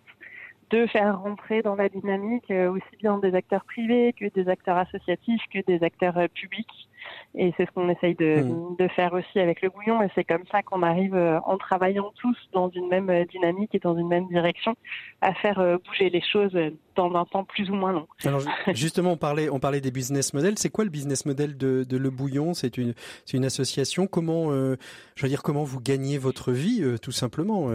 de 0.70 0.86
faire 0.86 1.20
rentrer 1.20 1.62
dans 1.62 1.74
la 1.74 1.88
dynamique 1.88 2.50
aussi 2.50 2.96
bien 2.98 3.18
des 3.18 3.34
acteurs 3.34 3.64
privés 3.64 4.14
que 4.18 4.26
des 4.28 4.48
acteurs 4.48 4.78
associatifs 4.78 5.42
que 5.52 5.60
des 5.66 5.82
acteurs 5.84 6.28
publics 6.34 6.88
et 7.34 7.52
c'est 7.56 7.66
ce 7.66 7.70
qu'on 7.70 7.88
essaye 7.88 8.14
de, 8.14 8.42
hmm. 8.42 8.76
de, 8.76 8.88
faire 8.88 9.12
aussi 9.12 9.38
avec 9.38 9.62
le 9.62 9.70
bouillon. 9.70 10.02
Et 10.02 10.08
c'est 10.14 10.24
comme 10.24 10.44
ça 10.50 10.62
qu'on 10.62 10.82
arrive, 10.82 11.14
euh, 11.14 11.38
en 11.44 11.56
travaillant 11.58 12.12
tous 12.20 12.36
dans 12.52 12.68
une 12.70 12.88
même 12.88 13.08
euh, 13.10 13.24
dynamique 13.24 13.74
et 13.74 13.78
dans 13.78 13.96
une 13.96 14.08
même 14.08 14.26
direction, 14.28 14.74
à 15.20 15.32
faire 15.34 15.60
euh, 15.60 15.76
bouger 15.86 16.10
les 16.10 16.22
choses 16.22 16.56
dans 16.96 17.14
un 17.14 17.24
temps 17.24 17.44
plus 17.44 17.70
ou 17.70 17.74
moins 17.74 17.92
long. 17.92 18.06
Alors 18.24 18.42
justement, 18.74 19.12
on 19.12 19.16
parlait, 19.16 19.48
on 19.48 19.60
parlait 19.60 19.80
des 19.80 19.90
business 19.90 20.34
models. 20.34 20.58
C'est 20.58 20.70
quoi 20.70 20.84
le 20.84 20.90
business 20.90 21.24
model 21.24 21.56
de, 21.56 21.84
de 21.84 21.96
Le 21.96 22.10
Bouillon? 22.10 22.52
C'est 22.54 22.78
une, 22.78 22.94
c'est 23.24 23.36
une 23.36 23.44
association. 23.44 24.06
Comment, 24.06 24.50
je 24.50 25.22
veux 25.22 25.28
dire, 25.28 25.42
comment 25.42 25.64
vous 25.64 25.80
gagnez 25.80 26.18
votre 26.18 26.52
vie, 26.52 26.84
tout 27.00 27.12
simplement, 27.12 27.68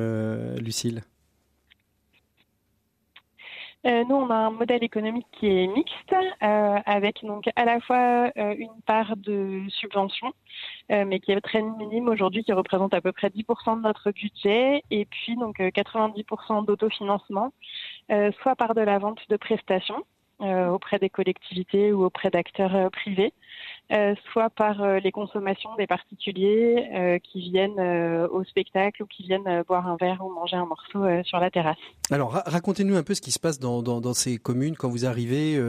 Lucille? 0.58 1.02
Euh, 3.86 4.04
nous, 4.10 4.16
on 4.16 4.30
a 4.30 4.36
un 4.36 4.52
modèle 4.52 4.84
économique 4.84 5.28
qui 5.32 5.48
est 5.48 5.68
mixte, 5.68 6.14
euh, 6.44 6.80
avec 6.86 7.24
donc 7.24 7.50
à 7.56 7.66
la 7.66 7.80
fois 7.82 8.32
euh, 8.38 8.56
une 8.58 8.82
part 8.86 9.16
de 9.16 9.62
subvention, 9.70 10.34
euh, 10.92 11.06
mais 11.06 11.20
qui 11.20 11.32
est 11.32 11.42
très 11.42 11.62
minime 11.62 12.08
aujourd'hui, 12.08 12.44
qui 12.44 12.54
représente 12.54 12.94
à 12.94 13.02
peu 13.02 13.12
près 13.12 13.30
10% 13.30 13.78
de 13.78 13.82
notre 13.82 14.12
budget, 14.12 14.84
et 14.90 15.06
puis 15.06 15.36
donc 15.36 15.60
90% 15.60 16.66
d'autofinancement, 16.66 17.54
soit 18.42 18.56
par 18.56 18.74
de 18.76 18.82
la 18.82 18.98
vente 19.00 19.20
de 19.30 19.38
prestations 19.38 20.04
auprès 20.40 21.00
des 21.00 21.10
collectivités 21.10 21.94
ou 21.94 22.04
auprès 22.04 22.30
d'acteurs 22.30 22.92
privés, 22.92 23.34
euh, 23.92 24.16
soit 24.32 24.50
par 24.50 24.82
euh, 24.82 24.98
les 24.98 25.12
consommations 25.12 25.70
des 25.76 25.86
particuliers 25.86 26.90
euh, 26.96 27.20
qui 27.20 27.52
viennent 27.52 27.80
au 28.32 28.44
spectacle 28.44 29.04
ou 29.04 29.06
qui 29.06 29.22
viennent 29.24 29.64
boire 29.68 29.88
un 29.88 29.96
verre 29.96 30.26
ou 30.26 30.34
manger 30.34 30.56
un 30.56 30.66
morceau 30.66 31.06
sur 31.24 31.40
la 31.40 31.52
terrasse. 31.52 31.78
Alors 32.10 32.32
racontez-nous 32.32 32.96
un 32.96 33.04
peu 33.04 33.14
ce 33.14 33.22
qui 33.22 33.32
se 33.32 33.40
passe 33.40 33.60
dans, 33.60 33.84
dans, 33.84 34.02
dans 34.02 34.14
ces 34.14 34.38
communes 34.38 34.76
quand 34.76 34.90
vous 34.90 35.06
arrivez 35.06 35.62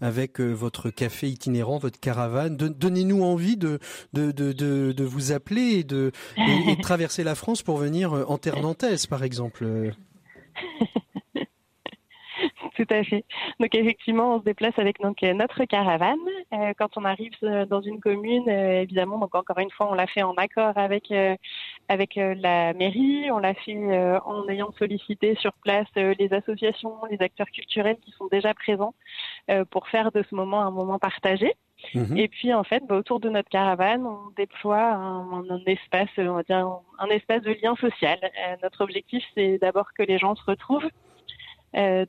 avec 0.00 0.38
votre 0.40 0.90
café 0.90 1.26
itinérant, 1.28 1.78
votre 1.78 1.98
caravane. 1.98 2.56
Donnez-nous 2.56 3.24
envie 3.24 3.56
de, 3.56 3.80
de, 4.12 4.30
de, 4.30 4.52
de, 4.52 4.92
de 4.92 5.04
vous 5.04 5.32
appeler 5.32 5.78
et 5.78 5.84
de, 5.84 6.12
et 6.36 6.76
de 6.76 6.80
traverser 6.82 7.24
la 7.24 7.34
France 7.34 7.62
pour 7.62 7.76
venir 7.76 8.12
en 8.12 8.38
terre 8.38 8.60
nantaise, 8.60 9.06
par 9.06 9.24
exemple. 9.24 9.66
Tout 12.74 12.86
à 12.90 13.04
fait. 13.04 13.24
Donc 13.60 13.72
effectivement, 13.74 14.34
on 14.34 14.40
se 14.40 14.44
déplace 14.44 14.76
avec 14.78 15.00
donc 15.00 15.22
euh, 15.22 15.32
notre 15.32 15.64
caravane. 15.64 16.18
Euh, 16.52 16.72
quand 16.76 16.96
on 16.96 17.04
arrive 17.04 17.32
euh, 17.44 17.66
dans 17.66 17.80
une 17.80 18.00
commune, 18.00 18.48
évidemment, 18.48 19.18
donc 19.18 19.34
encore 19.34 19.58
une 19.60 19.70
fois, 19.70 19.88
on 19.90 19.94
l'a 19.94 20.08
fait 20.08 20.22
en 20.22 20.34
accord 20.34 20.76
avec 20.76 21.12
avec 21.88 22.16
la 22.16 22.72
mairie. 22.74 23.30
On 23.30 23.38
l'a 23.38 23.54
fait 23.54 23.76
en 24.24 24.48
ayant 24.48 24.72
sollicité 24.78 25.36
sur 25.36 25.52
place 25.62 25.86
les 25.96 26.32
associations, 26.32 26.94
les 27.10 27.20
acteurs 27.20 27.50
culturels 27.50 27.96
qui 28.04 28.10
sont 28.12 28.26
déjà 28.26 28.54
présents 28.54 28.94
pour 29.70 29.88
faire 29.88 30.10
de 30.10 30.24
ce 30.28 30.34
moment 30.34 30.62
un 30.62 30.70
moment 30.70 30.98
partagé. 30.98 31.54
Mhm. 31.94 32.16
Et 32.16 32.28
puis 32.28 32.52
en 32.54 32.64
fait, 32.64 32.82
bah, 32.88 32.96
autour 32.96 33.20
de 33.20 33.28
notre 33.28 33.48
caravane, 33.48 34.06
on 34.06 34.30
déploie 34.36 34.82
un, 34.82 35.44
un, 35.50 35.64
espace, 35.66 36.08
on 36.18 36.34
va 36.34 36.42
dire 36.42 36.66
un 36.98 37.08
espace 37.08 37.42
de 37.42 37.52
lien 37.62 37.76
social. 37.76 38.18
notre 38.62 38.82
objectif, 38.82 39.22
c'est 39.34 39.58
d'abord 39.58 39.92
que 39.92 40.02
les 40.02 40.18
gens 40.18 40.34
se 40.34 40.44
retrouvent, 40.44 40.84
euh, 40.84 41.13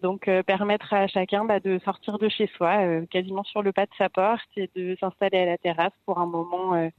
donc 0.02 0.28
euh, 0.28 0.44
permettre 0.44 0.94
à 0.94 1.08
chacun 1.08 1.44
bah, 1.44 1.60
de 1.60 1.80
sortir 1.84 2.20
de 2.20 2.30
chez 2.30 2.48
soi, 2.56 2.78
euh, 2.82 3.06
quasiment 3.08 3.44
sur 3.44 3.64
le 3.64 3.72
pas 3.72 3.86
de 3.86 3.92
sa 3.98 4.10
porte, 4.10 4.48
et 4.58 4.70
de 4.76 4.96
s'installer 5.00 5.40
à 5.40 5.46
la 5.46 5.58
terrasse 5.58 5.94
pour 6.06 6.20
un 6.20 6.28
moment, 6.28 6.90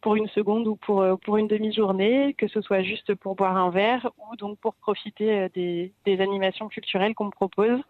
pour 0.00 0.14
une 0.14 0.28
seconde 0.28 0.68
ou 0.68 0.76
pour 0.76 1.04
pour 1.24 1.36
une 1.36 1.48
demi-journée, 1.48 2.34
que 2.34 2.46
ce 2.46 2.60
soit 2.60 2.82
juste 2.82 3.14
pour 3.16 3.34
boire 3.34 3.56
un 3.56 3.70
verre 3.70 4.08
ou 4.18 4.36
donc 4.36 4.58
pour 4.60 4.74
profiter 4.74 5.48
des, 5.54 5.92
des 6.04 6.20
animations 6.20 6.68
culturelles 6.68 7.14
qu'on 7.14 7.30
propose, 7.30 7.80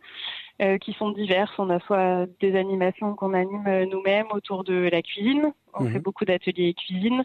qui 0.80 0.92
sont 0.94 1.10
diverses. 1.10 1.52
On 1.58 1.70
a 1.70 1.80
soit 1.80 2.26
des 2.40 2.56
animations 2.56 3.14
qu'on 3.14 3.34
anime 3.34 3.84
nous-mêmes 3.90 4.28
autour 4.32 4.64
de 4.64 4.88
la 4.90 5.02
cuisine, 5.02 5.52
on 5.74 5.84
fait 5.84 5.94
mhm. 5.94 6.02
beaucoup 6.02 6.24
d'ateliers 6.24 6.74
cuisine 6.74 7.24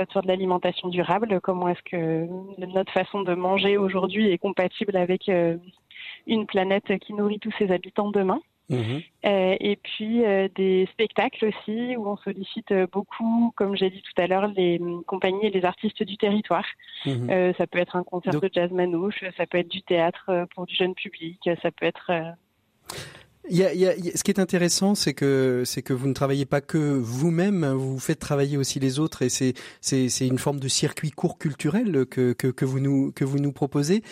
autour 0.00 0.22
de 0.22 0.28
l'alimentation 0.28 0.88
durable. 0.88 1.40
Comment 1.42 1.68
est-ce 1.68 1.82
que 1.82 2.26
notre 2.58 2.92
façon 2.92 3.22
de 3.22 3.34
manger 3.34 3.78
aujourd'hui 3.78 4.30
est 4.30 4.38
compatible 4.38 4.96
avec 4.96 5.30
une 6.26 6.46
planète 6.46 6.98
qui 6.98 7.12
nourrit 7.14 7.38
tous 7.38 7.54
ses 7.58 7.70
habitants 7.70 8.10
demain. 8.10 8.40
Mhm. 8.70 9.00
Euh, 9.24 9.56
et 9.60 9.76
puis 9.76 10.24
euh, 10.24 10.46
des 10.54 10.86
spectacles 10.92 11.46
aussi 11.46 11.96
où 11.96 12.06
on 12.06 12.18
sollicite 12.18 12.72
beaucoup, 12.92 13.52
comme 13.56 13.74
j'ai 13.74 13.88
dit 13.88 14.02
tout 14.02 14.20
à 14.20 14.26
l'heure, 14.26 14.46
les 14.48 14.78
compagnies 15.06 15.46
et 15.46 15.50
les 15.50 15.64
artistes 15.64 16.02
du 16.02 16.18
territoire. 16.18 16.66
Mhm. 17.06 17.30
Euh, 17.30 17.52
ça 17.56 17.66
peut 17.66 17.78
être 17.78 17.96
un 17.96 18.04
concert 18.04 18.38
de 18.38 18.50
jazz 18.52 18.70
manouche, 18.70 19.24
ça 19.36 19.46
peut 19.46 19.58
être 19.58 19.68
du 19.68 19.82
théâtre 19.82 20.46
pour 20.54 20.66
du 20.66 20.74
jeune 20.74 20.94
public, 20.94 21.48
ça 21.62 21.70
peut 21.70 21.86
être 21.86 22.10
il 23.50 23.56
y 23.56 23.64
a, 23.64 23.72
il 23.72 23.80
y 23.80 23.86
a, 23.86 23.92
ce 24.14 24.22
qui 24.22 24.30
est 24.30 24.40
intéressant, 24.40 24.94
c'est 24.94 25.14
que 25.14 25.62
c'est 25.64 25.82
que 25.82 25.92
vous 25.92 26.06
ne 26.06 26.12
travaillez 26.12 26.46
pas 26.46 26.60
que 26.60 26.78
vous-même, 26.78 27.66
vous 27.66 27.98
faites 27.98 28.18
travailler 28.18 28.56
aussi 28.56 28.80
les 28.80 28.98
autres, 28.98 29.22
et 29.22 29.28
c'est 29.28 29.54
c'est 29.80 30.08
c'est 30.08 30.26
une 30.26 30.38
forme 30.38 30.60
de 30.60 30.68
circuit 30.68 31.10
court 31.10 31.38
culturel 31.38 32.06
que 32.06 32.32
que, 32.32 32.48
que 32.48 32.64
vous 32.64 32.80
nous 32.80 33.12
que 33.12 33.24
vous 33.24 33.38
nous 33.38 33.52
proposez. 33.52 34.02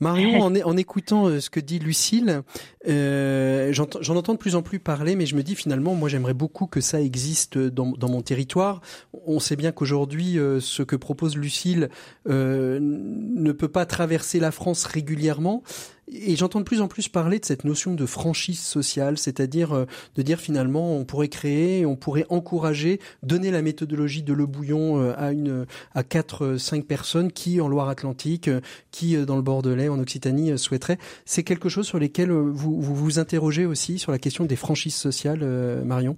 Marion, 0.00 0.40
en, 0.40 0.54
en 0.54 0.76
écoutant 0.76 1.26
euh, 1.26 1.40
ce 1.40 1.50
que 1.50 1.60
dit 1.60 1.78
Lucille, 1.78 2.42
euh, 2.88 3.72
j'en 3.72 4.16
entends 4.16 4.34
de 4.34 4.38
plus 4.38 4.54
en 4.56 4.62
plus 4.62 4.78
parler, 4.78 5.16
mais 5.16 5.26
je 5.26 5.36
me 5.36 5.42
dis 5.42 5.54
finalement, 5.54 5.94
moi 5.94 6.08
j'aimerais 6.08 6.34
beaucoup 6.34 6.66
que 6.66 6.80
ça 6.80 7.00
existe 7.00 7.58
dans 7.58 7.92
dans 7.92 8.08
mon 8.08 8.22
territoire. 8.22 8.80
On 9.26 9.40
sait 9.40 9.56
bien 9.56 9.72
qu'aujourd'hui, 9.72 10.38
euh, 10.38 10.60
ce 10.60 10.82
que 10.82 10.96
propose 10.96 11.36
Lucille 11.36 11.88
euh, 12.28 12.78
ne 12.80 13.52
peut 13.52 13.68
pas 13.68 13.86
traverser 13.86 14.40
la 14.40 14.50
France 14.50 14.84
régulièrement. 14.84 15.62
Et 16.08 16.36
j'entends 16.36 16.60
de 16.60 16.64
plus 16.64 16.80
en 16.80 16.86
plus 16.86 17.08
parler 17.08 17.40
de 17.40 17.44
cette 17.44 17.64
notion 17.64 17.94
de 17.94 18.06
franchise 18.06 18.60
sociale, 18.60 19.18
c'est-à-dire 19.18 19.72
euh, 19.72 19.86
de 20.14 20.22
dire 20.22 20.38
finalement 20.38 20.94
on 20.94 21.04
pourrait 21.04 21.28
créer, 21.28 21.84
on 21.84 21.96
pourrait 21.96 22.26
encourager, 22.28 23.00
donner 23.24 23.50
la 23.50 23.60
méthodologie 23.60 24.22
de 24.22 24.32
Le 24.32 24.46
Bouillon 24.46 25.00
euh, 25.00 25.14
à 25.18 25.32
une 25.32 25.66
à 25.94 26.04
quatre, 26.04 26.44
euh, 26.44 26.58
cinq 26.58 26.84
personnes 26.84 27.32
qui 27.32 27.60
en 27.60 27.66
Loire-Atlantique, 27.66 28.48
qui 28.92 29.16
dans 29.16 29.34
le 29.34 29.42
Bordelais, 29.42 29.88
en 29.88 29.98
Occitanie 29.98 30.56
souhaiteraient. 30.56 30.98
C'est 31.24 31.42
quelque 31.42 31.68
chose 31.68 31.86
sur 31.86 31.98
lesquels 31.98 32.30
vous, 32.30 32.80
vous 32.80 33.18
interrogez 33.18 33.66
aussi 33.66 33.98
sur 33.98 34.12
la 34.12 34.18
question 34.18 34.44
des 34.44 34.56
franchises 34.56 34.94
sociales, 34.94 35.44
Marion? 35.84 36.16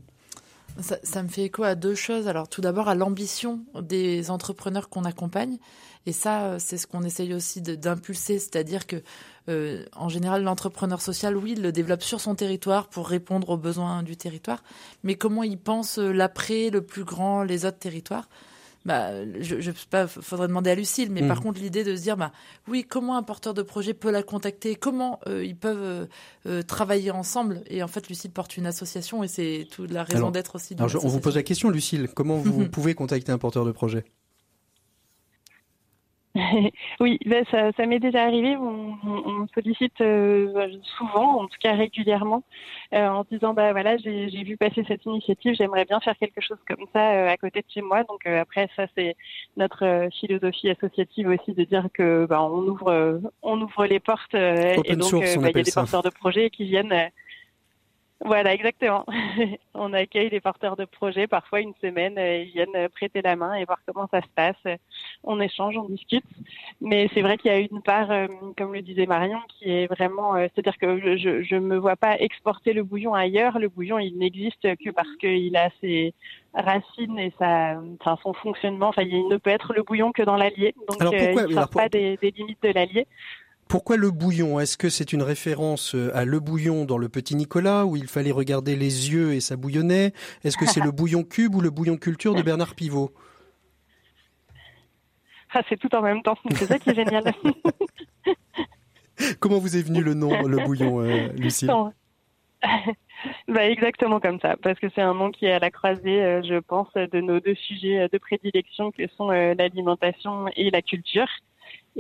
Ça, 0.81 0.99
ça, 1.03 1.23
me 1.23 1.29
fait 1.29 1.45
écho 1.45 1.65
à 1.65 1.75
deux 1.75 1.95
choses. 1.95 2.29
Alors 2.29 2.49
tout 2.49 2.61
d'abord 2.61 2.89
à 2.89 2.95
l'ambition 2.95 3.61
des 3.81 4.31
entrepreneurs 4.31 4.89
qu'on 4.89 5.05
accompagne. 5.05 5.59
Et 6.07 6.13
ça, 6.13 6.59
c'est 6.59 6.79
ce 6.79 6.87
qu'on 6.87 7.03
essaye 7.03 7.35
aussi 7.35 7.61
d'impulser, 7.61 8.39
c'est-à-dire 8.39 8.87
que 8.87 9.03
euh, 9.49 9.85
en 9.97 10.09
général, 10.09 10.43
l'entrepreneur 10.43 11.01
social, 11.01 11.37
oui, 11.37 11.55
il 11.57 11.63
le 11.63 11.73
développe 11.73 12.03
sur 12.03 12.21
son 12.21 12.35
territoire 12.35 12.89
pour 12.89 13.09
répondre 13.09 13.49
aux 13.51 13.57
besoins 13.57 14.03
du 14.03 14.17
territoire. 14.17 14.63
Mais 15.03 15.15
comment 15.17 15.43
il 15.43 15.59
pense 15.59 15.99
euh, 15.99 16.13
l'après, 16.13 16.71
le 16.71 16.83
plus 16.83 17.05
grand, 17.05 17.43
les 17.43 17.65
autres 17.65 17.79
territoires? 17.79 18.29
Bah, 18.85 19.11
je, 19.41 19.71
pas, 19.91 20.07
faudrait 20.07 20.49
demander 20.49 20.71
à 20.71 20.75
Lucille, 20.75 21.11
mais 21.11 21.27
par 21.27 21.39
Mhm. 21.39 21.43
contre 21.43 21.61
l'idée 21.61 21.85
de 21.85 21.95
se 21.95 22.01
dire, 22.01 22.17
bah, 22.17 22.33
oui, 22.69 22.85
comment 22.89 23.19
un 23.19 23.23
porteur 23.23 23.53
de 23.53 23.61
projet 23.63 23.93
peut 23.93 24.11
la 24.11 24.23
contacter, 24.23 24.77
comment 24.77 25.19
euh, 25.27 25.45
ils 25.45 25.57
peuvent 25.57 25.83
euh, 25.83 26.07
euh, 26.47 26.63
travailler 26.63 27.11
ensemble, 27.11 27.61
et 27.67 27.83
en 27.83 27.89
fait 27.89 28.09
Lucille 28.09 28.31
porte 28.31 28.57
une 28.57 28.65
association 28.67 29.23
et 29.23 29.29
c'est 29.29 29.67
toute 29.71 29.91
la 29.91 30.05
raison 30.05 30.31
d'être 30.31 30.55
aussi. 30.55 30.75
de 30.75 30.81
Alors, 30.81 30.89
je- 30.89 30.99
on 30.99 31.09
vous 31.09 31.21
pose 31.21 31.35
la 31.35 31.43
question, 31.43 31.69
Lucille. 31.69 32.09
Comment 32.15 32.37
vous 32.37 32.67
pouvez 32.71 32.95
contacter 32.95 33.31
un 33.33 33.37
porteur 33.39 33.67
de 33.67 33.73
projet? 33.73 34.05
oui, 37.01 37.19
ben, 37.27 37.45
ça, 37.51 37.73
ça 37.73 37.87
m'est 37.87 37.99
déjà 37.99 38.23
arrivé. 38.25 38.57
On, 38.57 38.95
on- 39.05 39.43
on 39.43 39.47
sollicite 39.55 40.01
euh, 40.01 40.69
souvent, 40.99 41.41
en 41.43 41.47
tout 41.49 41.59
cas 41.61 41.75
régulièrement, 41.75 42.45
euh, 42.95 43.09
en 43.09 43.25
se 43.25 43.29
disant 43.31 43.55
bah 43.55 43.73
voilà, 43.73 43.97
j'ai 43.97 44.29
j'ai 44.31 44.45
vu 44.45 44.57
passer 44.57 44.85
cette 44.87 45.05
initiative, 45.07 45.55
j'aimerais 45.55 45.85
bien 45.85 45.99
faire 46.01 46.17
quelque 46.19 46.41
chose 46.41 46.59
comme 46.69 46.87
ça 46.93 47.13
euh, 47.13 47.29
à 47.29 47.37
côté 47.37 47.61
de 47.61 47.67
chez 47.73 47.83
moi. 47.83 48.05
Donc 48.05 48.27
euh, 48.27 48.41
après, 48.41 48.69
ça 48.77 48.87
c'est 48.97 49.17
notre 49.57 49.85
euh, 49.85 50.09
philosophie 50.21 50.71
associative 50.71 51.29
aussi 51.29 51.53
de 51.55 51.65
dire 51.65 51.89
que 51.93 52.27
bah, 52.27 52.43
on 52.43 52.59
ouvre, 52.69 52.89
euh, 52.89 53.19
on 53.43 53.61
ouvre 53.61 53.87
les 53.87 54.01
portes 54.01 54.35
euh, 54.35 54.77
et 54.85 54.97
donc 54.97 55.13
bah, 55.41 55.49
il 55.51 55.57
y 55.57 55.61
a 55.61 55.63
des 55.65 55.73
porteurs 55.73 56.03
de 56.03 56.11
projets 56.11 56.51
qui 56.51 56.65
viennent. 56.65 57.11
Voilà, 58.25 58.53
exactement. 58.53 59.07
on 59.75 59.93
accueille 59.93 60.29
des 60.29 60.41
porteurs 60.41 60.75
de 60.77 60.85
projets, 60.85 61.29
parfois 61.29 61.61
une 61.61 61.75
semaine, 61.81 62.19
euh, 62.19 62.43
ils 62.43 62.51
viennent 62.51 62.75
euh, 62.75 62.89
prêter 62.89 63.23
la 63.23 63.37
main 63.37 63.55
et 63.55 63.65
voir 63.65 63.79
comment 63.87 64.09
ça 64.11 64.21
se 64.21 64.27
passe. 64.35 64.79
On 65.23 65.41
échange, 65.41 65.77
on 65.77 65.89
discute. 65.89 66.25
Mais 66.81 67.09
c'est 67.15 67.23
vrai 67.23 67.39
qu'il 67.39 67.51
y 67.53 67.55
a 67.55 67.59
une 67.59 67.81
part, 67.81 68.11
euh, 68.11 68.27
comme 68.57 68.75
le 68.75 68.83
disait 68.83 69.07
Marion, 69.07 69.39
qui 69.49 69.71
est 69.71 69.87
vraiment, 69.87 70.35
c'est-à-dire 70.35 70.79
que 70.79 71.17
je 71.17 71.43
je 71.43 71.57
me 71.57 71.77
vois 71.77 71.97
pas 71.97 72.19
exporter 72.19 72.73
le 72.73 72.83
bouillon 72.83 73.15
ailleurs. 73.15 73.59
Le 73.59 73.69
bouillon, 73.69 73.99
il 73.99 74.19
n'existe 74.19 74.63
que 74.77 74.91
parce 74.91 75.15
qu'il 75.21 75.57
a 75.57 75.71
ses 75.81 76.13
racines 76.55 77.19
et 77.19 77.33
sa, 77.39 77.81
enfin 78.01 78.19
son 78.23 78.33
fonctionnement. 78.33 78.89
Enfin, 78.89 79.03
il 79.03 79.29
ne 79.29 79.37
peut 79.37 79.51
être 79.51 79.73
le 79.75 79.83
bouillon 79.85 80.11
que 80.11 80.23
dans 80.23 80.37
l'Allier. 80.37 80.75
Donc, 80.89 81.01
Alors, 81.01 81.13
pourquoi- 81.13 81.43
il 81.43 81.49
ne 81.49 81.53
alors, 81.53 81.65
sort 81.65 81.71
pas 81.71 81.89
des, 81.89 82.17
des 82.17 82.33
limites 82.33 82.63
de 82.63 82.73
l'Allier. 82.73 83.07
Pourquoi 83.69 83.97
le 83.97 84.11
bouillon? 84.11 84.59
Est-ce 84.59 84.79
que 84.79 84.89
c'est 84.89 85.13
une 85.13 85.23
référence 85.23 85.95
euh, 85.95 86.11
à 86.17 86.25
le 86.25 86.41
bouillon 86.41 86.85
dans 86.85 86.97
le 86.97 87.09
Petit 87.09 87.37
Nicolas 87.37 87.85
où 87.85 87.97
il 87.97 88.09
fallait 88.09 88.31
regarder 88.31 88.77
les 88.77 89.13
yeux 89.13 89.35
et 89.35 89.41
ça 89.41 89.57
bouillonnait? 89.57 90.13
Est-ce 90.43 90.57
que 90.57 90.67
c'est 90.67 90.81
le 90.81 90.91
bouillon 90.91 91.23
cube 91.23 91.55
ou 91.55 91.61
le 91.61 91.71
bouillon 91.71 91.99
culture 91.99 92.35
de 92.35 92.43
Bernard 92.43 92.75
Pivot? 92.75 93.13
Ah, 95.53 95.63
c'est 95.69 95.79
tout 95.79 95.95
en 95.95 96.03
même 96.03 96.23
temps. 96.23 96.37
C'est 96.53 96.67
ça 96.67 96.79
qui 96.79 96.91
est 96.91 96.95
génial. 96.95 97.25
Comment 99.41 99.59
vous 99.59 99.77
est 99.77 99.83
venu 99.83 100.03
le 100.03 100.15
nom, 100.15 100.47
le 100.47 100.65
bouillon, 100.65 101.01
euh, 101.01 101.29
Lucille? 101.37 101.71
Bah, 103.49 103.69
exactement 103.69 104.21
comme 104.21 104.39
ça, 104.41 104.57
parce 104.63 104.79
que 104.79 104.87
c'est 104.95 105.01
un 105.01 105.15
nom 105.15 105.33
qui 105.33 105.47
est 105.47 105.53
à 105.53 105.59
la 105.59 105.71
croisée, 105.71 106.23
euh, 106.23 106.43
je 106.43 106.61
pense, 106.61 106.93
de 106.95 107.21
nos 107.21 107.41
deux 107.41 107.57
sujets 107.57 108.09
de 108.09 108.19
prédilection 108.19 108.93
que 108.93 109.09
sont 109.17 109.31
euh, 109.31 109.55
l'alimentation 109.59 110.47
et 110.55 110.71
la 110.71 110.83
culture. 110.83 111.27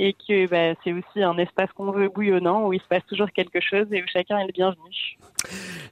Et 0.00 0.14
que 0.14 0.46
bah, 0.46 0.78
c'est 0.84 0.92
aussi 0.92 1.22
un 1.22 1.36
espace 1.38 1.70
qu'on 1.72 1.90
veut 1.90 2.08
bouillonnant, 2.08 2.66
où 2.66 2.72
il 2.72 2.80
se 2.80 2.86
passe 2.86 3.04
toujours 3.06 3.30
quelque 3.32 3.60
chose 3.60 3.86
et 3.92 4.02
où 4.02 4.06
chacun 4.06 4.38
est 4.38 4.46
le 4.46 4.52
bienvenu. 4.52 5.18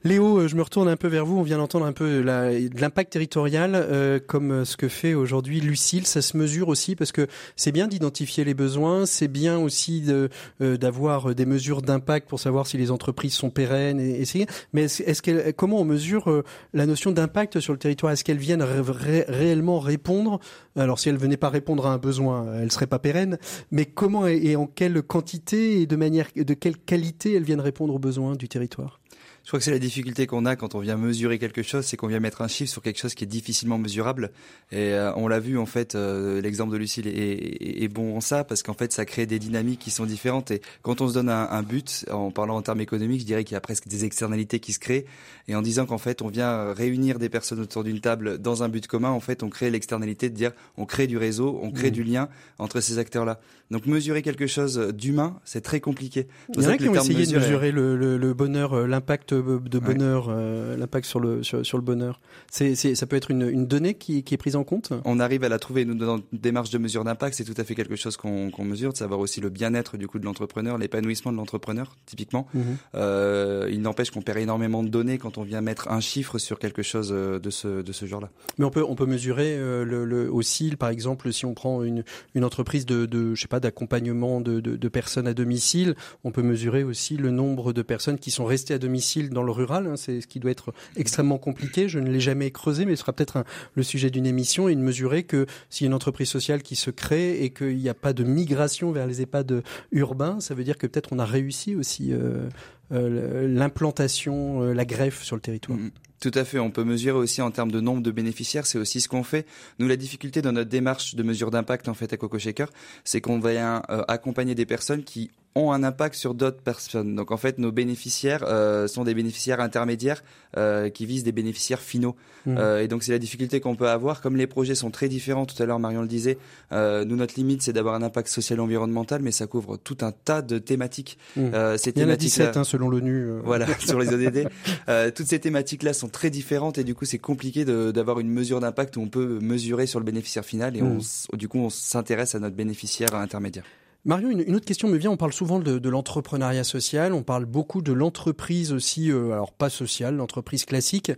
Léo, 0.03 0.39
euh, 0.39 0.47
je 0.47 0.55
me 0.55 0.61
retourne 0.61 0.87
un 0.87 0.95
peu 0.95 1.07
vers 1.07 1.25
vous. 1.25 1.37
On 1.37 1.41
vient 1.43 1.57
d'entendre 1.57 1.85
un 1.85 1.91
peu 1.91 2.21
de 2.21 2.79
l'impact 2.79 3.11
territorial, 3.11 3.71
euh, 3.75 4.19
comme 4.25 4.51
euh, 4.51 4.65
ce 4.65 4.77
que 4.77 4.87
fait 4.87 5.13
aujourd'hui 5.13 5.59
Lucille. 5.59 6.05
Ça 6.05 6.21
se 6.21 6.37
mesure 6.37 6.67
aussi 6.69 6.95
parce 6.95 7.11
que 7.11 7.27
c'est 7.55 7.71
bien 7.71 7.87
d'identifier 7.87 8.43
les 8.43 8.53
besoins, 8.53 9.05
c'est 9.05 9.27
bien 9.27 9.57
aussi 9.57 10.01
de, 10.01 10.29
euh, 10.61 10.77
d'avoir 10.77 11.33
des 11.33 11.45
mesures 11.45 11.81
d'impact 11.81 12.29
pour 12.29 12.39
savoir 12.39 12.67
si 12.67 12.77
les 12.77 12.91
entreprises 12.91 13.33
sont 13.33 13.49
pérennes. 13.49 13.99
Et, 13.99 14.21
et 14.21 14.45
mais 14.71 14.83
est-ce, 14.83 15.21
qu'elle- 15.21 15.53
comment 15.55 15.81
on 15.81 15.85
mesure 15.85 16.29
euh, 16.29 16.43
la 16.73 16.85
notion 16.85 17.11
d'impact 17.11 17.59
sur 17.59 17.73
le 17.73 17.79
territoire? 17.79 18.13
Est-ce 18.13 18.23
qu'elles 18.23 18.37
viennent 18.37 18.63
ré- 18.63 18.81
ré- 18.81 19.25
réellement 19.27 19.79
répondre? 19.79 20.39
Alors, 20.75 20.99
si 20.99 21.09
elles 21.09 21.17
venaient 21.17 21.37
pas 21.37 21.49
répondre 21.49 21.87
à 21.87 21.93
un 21.93 21.97
besoin, 21.97 22.45
elles 22.61 22.71
seraient 22.71 22.87
pas 22.87 22.99
pérennes. 22.99 23.39
Mais 23.71 23.85
comment 23.85 24.27
et, 24.27 24.37
et 24.43 24.55
en 24.55 24.67
quelle 24.67 25.01
quantité 25.01 25.81
et 25.81 25.87
de 25.87 25.95
manière, 25.95 26.27
de 26.35 26.53
quelle 26.53 26.77
qualité 26.77 27.33
elles 27.33 27.43
viennent 27.43 27.61
répondre 27.61 27.95
aux 27.95 27.99
besoins 27.99 28.35
du 28.35 28.47
territoire? 28.47 28.99
Je 29.47 29.51
crois 29.51 29.59
que 29.59 29.63
c'est 29.63 29.71
la 29.71 29.79
difficulté 29.79 30.27
qu'on 30.27 30.45
a 30.45 30.57
quand 30.57 30.75
on 30.75 30.79
vient 30.81 30.97
mesurer 30.97 31.39
quelque 31.39 31.63
chose, 31.63 31.85
c'est 31.85 31.95
qu'on 31.95 32.07
vient 32.07 32.19
mettre 32.19 32.41
un 32.41 32.49
chiffre 32.49 32.69
sur 32.69 32.81
quelque 32.81 32.99
chose 32.99 33.13
qui 33.15 33.23
est 33.23 33.27
difficilement 33.27 33.77
mesurable. 33.77 34.31
Et 34.73 34.91
euh, 34.91 35.13
on 35.15 35.29
l'a 35.29 35.39
vu 35.39 35.57
en 35.57 35.65
fait, 35.65 35.95
euh, 35.95 36.41
l'exemple 36.41 36.73
de 36.73 36.77
Lucille 36.77 37.07
est, 37.07 37.11
est- 37.11 37.83
est 37.83 37.87
bon 37.87 38.17
en 38.17 38.19
ça 38.19 38.43
parce 38.43 38.61
qu'en 38.61 38.73
fait 38.73 38.91
ça 38.91 39.05
crée 39.05 39.25
des 39.25 39.39
dynamiques 39.39 39.79
qui 39.79 39.89
sont 39.89 40.05
différentes. 40.05 40.51
Et 40.51 40.61
quand 40.81 40.99
on 40.99 41.07
se 41.07 41.13
donne 41.13 41.29
un, 41.29 41.47
un 41.49 41.63
but, 41.63 42.05
en 42.11 42.29
parlant 42.29 42.57
en 42.57 42.61
termes 42.61 42.81
économiques, 42.81 43.21
je 43.21 43.25
dirais 43.25 43.45
qu'il 43.45 43.53
y 43.53 43.57
a 43.57 43.61
presque 43.61 43.87
des 43.87 44.03
externalités 44.03 44.59
qui 44.59 44.73
se 44.73 44.79
créent. 44.79 45.05
Et 45.47 45.55
en 45.55 45.61
disant 45.61 45.85
qu'en 45.85 45.97
fait 45.97 46.21
on 46.21 46.27
vient 46.27 46.73
réunir 46.73 47.17
des 47.17 47.29
personnes 47.29 47.61
autour 47.61 47.85
d'une 47.85 48.01
table 48.01 48.39
dans 48.39 48.63
un 48.63 48.67
but 48.67 48.85
commun, 48.85 49.11
en 49.11 49.21
fait 49.21 49.43
on 49.43 49.49
crée 49.49 49.69
l'externalité 49.69 50.29
de 50.29 50.35
dire 50.35 50.51
on 50.75 50.85
crée 50.85 51.07
du 51.07 51.17
réseau, 51.17 51.57
on 51.63 51.71
crée 51.71 51.87
Mmh. 51.87 51.91
du 51.91 52.03
lien 52.03 52.27
entre 52.59 52.81
ces 52.81 52.97
acteurs-là. 52.97 53.39
Donc 53.71 53.85
mesurer 53.85 54.21
quelque 54.23 54.47
chose 54.47 54.77
d'humain, 54.93 55.39
c'est 55.45 55.61
très 55.61 55.79
compliqué. 55.79 56.27
Il 56.53 56.63
y 56.63 56.67
en 56.67 56.69
a 56.71 56.77
qui 56.77 56.89
ont 56.89 56.95
essayé 56.95 57.25
de 57.25 57.31
est- 57.31 57.39
mesurer 57.39 57.71
le, 57.71 57.95
le- 57.95 58.17
le 58.17 58.33
bonheur, 58.33 58.73
euh, 58.73 58.87
l'impact 58.87 59.33
de 59.41 59.77
Ouais. 59.79 59.83
bonheur, 59.93 60.27
euh, 60.29 60.75
l'impact 60.77 61.05
sur 61.07 61.19
le 61.19 61.43
sur, 61.43 61.65
sur 61.65 61.77
le 61.77 61.83
bonheur. 61.83 62.19
C'est, 62.51 62.75
ça 62.75 63.05
peut 63.05 63.15
être 63.15 63.31
une, 63.31 63.47
une 63.49 63.67
donnée 63.67 63.93
qui, 63.95 64.23
qui 64.23 64.33
est 64.33 64.37
prise 64.37 64.55
en 64.55 64.63
compte? 64.63 64.91
on 65.05 65.19
arrive 65.19 65.43
à 65.43 65.49
la 65.49 65.59
trouver 65.59 65.85
nous 65.85 65.95
dans 65.95 66.17
une 66.17 66.23
démarche 66.39 66.69
de 66.69 66.77
mesure 66.77 67.03
d'impact 67.03 67.35
c'est 67.35 67.43
tout 67.43 67.53
à 67.59 67.63
fait 67.63 67.75
quelque 67.75 67.95
chose 67.95 68.17
qu'on 68.17 68.49
qu'on 68.51 68.63
mesure 68.63 68.91
de 68.93 68.97
savoir 68.97 69.19
aussi 69.19 69.41
le 69.41 69.49
bien-être 69.49 69.97
du 69.97 70.07
coup 70.07 70.19
de 70.19 70.25
l'entrepreneur 70.25 70.77
l'épanouissement 70.77 71.31
de 71.31 71.37
l'entrepreneur 71.37 71.95
typiquement 72.05 72.47
Mhm. 72.53 72.63
euh, 72.95 73.67
il 73.71 73.81
n'empêche 73.81 74.11
qu'on 74.11 74.21
perd 74.21 74.37
énormément 74.39 74.83
de 74.83 74.89
données 74.89 75.17
quand 75.17 75.37
on 75.37 75.43
vient 75.43 75.61
mettre 75.61 75.89
un 75.89 75.99
chiffre 75.99 76.37
sur 76.37 76.59
quelque 76.59 76.81
chose 76.81 77.09
euh, 77.11 77.39
de 77.39 77.49
ce 77.49 77.81
de 77.81 77.91
ce 77.91 78.05
genre 78.05 78.21
là 78.21 78.29
Mais 78.57 78.65
on 78.65 78.69
peut 78.71 78.83
on 78.87 78.95
peut 78.95 79.05
mesurer 79.05 79.55
euh, 79.57 79.83
le, 79.83 80.05
le 80.05 80.31
aussi, 80.31 80.75
par 80.75 80.89
exemple, 80.89 81.31
si 81.33 81.45
on 81.45 81.53
prend 81.53 81.83
une, 81.83 82.03
une 82.35 82.43
entreprise 82.43 82.85
de, 82.85 83.05
de 83.05 83.35
je 83.35 83.41
sais 83.41 83.47
pas 83.47 83.59
d'accompagnement 83.59 84.41
de, 84.41 84.59
de, 84.59 84.75
de 84.75 84.87
personnes 84.87 85.27
à 85.27 85.33
domicile, 85.33 85.95
on 86.23 86.31
peut 86.31 86.41
mesurer 86.43 86.83
aussi 86.83 87.17
le 87.17 87.31
nombre 87.31 87.73
de 87.73 87.81
personnes 87.81 88.17
qui 88.19 88.31
sont 88.31 88.45
restées 88.45 88.73
à 88.73 88.77
domicile 88.79 89.16
dans 89.23 89.43
le 89.43 89.51
rural. 89.51 89.87
hein. 89.87 89.95
c'est 89.95 90.21
ce 90.21 90.27
qui 90.27 90.39
doit 90.39 90.51
être 90.51 90.73
extrêmement 90.95 91.37
compliqué. 91.37 91.89
Je 91.89 91.99
ne 91.99 92.09
l'ai 92.09 92.19
jamais 92.19 92.51
creusé, 92.51 92.85
mais 92.85 92.95
ce 92.95 93.01
sera 93.01 93.13
peut-être 93.13 93.43
le 93.75 93.83
sujet 93.83 94.09
d'une 94.09 94.25
émission 94.25 94.69
et 94.69 94.75
de 94.75 94.81
mesurer 94.81 95.23
que 95.23 95.45
s'il 95.69 95.85
y 95.85 95.87
a 95.87 95.89
une 95.89 95.93
entreprise 95.93 96.29
sociale 96.29 96.61
qui 96.61 96.75
se 96.75 96.91
crée 96.91 97.43
et 97.43 97.49
qu'il 97.49 97.77
n'y 97.77 97.89
a 97.89 97.93
pas 97.93 98.13
de 98.13 98.23
migration 98.23 98.91
vers 98.91 99.07
les 99.07 99.21
EHPAD 99.21 99.63
urbains, 99.91 100.39
ça 100.39 100.53
veut 100.53 100.63
dire 100.63 100.77
que 100.77 100.87
peut-être 100.87 101.09
on 101.11 101.19
a 101.19 101.25
réussi 101.25 101.75
aussi 101.75 102.13
euh, 102.13 102.49
euh, 102.91 103.47
l'implantation, 103.47 104.63
euh, 104.63 104.73
la 104.73 104.85
greffe 104.85 105.23
sur 105.23 105.35
le 105.35 105.41
territoire. 105.41 105.77
Mhm. 105.77 105.91
Tout 106.19 106.31
à 106.33 106.43
fait. 106.45 106.57
On 106.57 106.71
peut 106.71 106.83
mesurer 106.83 107.17
aussi 107.17 107.43
en 107.43 107.51
termes 107.51 107.71
de 107.71 107.79
nombre 107.79 108.01
de 108.01 108.09
bénéficiaires. 108.09 108.65
C'est 108.65 108.79
aussi 108.79 109.01
ce 109.01 109.07
qu'on 109.07 109.21
fait. 109.21 109.45
Nous, 109.77 109.87
la 109.87 109.97
difficulté 109.97 110.41
dans 110.41 110.51
notre 110.51 110.69
démarche 110.69 111.13
de 111.13 111.21
mesure 111.21 111.51
d'impact 111.51 111.87
en 111.89 111.93
fait 111.93 112.11
à 112.11 112.17
Coco 112.17 112.39
Shaker, 112.39 112.71
c'est 113.03 113.21
qu'on 113.21 113.37
va 113.37 113.83
accompagner 114.07 114.55
des 114.55 114.65
personnes 114.65 115.03
qui 115.03 115.29
ont 115.57 115.71
un 115.71 115.83
impact 115.83 116.15
sur 116.15 116.33
d'autres 116.33 116.61
personnes. 116.61 117.15
Donc 117.15 117.31
en 117.31 117.37
fait, 117.37 117.57
nos 117.57 117.71
bénéficiaires 117.71 118.43
euh, 118.47 118.87
sont 118.87 119.03
des 119.03 119.13
bénéficiaires 119.13 119.59
intermédiaires 119.59 120.23
euh, 120.55 120.89
qui 120.89 121.05
visent 121.05 121.23
des 121.23 121.31
bénéficiaires 121.31 121.79
finaux. 121.81 122.15
Mhm. 122.45 122.57
Euh, 122.57 122.81
et 122.83 122.87
donc 122.87 123.03
c'est 123.03 123.11
la 123.11 123.19
difficulté 123.19 123.59
qu'on 123.59 123.75
peut 123.75 123.89
avoir. 123.89 124.21
Comme 124.21 124.35
les 124.37 124.47
projets 124.47 124.75
sont 124.75 124.91
très 124.91 125.09
différents, 125.09 125.45
tout 125.45 125.61
à 125.61 125.65
l'heure 125.65 125.79
Marion 125.79 126.01
le 126.01 126.07
disait, 126.07 126.37
euh, 126.71 127.03
nous 127.05 127.15
notre 127.15 127.33
limite 127.35 127.61
c'est 127.61 127.73
d'avoir 127.73 127.95
un 127.95 128.01
impact 128.03 128.29
social 128.29 128.59
et 128.59 128.61
environnemental, 128.61 129.21
mais 129.21 129.31
ça 129.31 129.47
couvre 129.47 129.77
tout 129.77 129.97
un 130.01 130.11
tas 130.11 130.41
de 130.41 130.57
thématiques. 130.59 131.17
Mhm. 131.35 131.51
Euh, 131.53 131.77
ces 131.77 131.89
Il 131.91 131.97
y 131.97 132.01
en 132.01 132.09
a 132.09 132.15
thématiques-là- 132.17 132.45
17 132.45 132.57
hein, 132.57 132.63
selon 132.63 132.89
l'ONU. 132.89 133.25
euh. 133.27 133.41
voilà, 133.43 133.65
sur 133.79 133.99
les 133.99 134.13
ODD. 134.13 134.47
Euh, 134.89 135.11
toutes 135.11 135.27
ces 135.27 135.39
thématiques-là 135.39 135.93
sont 135.93 136.07
très 136.09 136.29
différentes 136.29 136.77
et 136.77 136.83
du 136.83 136.95
coup, 136.95 137.05
c'est 137.05 137.17
compliqué 137.19 137.65
d'avoir 137.65 138.19
une 138.19 138.29
mesure 138.29 138.59
d'impact 138.59 138.95
où 138.97 139.01
on 139.01 139.07
peut 139.09 139.39
mesurer 139.41 139.85
sur 139.87 139.99
le 139.99 140.05
bénéficiaire 140.05 140.45
final 140.45 140.77
et 140.77 140.81
on, 140.81 140.95
Mm. 140.95 140.99
s- 140.99 141.27
du 141.33 141.47
coup, 141.47 141.57
on 141.59 141.69
s'intéresse 141.69 142.35
à 142.35 142.39
notre 142.39 142.55
bénéficiaire 142.55 143.13
intermédiaire. 143.15 143.63
Marion, 144.05 144.29
une, 144.29 144.55
autre 144.55 144.65
question 144.65 144.87
me 144.87 144.97
vient. 144.97 145.11
On 145.11 145.17
parle 145.17 145.33
souvent 145.33 145.59
de, 145.59 145.79
de 145.79 145.89
l'entrepreneuriat 145.89 146.63
social. 146.63 147.13
On 147.13 147.23
parle 147.23 147.45
beaucoup 147.45 147.81
de 147.81 147.91
l'entreprise 147.91 148.71
aussi, 148.71 149.11
euh, 149.11 149.33
alors 149.33 149.51
pas 149.51 149.69
sociale, 149.69 150.15
l'entreprise 150.15 150.63
classique. 150.65 151.11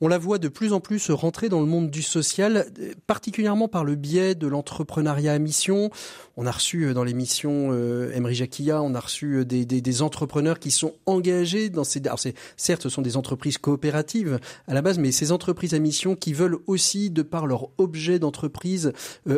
On 0.00 0.06
la 0.06 0.18
voit 0.18 0.38
de 0.38 0.48
plus 0.48 0.72
en 0.72 0.80
plus 0.80 1.10
rentrer 1.10 1.48
dans 1.48 1.60
le 1.60 1.66
monde 1.66 1.90
du 1.90 2.02
social, 2.02 2.66
euh, 2.78 2.92
particulièrement 3.06 3.66
par 3.66 3.84
le 3.84 3.96
biais 3.96 4.34
de 4.34 4.46
l'entrepreneuriat 4.46 5.32
à 5.32 5.38
mission. 5.38 5.90
On 6.38 6.44
a 6.46 6.50
reçu 6.50 6.84
euh, 6.84 6.92
dans 6.92 7.02
l'émission 7.04 7.68
euh, 7.72 8.12
Emery 8.12 8.34
Jacquilla, 8.34 8.82
on 8.82 8.94
a 8.94 9.00
reçu 9.00 9.36
euh, 9.36 9.44
des, 9.46 10.02
entrepreneurs 10.02 10.58
qui 10.58 10.70
sont 10.70 10.94
engagés 11.06 11.70
dans 11.70 11.84
ces. 11.84 12.00
Alors 12.06 12.20
certes, 12.56 12.82
ce 12.82 12.88
sont 12.90 13.00
des 13.00 13.16
entreprises 13.16 13.56
coopératives 13.56 14.38
à 14.66 14.74
la 14.74 14.82
base, 14.82 14.98
mais 14.98 15.12
ces 15.12 15.32
entreprises 15.32 15.72
à 15.72 15.78
mission 15.78 16.14
qui 16.14 16.34
veulent 16.34 16.58
aussi, 16.66 17.08
de 17.08 17.22
par 17.22 17.46
leur 17.46 17.68
objet 17.78 18.18
d'entreprise, 18.18 18.92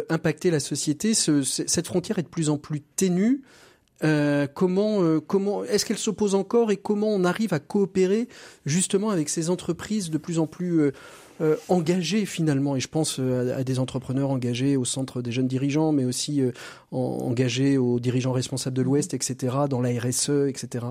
impacter 0.08 0.50
la 0.50 0.58
société. 0.58 1.14
Ce- 1.14 1.42
ce- 1.42 1.62
cette 1.68 1.86
frontière 1.86 2.18
est 2.18 2.22
de 2.24 2.28
plus 2.28 2.50
en 2.50 2.58
plus 2.58 2.80
ténue. 2.80 3.42
Comment, 4.54 5.20
comment, 5.26 5.64
est-ce 5.64 5.84
qu'elle 5.84 5.98
s'oppose 5.98 6.34
encore 6.34 6.70
et 6.70 6.76
comment 6.76 7.08
on 7.08 7.24
arrive 7.24 7.52
à 7.52 7.58
coopérer 7.58 8.28
justement 8.64 9.10
avec 9.10 9.28
ces 9.28 9.50
entreprises 9.50 10.10
de 10.10 10.18
plus 10.18 10.38
en 10.38 10.46
plus 10.46 10.92
euh, 11.40 11.56
engagées 11.68 12.26
finalement 12.26 12.74
Et 12.76 12.80
je 12.80 12.88
pense 12.88 13.18
euh, 13.20 13.54
à, 13.54 13.58
à 13.58 13.64
des 13.64 13.78
entrepreneurs 13.78 14.30
engagés 14.30 14.76
au 14.76 14.84
centre 14.84 15.22
des 15.22 15.32
jeunes 15.32 15.48
dirigeants, 15.48 15.92
mais 15.92 16.04
aussi 16.04 16.40
euh, 16.40 16.52
en- 16.92 17.18
engagés 17.22 17.78
aux 17.78 18.00
dirigeants 18.00 18.32
responsables 18.32 18.76
de 18.76 18.82
l'Ouest, 18.82 19.14
etc., 19.14 19.56
dans 19.68 19.80
la 19.80 19.90
RSE, 19.90 20.48
etc. 20.48 20.86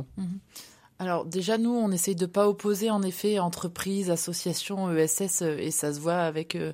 Alors 0.99 1.25
déjà 1.25 1.57
nous 1.59 1.69
on 1.71 1.91
essaye 1.91 2.15
de 2.15 2.25
pas 2.25 2.47
opposer 2.49 2.89
en 2.89 3.03
effet 3.03 3.37
entreprises, 3.39 4.09
associations, 4.09 4.91
ESS 4.95 5.43
et 5.43 5.69
ça 5.69 5.93
se 5.93 5.99
voit 5.99 6.21
avec 6.21 6.55
euh, 6.55 6.73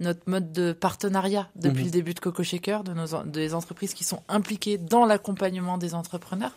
notre 0.00 0.20
mode 0.30 0.52
de 0.52 0.72
partenariat 0.72 1.48
depuis 1.56 1.80
Mhm. 1.80 1.84
le 1.86 1.90
début 1.90 2.14
de 2.14 2.20
Coco 2.20 2.42
Shaker, 2.44 2.84
de 2.84 2.92
nos 2.92 3.22
des 3.24 3.52
entreprises 3.54 3.94
qui 3.94 4.04
sont 4.04 4.20
impliquées 4.28 4.78
dans 4.78 5.06
l'accompagnement 5.06 5.76
des 5.78 5.94
entrepreneurs. 5.94 6.52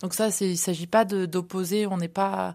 Donc 0.00 0.14
ça, 0.14 0.28
il 0.40 0.56
s'agit 0.58 0.86
pas 0.86 1.04
d'opposer. 1.04 1.86
On 1.86 1.96
n'est 1.98 2.08
pas, 2.08 2.54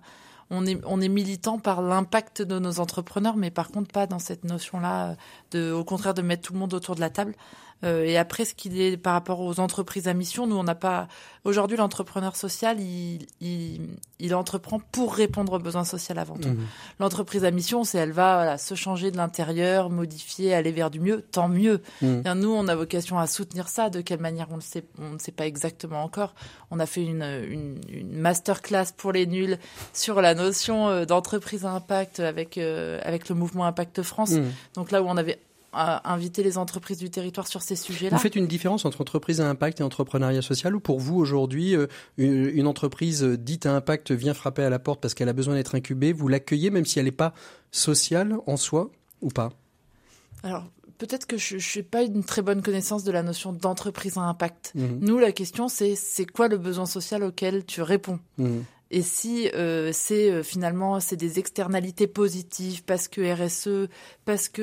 on 0.50 0.66
est, 0.66 0.80
on 0.86 1.02
est 1.02 1.10
militant 1.10 1.58
par 1.58 1.82
l'impact 1.82 2.42
de 2.42 2.60
nos 2.60 2.80
entrepreneurs, 2.80 3.36
mais 3.36 3.52
par 3.52 3.70
contre 3.70 3.92
pas 3.92 4.08
dans 4.08 4.20
cette 4.20 4.44
notion-là 4.44 5.16
euh, 5.56 5.74
au 5.74 5.84
contraire, 5.84 6.14
de 6.14 6.22
mettre 6.22 6.44
tout 6.44 6.54
le 6.54 6.60
monde 6.60 6.74
autour 6.74 6.96
de 6.96 7.02
la 7.02 7.10
table. 7.10 7.36
Euh, 7.84 8.04
et 8.04 8.18
après, 8.18 8.46
ce 8.46 8.56
qu'il 8.56 8.80
est 8.80 8.98
par 8.98 9.14
rapport 9.14 9.42
aux 9.42 9.60
entreprises 9.60 10.08
à 10.08 10.14
mission, 10.14 10.48
nous, 10.48 10.56
on 10.56 10.64
n'a 10.64 10.76
pas. 10.76 11.08
Aujourd'hui, 11.44 11.78
l'entrepreneur 11.78 12.36
social, 12.36 12.80
il, 12.80 13.28
il, 13.42 13.82
il 14.20 14.34
entreprend 14.34 14.80
pour 14.92 15.14
répondre 15.14 15.54
aux 15.54 15.60
besoins 15.60 15.84
sociaux 15.84 16.16
avant 16.18 16.38
tout. 16.38 16.50
Mhm. 16.50 16.66
L'entreprise 17.00 17.46
à 17.46 17.52
mission, 17.52 17.84
c'est 17.84 17.98
elle 17.98 18.12
va 18.12 18.36
voilà, 18.36 18.58
se 18.58 18.74
changer 18.76 19.12
de 19.12 19.18
l'intérieur, 19.18 19.90
modifier, 19.90 20.54
aller 20.54 20.72
vers 20.72 20.90
du 20.90 21.00
mieux, 21.00 21.22
tant 21.22 21.48
mieux. 21.48 21.82
Mhm. 22.02 22.22
Bien, 22.22 22.36
nous, 22.36 22.52
on 22.52 22.68
a 22.68 22.76
vocation 22.76 23.20
à 23.20 23.28
soutenir 23.28 23.68
ça. 23.68 23.90
De 23.90 24.02
quelle 24.02 24.22
manière, 24.22 24.48
on 24.52 24.56
le 24.56 24.62
sait, 24.62 24.86
on 25.00 25.12
ne 25.12 25.20
sait 25.20 25.32
pas 25.32 25.46
exactement 25.46 26.04
encore. 26.04 26.34
On 26.72 26.80
a 26.80 26.86
fait 26.86 27.04
une, 27.04 27.24
une, 27.24 27.82
une 27.90 28.18
masterclass 28.18 28.88
pour 28.98 29.12
les 29.12 29.28
nuls 29.28 29.60
sur 29.94 30.22
la 30.22 30.34
notion 30.34 30.88
euh, 30.88 31.06
d'entreprise 31.06 31.66
à 31.66 31.72
impact 31.72 32.20
avec 32.20 32.58
euh, 32.58 33.00
avec 33.04 33.30
le 33.30 33.36
mouvement 33.36 33.66
Impact 33.66 34.02
France. 34.02 34.32
Mhm. 34.32 34.52
Donc 34.76 34.92
là 34.92 35.02
où 35.02 35.08
on 35.08 35.18
avait 35.18 35.40
invité 35.76 36.44
les 36.44 36.58
entreprises 36.58 36.98
du 36.98 37.10
territoire 37.10 37.48
sur 37.48 37.62
ces 37.62 37.76
sujets-là. 37.76 38.16
Vous 38.16 38.22
faites 38.22 38.36
une 38.36 38.48
différence 38.48 38.86
entre 38.86 39.02
entreprise 39.02 39.42
à 39.42 39.50
impact 39.50 39.80
et 39.80 39.84
entrepreneuriat 39.84 40.42
social 40.42 40.76
ou 40.76 40.80
pour 40.80 41.00
vous 41.00 41.18
aujourd'hui, 41.18 41.76
euh, 41.76 41.88
une, 42.18 42.46
une 42.46 42.68
entreprise 42.68 43.24
dite 43.24 43.66
à 43.66 43.76
impact 43.76 44.12
vient 44.12 44.34
frapper 44.34 44.64
à 44.64 44.70
la 44.70 44.80
porte 44.80 45.02
parce 45.02 45.14
qu'elle 45.14 45.30
a 45.30 45.34
besoin 45.34 45.56
d'être 45.56 45.76
incubée, 45.76 46.14
vous 46.14 46.28
l'accueillez 46.28 46.70
même 46.70 46.86
si 46.86 47.00
elle 47.00 47.06
n'est 47.06 47.12
pas 47.12 47.34
sociale 47.72 48.38
en 48.48 48.58
soi 48.58 48.90
ou 49.22 49.30
pas? 49.30 49.52
Alors 50.44 50.66
peut-être 50.98 51.26
que 51.26 51.38
je 51.38 51.58
n'ai 51.58 51.84
pas 51.84 52.04
une 52.04 52.24
très 52.24 52.42
bonne 52.42 52.62
connaissance 52.62 53.04
de 53.04 53.12
la 53.12 53.24
notion 53.24 53.54
d'entreprise 53.54 54.18
à 54.18 54.22
impact. 54.22 54.72
Mhm. 54.76 55.00
Nous, 55.02 55.18
la 55.18 55.32
question, 55.32 55.68
c'est 55.68 55.96
c'est 55.96 56.26
quoi 56.26 56.48
le 56.48 56.58
besoin 56.58 56.86
social 56.86 57.24
auquel 57.24 57.66
tu 57.66 57.82
réponds? 57.82 58.20
Mhm. 58.38 58.64
Et 58.92 59.02
si 59.02 59.50
euh, 59.56 59.90
c'est 59.94 60.30
euh, 60.30 60.44
finalement 60.44 61.00
c'est 61.00 61.16
des 61.16 61.40
externalités 61.40 62.06
positives 62.08 62.84
parce 62.84 63.08
que 63.08 63.22
RSE, 63.22 63.90
parce 64.26 64.48
que 64.48 64.62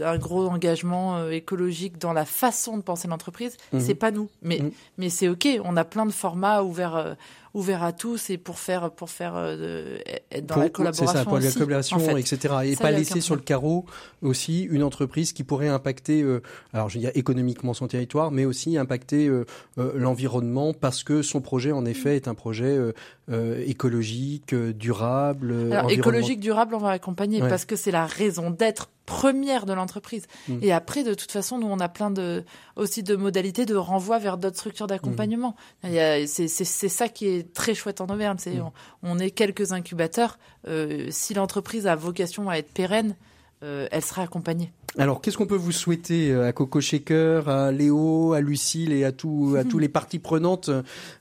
euh, 0.00 0.06
un 0.08 0.16
gros 0.16 0.46
engagement 0.48 1.16
euh, 1.16 1.30
écologique 1.30 1.98
dans 1.98 2.12
la 2.12 2.24
façon 2.24 2.76
de 2.76 2.82
penser 2.82 3.08
l'entreprise, 3.08 3.56
Mhm. 3.72 3.80
c'est 3.80 3.94
pas 3.96 4.10
nous. 4.12 4.28
Mais 4.42 4.60
Mhm. 4.60 4.70
mais 4.98 5.10
c'est 5.10 5.28
ok. 5.28 5.48
On 5.64 5.76
a 5.76 5.84
plein 5.84 6.06
de 6.06 6.12
formats 6.12 6.62
ouverts 6.62 7.16
euh, 7.54 7.58
ouverts 7.58 7.82
à 7.82 7.92
tous 7.92 8.30
et 8.30 8.38
pour 8.38 8.58
faire 8.58 8.90
pour 8.90 9.10
faire 9.10 9.34
euh, 9.36 9.98
être 10.32 10.46
dans 10.46 10.54
Pour- 10.54 10.62
la 10.62 10.66
C'est 10.66 10.72
collaboration 10.72 11.06
ça, 11.18 11.24
pour 11.24 11.38
la 11.38 11.46
aussi, 11.46 11.54
collaboration, 11.54 11.96
en 11.96 12.00
fait. 12.00 12.20
etc. 12.20 12.54
Et 12.64 12.74
Ça, 12.74 12.82
pas 12.82 12.90
laisser 12.90 13.20
sur 13.20 13.34
le 13.36 13.40
carreau 13.42 13.84
aussi 14.22 14.62
une 14.62 14.82
entreprise 14.82 15.32
qui 15.32 15.44
pourrait 15.44 15.68
impacter, 15.68 16.22
euh, 16.22 16.42
alors 16.72 16.88
je 16.88 16.94
veux 16.94 17.00
dire 17.00 17.12
économiquement 17.14 17.74
son 17.74 17.86
territoire, 17.88 18.30
mais 18.30 18.44
aussi 18.44 18.76
impacter 18.76 19.28
euh, 19.28 19.44
euh, 19.78 19.92
l'environnement 19.96 20.72
parce 20.74 21.04
que 21.04 21.22
son 21.22 21.40
projet 21.40 21.72
en 21.72 21.84
effet 21.84 22.16
est 22.16 22.28
un 22.28 22.34
projet 22.34 22.76
euh, 22.76 22.92
euh, 23.30 23.62
écologique, 23.66 24.52
euh, 24.52 24.72
durable, 24.72 25.50
euh, 25.52 25.70
Alors, 25.72 25.90
écologique, 25.90 26.40
durable, 26.40 26.74
on 26.74 26.78
va 26.78 26.90
accompagner 26.90 27.40
Ouais. 27.42 27.48
parce 27.48 27.64
que 27.64 27.76
c'est 27.76 27.90
la 27.90 28.06
raison 28.06 28.50
d'être 28.50 28.88
première 29.06 29.66
de 29.66 29.72
l'entreprise. 29.72 30.26
Mm. 30.48 30.58
Et 30.62 30.72
après, 30.72 31.04
de 31.04 31.14
toute 31.14 31.30
façon, 31.32 31.58
nous, 31.58 31.66
on 31.66 31.78
a 31.80 31.88
plein 31.88 32.10
de, 32.10 32.44
aussi 32.76 33.02
de 33.02 33.16
modalités 33.16 33.66
de 33.66 33.74
renvoi 33.76 34.18
vers 34.18 34.38
d'autres 34.38 34.56
structures 34.56 34.86
d'accompagnement. 34.86 35.56
Mm. 35.82 35.96
A- 35.96 36.26
C'est 36.26 36.48
ça 36.88 37.08
qui 37.08 37.26
est 37.26 37.52
très 37.52 37.74
chouette 37.74 38.00
en 38.00 38.06
Auvergne. 38.06 38.36
c'est 38.38 38.54
Mm. 38.54 38.70
On, 39.02 39.12
on 39.12 39.18
est 39.18 39.30
quelques 39.30 39.72
incubateurs. 39.72 40.38
Euh, 40.68 41.08
si 41.10 41.34
l'entreprise 41.34 41.86
a 41.86 41.94
vocation 41.96 42.48
à 42.48 42.56
être 42.56 42.70
pérenne, 42.72 43.14
euh, 43.62 43.86
elle 43.90 44.02
sera 44.02 44.22
accompagnée. 44.22 44.72
Alors, 44.96 45.20
qu'est-ce 45.20 45.36
qu'on 45.36 45.46
peut 45.46 45.56
vous 45.56 45.72
souhaiter 45.72 46.30
euh, 46.30 46.46
à 46.48 46.52
Coco 46.52 46.80
Shaker, 46.80 47.48
à 47.48 47.72
Léo, 47.72 48.32
à 48.32 48.40
Lucille 48.40 48.92
et 48.92 49.04
à, 49.04 49.10
tout, 49.10 49.56
à 49.58 49.64
tous 49.64 49.78
les 49.80 49.88
parties 49.88 50.20
prenantes 50.20 50.70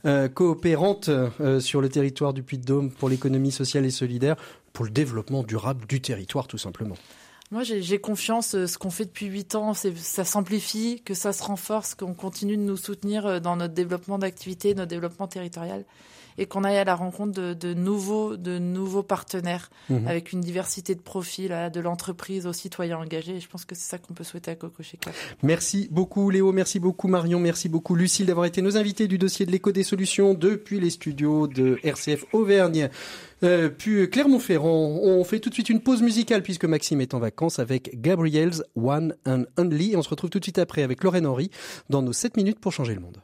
euh, 0.05 0.27
coopérantes 0.27 1.09
euh, 1.09 1.59
sur 1.59 1.81
le 1.81 1.89
territoire 1.89 2.33
du 2.33 2.43
Puy-de-Dôme 2.43 2.91
pour 2.91 3.09
l'économie 3.09 3.51
sociale 3.51 3.85
et 3.85 3.91
solidaire, 3.91 4.35
pour 4.73 4.85
le 4.85 4.91
développement 4.91 5.41
durable 5.43 5.85
du 5.87 6.01
territoire, 6.01 6.47
tout 6.47 6.57
simplement? 6.59 6.95
Moi, 7.53 7.61
j'ai 7.61 7.99
confiance. 7.99 8.55
euh, 8.55 8.65
Ce 8.65 8.79
qu'on 8.79 8.89
fait 8.89 9.05
depuis 9.05 9.27
huit 9.27 9.53
ans, 9.53 9.75
ça 9.75 10.25
s'amplifie, 10.25 11.03
que 11.05 11.13
ça 11.13 11.33
se 11.33 11.43
renforce, 11.43 11.93
qu'on 11.93 12.15
continue 12.15 12.57
de 12.57 12.63
nous 12.63 12.77
soutenir 12.77 13.27
euh, 13.27 13.39
dans 13.39 13.55
notre 13.55 13.75
développement 13.75 14.17
d'activité, 14.17 14.73
notre 14.73 14.89
développement 14.89 15.27
territorial, 15.27 15.85
et 16.37 16.45
qu'on 16.45 16.63
aille 16.63 16.77
à 16.77 16.83
la 16.83 16.95
rencontre 16.95 17.31
de, 17.33 17.53
de 17.53 17.73
nouveaux, 17.73 18.37
de 18.37 18.57
nouveaux 18.59 19.03
partenaires 19.03 19.69
Mhm. 19.89 20.07
avec 20.07 20.31
une 20.31 20.41
diversité 20.41 20.95
de 20.95 21.01
profils, 21.01 21.53
de 21.73 21.79
l'entreprise 21.79 22.47
aux 22.47 22.53
citoyens 22.53 22.97
engagés. 22.97 23.35
Et 23.37 23.39
je 23.39 23.47
pense 23.47 23.65
que 23.65 23.75
c'est 23.75 23.89
ça 23.89 23.97
qu'on 23.97 24.13
peut 24.13 24.23
souhaiter 24.23 24.51
à 24.51 24.55
Coco. 24.55 24.83
Merci 25.41 25.87
beaucoup 25.91 26.29
Léo, 26.29 26.51
merci 26.51 26.79
beaucoup 26.79 27.07
Marion, 27.07 27.39
merci 27.39 27.69
beaucoup 27.69 27.95
Lucille 27.95 28.25
d'avoir 28.25 28.45
été 28.45 28.61
nos 28.61 28.77
invités 28.77 29.07
du 29.07 29.17
dossier 29.17 29.45
de 29.45 29.51
l'éco 29.51 29.71
des 29.71 29.83
solutions 29.83 30.33
depuis 30.33 30.79
les 30.79 30.89
studios 30.89 31.47
de 31.47 31.79
RCF 31.83 32.25
Auvergne. 32.33 32.89
Euh, 33.43 33.69
puis 33.69 34.09
Clermont-Ferrand, 34.09 34.99
on 35.03 35.23
fait 35.23 35.39
tout 35.39 35.49
de 35.49 35.53
suite 35.53 35.69
une 35.69 35.81
pause 35.81 36.01
musicale 36.01 36.43
puisque 36.43 36.65
Maxime 36.65 37.01
est 37.01 37.13
en 37.13 37.19
vacances 37.19 37.59
avec 37.59 37.99
Gabriel's 38.01 38.63
One 38.75 39.15
and 39.25 39.43
Only. 39.57 39.91
Et 39.93 39.97
on 39.97 40.01
se 40.01 40.09
retrouve 40.09 40.29
tout 40.29 40.39
de 40.39 40.45
suite 40.45 40.59
après 40.59 40.83
avec 40.83 41.03
Lorraine 41.03 41.27
Henry 41.27 41.49
dans 41.89 42.01
nos 42.01 42.13
7 42.13 42.37
minutes 42.37 42.59
pour 42.59 42.71
changer 42.71 42.95
le 42.95 43.01
monde. 43.01 43.17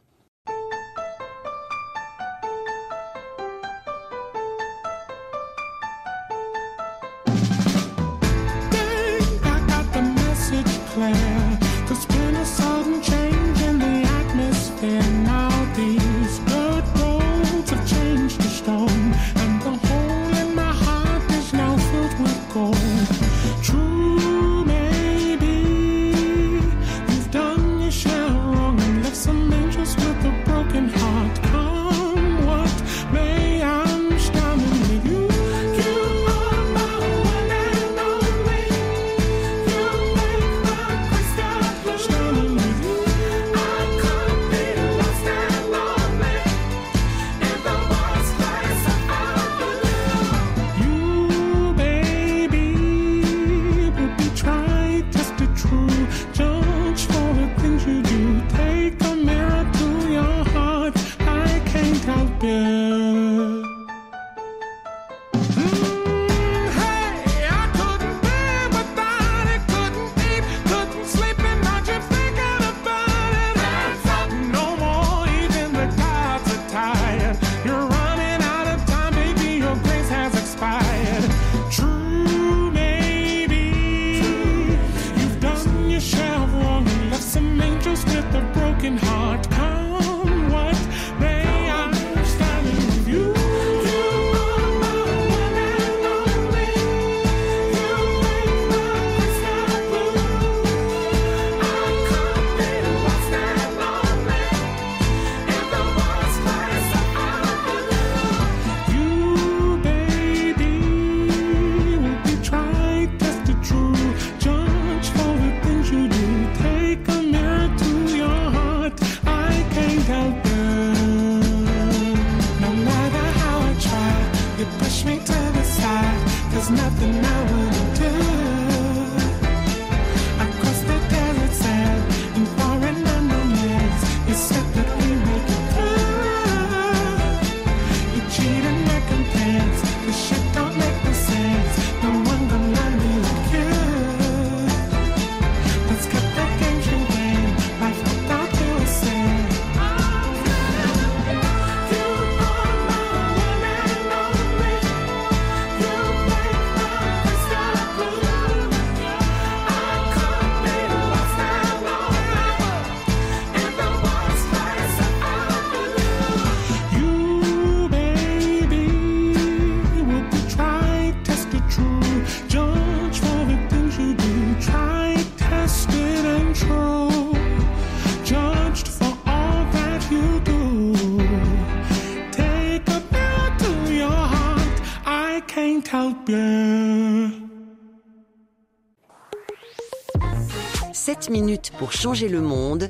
Changer 192.00 192.28
le 192.28 192.40
monde. 192.40 192.88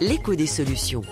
L'écho 0.00 0.34
des 0.34 0.46
solutions. 0.46 1.02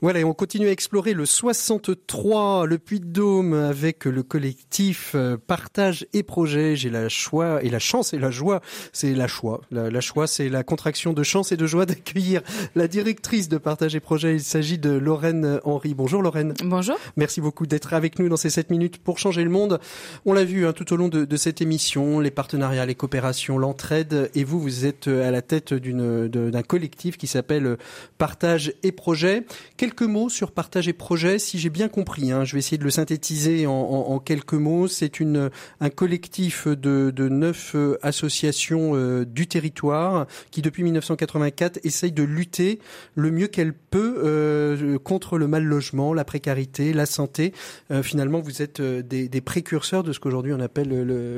Voilà, 0.00 0.20
et 0.20 0.24
on 0.24 0.32
continue 0.32 0.68
à 0.68 0.70
explorer 0.70 1.12
le 1.12 1.26
63, 1.26 2.66
le 2.66 2.78
Puy-de-Dôme, 2.78 3.52
avec 3.52 4.04
le 4.04 4.22
collectif 4.22 5.12
euh, 5.16 5.36
Partage 5.44 6.06
et 6.12 6.22
Projet. 6.22 6.76
J'ai 6.76 6.88
la 6.88 7.08
choix 7.08 7.64
et 7.64 7.68
la 7.68 7.80
chance 7.80 8.14
et 8.14 8.18
la 8.18 8.30
joie, 8.30 8.60
c'est 8.92 9.12
la 9.12 9.26
choix. 9.26 9.60
La, 9.72 9.90
la 9.90 10.00
choix, 10.00 10.28
c'est 10.28 10.48
la 10.48 10.62
contraction 10.62 11.12
de 11.12 11.24
chance 11.24 11.50
et 11.50 11.56
de 11.56 11.66
joie 11.66 11.84
d'accueillir 11.86 12.42
la 12.76 12.86
directrice 12.86 13.48
de 13.48 13.58
Partage 13.58 13.96
et 13.96 14.00
Projet. 14.00 14.36
Il 14.36 14.40
s'agit 14.40 14.78
de 14.78 14.90
Lorraine 14.90 15.58
Henry. 15.64 15.94
Bonjour 15.94 16.22
Lorraine. 16.22 16.54
Bonjour. 16.62 16.96
Merci 17.16 17.40
beaucoup 17.40 17.66
d'être 17.66 17.92
avec 17.92 18.20
nous 18.20 18.28
dans 18.28 18.36
ces 18.36 18.50
7 18.50 18.70
minutes 18.70 18.98
pour 18.98 19.18
changer 19.18 19.42
le 19.42 19.50
monde. 19.50 19.80
On 20.24 20.32
l'a 20.32 20.44
vu 20.44 20.64
hein, 20.64 20.72
tout 20.72 20.92
au 20.92 20.96
long 20.96 21.08
de, 21.08 21.24
de, 21.24 21.36
cette 21.36 21.60
émission, 21.60 22.20
les 22.20 22.30
partenariats, 22.30 22.86
les 22.86 22.94
coopérations, 22.94 23.58
l'entraide. 23.58 24.30
Et 24.36 24.44
vous, 24.44 24.60
vous 24.60 24.86
êtes 24.86 25.08
à 25.08 25.32
la 25.32 25.42
tête 25.42 25.74
d'une, 25.74 26.28
d'un 26.28 26.62
collectif 26.62 27.16
qui 27.16 27.26
s'appelle 27.26 27.78
Partage 28.16 28.74
et 28.84 28.92
Projet. 28.92 29.44
Quelques 29.88 30.02
mots 30.02 30.28
sur 30.28 30.52
Partage 30.52 30.86
et 30.86 30.92
Projet, 30.92 31.38
si 31.38 31.58
j'ai 31.58 31.70
bien 31.70 31.88
compris. 31.88 32.30
Hein, 32.30 32.44
je 32.44 32.52
vais 32.52 32.58
essayer 32.58 32.76
de 32.76 32.84
le 32.84 32.90
synthétiser 32.90 33.66
en, 33.66 33.72
en, 33.72 34.12
en 34.12 34.18
quelques 34.18 34.52
mots. 34.52 34.86
C'est 34.86 35.18
une, 35.18 35.48
un 35.80 35.88
collectif 35.88 36.68
de, 36.68 37.10
de 37.10 37.28
neuf 37.30 37.72
euh, 37.74 37.96
associations 38.02 38.90
euh, 38.92 39.24
du 39.24 39.46
territoire 39.46 40.26
qui, 40.50 40.60
depuis 40.60 40.82
1984, 40.82 41.80
essaye 41.84 42.12
de 42.12 42.22
lutter 42.22 42.80
le 43.14 43.30
mieux 43.30 43.46
qu'elle 43.46 43.72
peut 43.72 44.20
euh, 44.22 44.98
contre 44.98 45.38
le 45.38 45.48
mal 45.48 45.64
logement, 45.64 46.12
la 46.12 46.26
précarité, 46.26 46.92
la 46.92 47.06
santé. 47.06 47.54
Euh, 47.90 48.02
finalement, 48.02 48.40
vous 48.40 48.60
êtes 48.60 48.80
euh, 48.80 49.00
des, 49.00 49.30
des, 49.30 49.40
précurseurs 49.40 50.02
de 50.02 50.12
ce 50.12 50.20
qu'aujourd'hui 50.20 50.52
on 50.52 50.60
appelle 50.60 50.90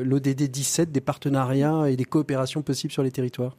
l'ODD 0.05 0.43
17, 0.43 0.91
des 0.91 1.01
partenariats 1.01 1.89
et 1.89 1.95
des 1.95 2.05
coopérations 2.05 2.63
possibles 2.63 2.93
sur 2.93 3.05
les 3.05 3.13
territoires. 3.13 3.57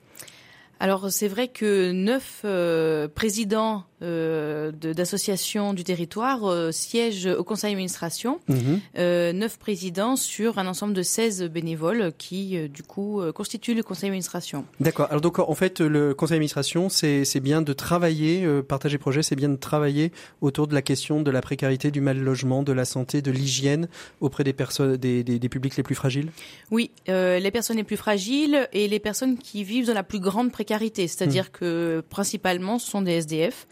Alors 0.81 1.11
c'est 1.11 1.27
vrai 1.27 1.47
que 1.47 1.91
neuf 1.91 2.41
euh, 2.43 3.07
présidents 3.07 3.83
euh, 4.01 4.71
d'associations 4.71 5.75
du 5.75 5.83
territoire 5.83 6.45
euh, 6.45 6.71
siègent 6.71 7.27
au 7.27 7.43
conseil 7.43 7.73
d'administration, 7.73 8.39
mmh. 8.47 9.01
neuf 9.33 9.59
présidents 9.59 10.15
sur 10.15 10.57
un 10.57 10.65
ensemble 10.65 10.95
de 10.95 11.03
16 11.03 11.43
bénévoles 11.43 12.11
qui 12.17 12.67
du 12.67 12.81
coup 12.81 13.21
constituent 13.35 13.75
le 13.75 13.83
conseil 13.83 14.09
d'administration. 14.09 14.65
D'accord. 14.79 15.05
Alors 15.11 15.21
donc 15.21 15.37
en 15.37 15.53
fait 15.53 15.81
le 15.81 16.15
conseil 16.15 16.37
d'administration 16.37 16.89
c'est 16.89 17.39
bien 17.39 17.61
de 17.61 17.73
travailler, 17.73 18.47
partager 18.63 18.97
projet, 18.97 19.21
c'est 19.21 19.35
bien 19.35 19.49
de 19.49 19.57
travailler 19.57 20.11
autour 20.41 20.65
de 20.65 20.73
la 20.73 20.81
question 20.81 21.21
de 21.21 21.29
la 21.29 21.41
précarité, 21.41 21.91
du 21.91 22.01
mal 22.01 22.17
logement, 22.17 22.63
de 22.63 22.73
la 22.73 22.85
santé, 22.85 23.21
de 23.21 23.29
l'hygiène 23.29 23.87
auprès 24.19 24.43
des 24.43 24.53
personnes, 24.53 24.97
des, 24.97 25.23
des, 25.23 25.37
des, 25.37 25.49
publics 25.49 25.77
les 25.77 25.83
plus 25.83 25.93
fragiles? 25.93 26.31
Oui, 26.71 26.89
les 27.07 27.51
personnes 27.51 27.77
les 27.77 27.83
plus 27.83 27.97
fragiles 27.97 28.67
et 28.73 28.87
les 28.87 28.99
personnes 28.99 29.37
qui 29.37 29.63
vivent 29.63 29.85
dans 29.85 29.93
la 29.93 30.01
plus 30.01 30.19
grande 30.19 30.51
précarité 30.51 30.70
c'est-à-dire 30.79 31.45
mmh. 31.45 31.57
que 31.57 32.03
principalement 32.09 32.79
ce 32.79 32.89
sont 32.89 33.01
des 33.01 33.13
SDF 33.13 33.67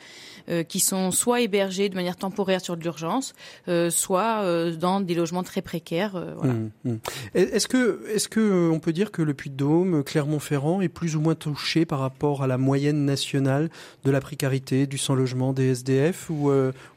euh, 0.50 0.64
qui 0.64 0.80
sont 0.80 1.12
soit 1.12 1.42
hébergés 1.42 1.90
de 1.90 1.96
manière 1.96 2.16
temporaire 2.16 2.60
sur 2.60 2.76
de 2.76 2.82
l'urgence, 2.82 3.34
euh, 3.68 3.92
soit 3.92 4.42
euh, 4.42 4.76
dans 4.76 5.00
des 5.00 5.14
logements 5.14 5.44
très 5.44 5.62
précaires. 5.62 6.24
Voilà. 6.38 6.54
Mmh, 6.54 6.72
mmh. 6.86 6.96
Est-ce 7.36 7.68
que 7.68 8.02
est-ce 8.14 8.28
que 8.28 8.70
on 8.70 8.80
peut 8.80 8.94
dire 8.94 9.12
que 9.12 9.22
le 9.22 9.36
Puy-de-Dôme, 9.36 10.04
Clermont-Ferrand 10.04 10.82
est 10.82 10.90
plus 10.90 11.16
ou 11.16 11.22
moins 11.22 11.36
touché 11.36 11.86
par 11.86 12.00
rapport 12.00 12.42
à 12.42 12.48
la 12.48 12.58
moyenne 12.58 13.06
nationale 13.06 13.70
de 14.06 14.12
la 14.12 14.22
précarité, 14.22 14.88
du 14.88 14.98
sans-logement, 14.98 15.54
des 15.54 15.70
SDF 15.70 16.32
ou 16.32 16.52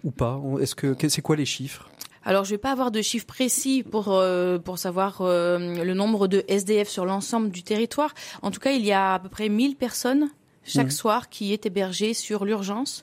ou 0.04 0.10
pas? 0.10 0.40
Est-ce 0.60 0.74
que 0.74 1.08
c'est 1.08 1.22
quoi 1.22 1.36
les 1.36 1.44
chiffres? 1.44 1.91
Alors, 2.24 2.44
je 2.44 2.50
vais 2.50 2.58
pas 2.58 2.70
avoir 2.70 2.90
de 2.92 3.02
chiffres 3.02 3.26
précis 3.26 3.82
pour 3.82 4.12
euh, 4.12 4.58
pour 4.58 4.78
savoir 4.78 5.22
euh, 5.22 5.84
le 5.84 5.94
nombre 5.94 6.28
de 6.28 6.44
SDF 6.46 6.88
sur 6.88 7.04
l'ensemble 7.04 7.50
du 7.50 7.62
territoire. 7.64 8.14
En 8.42 8.50
tout 8.50 8.60
cas, 8.60 8.72
il 8.72 8.84
y 8.84 8.92
a 8.92 9.14
à 9.14 9.18
peu 9.18 9.28
près 9.28 9.48
1000 9.48 9.76
personnes 9.76 10.30
chaque 10.64 10.88
mmh. 10.88 10.90
soir 10.90 11.28
qui 11.28 11.52
est 11.52 11.66
hébergée 11.66 12.14
sur 12.14 12.44
l'urgence. 12.44 13.02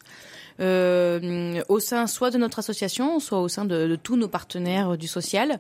Euh, 0.60 1.62
au 1.70 1.80
sein 1.80 2.06
soit 2.06 2.32
de 2.32 2.38
notre 2.38 2.60
association, 2.60 3.20
soit 3.20 3.40
au 3.40 3.48
sein 3.48 3.64
de, 3.64 3.88
de 3.88 3.96
tous 3.96 4.18
nos 4.18 4.28
partenaires 4.28 4.98
du 4.98 5.08
social. 5.08 5.60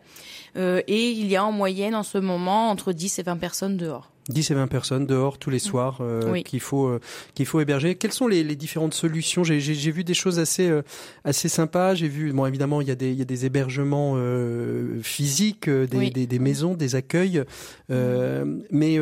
Euh, 0.57 0.81
et 0.87 1.11
il 1.11 1.27
y 1.27 1.35
a 1.35 1.45
en 1.45 1.51
moyenne 1.51 1.95
en 1.95 2.03
ce 2.03 2.17
moment 2.17 2.69
entre 2.69 2.91
10 2.91 3.19
et 3.19 3.23
20 3.23 3.37
personnes 3.37 3.77
dehors. 3.77 4.11
10 4.29 4.51
et 4.51 4.53
20 4.53 4.67
personnes 4.67 5.05
dehors 5.05 5.39
tous 5.39 5.49
les 5.49 5.59
soirs 5.59 5.97
euh, 6.01 6.31
oui. 6.31 6.43
qu'il 6.43 6.59
faut 6.59 6.87
euh, 6.87 6.99
qu'il 7.33 7.45
faut 7.45 7.59
héberger. 7.59 7.95
Quelles 7.95 8.13
sont 8.13 8.27
les, 8.27 8.43
les 8.43 8.55
différentes 8.55 8.93
solutions? 8.93 9.43
J'ai 9.43 9.91
vu 9.91 10.03
des 10.03 10.13
choses 10.13 10.39
assez 10.39 10.69
euh, 10.69 10.83
assez 11.23 11.49
sympas. 11.49 11.95
J'ai 11.95 12.07
vu 12.07 12.31
bon 12.31 12.45
évidemment 12.45 12.81
il 12.81 12.87
y 12.87 12.91
a 12.91 12.95
des 12.95 13.11
il 13.11 13.17
y 13.17 13.21
a 13.21 13.25
des 13.25 13.45
hébergements 13.45 14.13
euh, 14.15 14.99
physiques, 15.01 15.69
des, 15.69 15.97
oui. 15.97 16.11
des, 16.11 16.27
des, 16.27 16.39
maisons, 16.39 16.75
des 16.75 16.95
accueils, 16.95 17.43
euh, 17.89 18.45
mais 18.71 18.99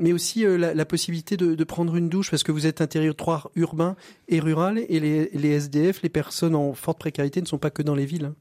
mais 0.00 0.12
aussi 0.12 0.44
la, 0.44 0.74
la, 0.74 0.84
possibilité 0.84 1.36
de, 1.36 1.54
de, 1.54 1.64
prendre 1.64 1.96
une 1.96 2.08
douche 2.08 2.30
parce 2.30 2.42
que 2.42 2.52
vous 2.52 2.66
êtes 2.66 2.80
un 2.80 2.86
territoire 2.86 3.50
urbain 3.56 3.96
et 4.28 4.40
rural 4.40 4.78
et 4.88 5.00
les, 5.00 5.30
les 5.32 5.50
SDF, 5.50 6.02
les 6.02 6.08
personnes 6.08 6.54
en 6.54 6.74
forte 6.74 6.98
précarité 6.98 7.40
ne 7.40 7.46
sont 7.46 7.58
pas 7.58 7.70
que 7.70 7.82
dans 7.82 7.94
les 7.94 8.06
villes. 8.06 8.26
Hein. 8.26 8.34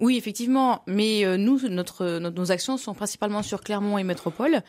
Oui 0.00 0.16
effectivement, 0.16 0.82
mais 0.86 1.38
nous 1.38 1.60
notre, 1.68 2.18
notre 2.18 2.42
nos 2.42 2.52
actions 2.52 2.76
sont 2.76 2.94
principalement 2.94 3.42
sur 3.42 3.62
Clermont 3.62 3.98
et 3.98 4.04
métropole. 4.04 4.62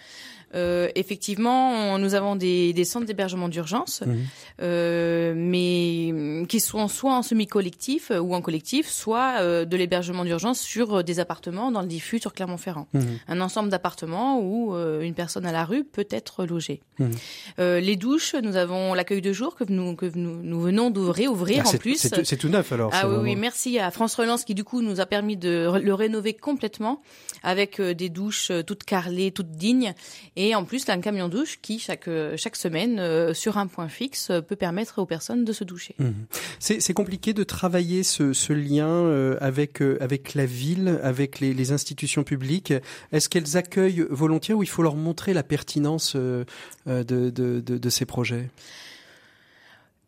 Euh, 0.56 0.89
effectivement, 0.95 1.72
on, 1.72 1.97
nous 1.97 2.14
avons 2.14 2.36
des, 2.36 2.74
des 2.74 2.86
centres 2.86 3.06
d'hébergement 3.06 3.49
d'urgence, 3.49 4.01
mmh. 4.01 4.14
euh, 4.62 5.34
mais 5.36 6.45
qui 6.47 6.60
sont 6.60 6.88
soit 6.88 7.16
en 7.16 7.24
semi-collectif 7.24 8.12
euh, 8.12 8.20
ou 8.20 8.36
en 8.36 8.41
collectif, 8.41 8.88
soit 8.88 9.36
euh, 9.39 9.66
de 9.66 9.76
l'hébergement 9.78 10.24
d'urgence 10.24 10.60
sur 10.60 10.97
euh, 10.97 11.04
des 11.04 11.20
appartements 11.20 11.72
dans 11.72 11.82
le 11.82 11.88
diffus 11.88 12.20
sur 12.20 12.34
Clermont-Ferrand. 12.34 12.88
Mmh. 12.93 12.99
Un 13.28 13.41
ensemble 13.41 13.70
d'appartements 13.70 14.39
où 14.39 14.76
euh, 14.76 15.01
une 15.01 15.16
personne 15.16 15.45
à 15.45 15.51
la 15.51 15.66
rue 15.66 15.84
peut 15.84 16.08
être 16.10 16.45
logée. 16.45 16.82
Mmh. 16.99 17.10
les 17.58 17.95
douches, 17.95 18.36
nous 18.36 18.56
avons 18.56 18.93
l'accueil 18.93 19.22
de 19.22 19.34
jour 19.34 19.56
que 19.56 19.64
nous, 19.68 19.95
que 19.95 20.06
nous, 20.14 20.43
nous 20.43 20.62
venons 20.62 20.91
d'ouvrir, 20.91 21.32
ouvrir 21.32 21.64
ah, 21.66 21.70
en 21.70 21.78
plus. 21.78 21.97
C'est 21.97 22.38
tout 22.38 22.49
neuf 22.49 22.72
alors. 22.72 22.91
Ah 22.93 23.10
oui, 23.10 23.16
oui, 23.22 23.36
merci 23.36 23.80
à 23.80 23.89
France 23.89 24.16
Relance 24.16 24.43
qui 24.43 24.54
du 24.54 24.64
coup 24.64 24.82
nous 24.82 24.99
a 24.99 25.08
permis 25.08 25.38
de 25.38 25.72
le 25.82 25.93
rénover 25.93 26.34
complètement 26.34 27.01
avec 27.41 27.82
des 27.82 28.10
douches 28.10 28.51
toutes 28.68 28.84
carrelées, 28.84 29.32
toutes 29.32 29.51
dignes. 29.51 29.93
Et 30.36 30.43
et 30.48 30.56
en 30.56 30.66
plus, 30.66 30.88
un 30.89 31.00
camion 31.00 31.30
douche 31.30 31.60
qui, 31.62 31.80
chaque, 31.80 32.10
chaque 32.38 32.56
semaine, 32.56 33.00
euh, 33.00 33.34
sur 33.34 33.58
un 33.58 33.68
point 33.68 33.88
fixe, 33.88 34.32
peut 34.48 34.56
permettre 34.56 35.00
aux 35.00 35.06
personnes 35.06 35.46
de 35.46 35.54
se 35.54 35.64
doucher. 35.64 35.96
Mmh. 36.00 36.12
C'est 36.60 36.94
compliqué 36.94 37.34
de 37.34 37.44
travailler 37.44 38.04
ce, 38.04 38.34
ce 38.34 38.54
lien 38.54 38.88
euh, 38.88 39.38
avec, 39.41 39.82
euh, 39.82 39.98
avec 40.02 40.34
la 40.34 40.46
ville, 40.46 41.00
avec 41.04 41.39
les, 41.39 41.54
les 41.54 41.72
institutions 41.72 42.24
publiques. 42.24 42.74
Est-ce 43.12 43.30
qu'elles 43.30 43.58
accueillent 43.58 44.06
volontiers 44.10 44.54
ou 44.54 44.64
il 44.64 44.70
faut 44.70 44.84
leur 44.84 44.96
montrer 44.96 45.34
la 45.34 45.44
pertinence 45.44 46.14
euh, 46.16 46.46
de, 46.88 47.04
de, 47.04 47.60
de, 47.60 47.78
de 47.78 47.89
ces 47.89 48.06
projets? 48.06 48.50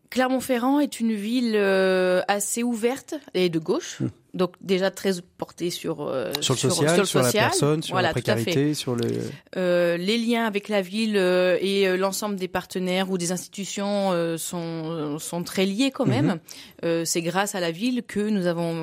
Clermont-Ferrand 0.09 0.79
est 0.79 0.99
une 0.99 1.13
ville 1.13 1.55
euh, 1.55 2.21
assez 2.27 2.63
ouverte 2.63 3.15
et 3.33 3.49
de 3.49 3.59
gauche. 3.59 3.99
Mmh 4.01 4.07
donc 4.35 4.51
déjà 4.61 4.91
très 4.91 5.13
porté 5.37 5.69
sur 5.69 6.01
euh, 6.01 6.31
sur 6.41 6.53
le 6.55 6.59
social, 6.59 6.95
sur, 6.95 7.07
sur, 7.07 7.19
le 7.19 7.25
social. 7.25 7.31
sur 7.31 7.39
la 7.39 7.49
personne, 7.49 7.81
sur 7.81 7.93
voilà, 7.95 8.09
la 8.09 8.13
précarité, 8.13 8.73
sur 8.73 8.95
le 8.95 9.07
euh, 9.55 9.95
les 9.95 10.17
liens 10.17 10.45
avec 10.45 10.67
la 10.67 10.81
ville 10.81 11.15
euh, 11.15 11.57
et 11.61 11.95
l'ensemble 11.97 12.35
des 12.35 12.49
partenaires 12.49 13.09
ou 13.09 13.17
des 13.17 13.31
institutions 13.31 14.11
sont 14.37 15.17
sont 15.19 15.43
très 15.43 15.65
liés 15.65 15.91
quand 15.91 16.05
même. 16.05 16.39
-hmm. 16.83 17.05
c'est 17.05 17.21
grâce 17.21 17.55
à 17.55 17.61
la 17.67 17.71
ville 17.71 18.03
que 18.13 18.19
nous 18.35 18.45
avons 18.53 18.75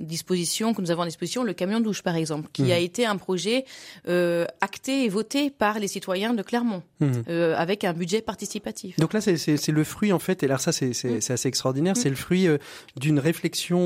disposition 0.00 0.74
que 0.74 0.82
nous 0.82 0.90
avons 0.90 1.02
à 1.02 1.06
disposition 1.06 1.44
le 1.44 1.54
camion 1.60 1.80
douche 1.80 2.02
par 2.02 2.16
exemple, 2.22 2.48
qui 2.52 2.64
-hmm. 2.64 2.72
a 2.72 2.78
été 2.88 3.02
un 3.06 3.18
projet 3.26 3.58
acté 4.68 4.92
et 5.04 5.08
voté 5.18 5.42
par 5.64 5.74
les 5.82 5.90
citoyens 5.96 6.32
de 6.38 6.42
Clermont 6.48 6.82
-hmm. 7.00 7.54
avec 7.64 7.80
un 7.90 7.94
budget 8.00 8.20
participatif. 8.32 8.92
Donc 9.02 9.12
là 9.16 9.20
c'est 9.20 9.74
le 9.80 9.84
fruit 9.94 10.12
en 10.18 10.22
fait 10.26 10.38
et 10.44 10.48
là 10.52 10.58
ça 10.66 10.72
c'est 10.78 10.92
c'est 11.24 11.32
assez 11.36 11.48
extraordinaire, 11.52 11.96
c'est 12.02 12.12
le 12.16 12.20
fruit 12.26 12.44
d'une 13.02 13.20
réflexion 13.30 13.82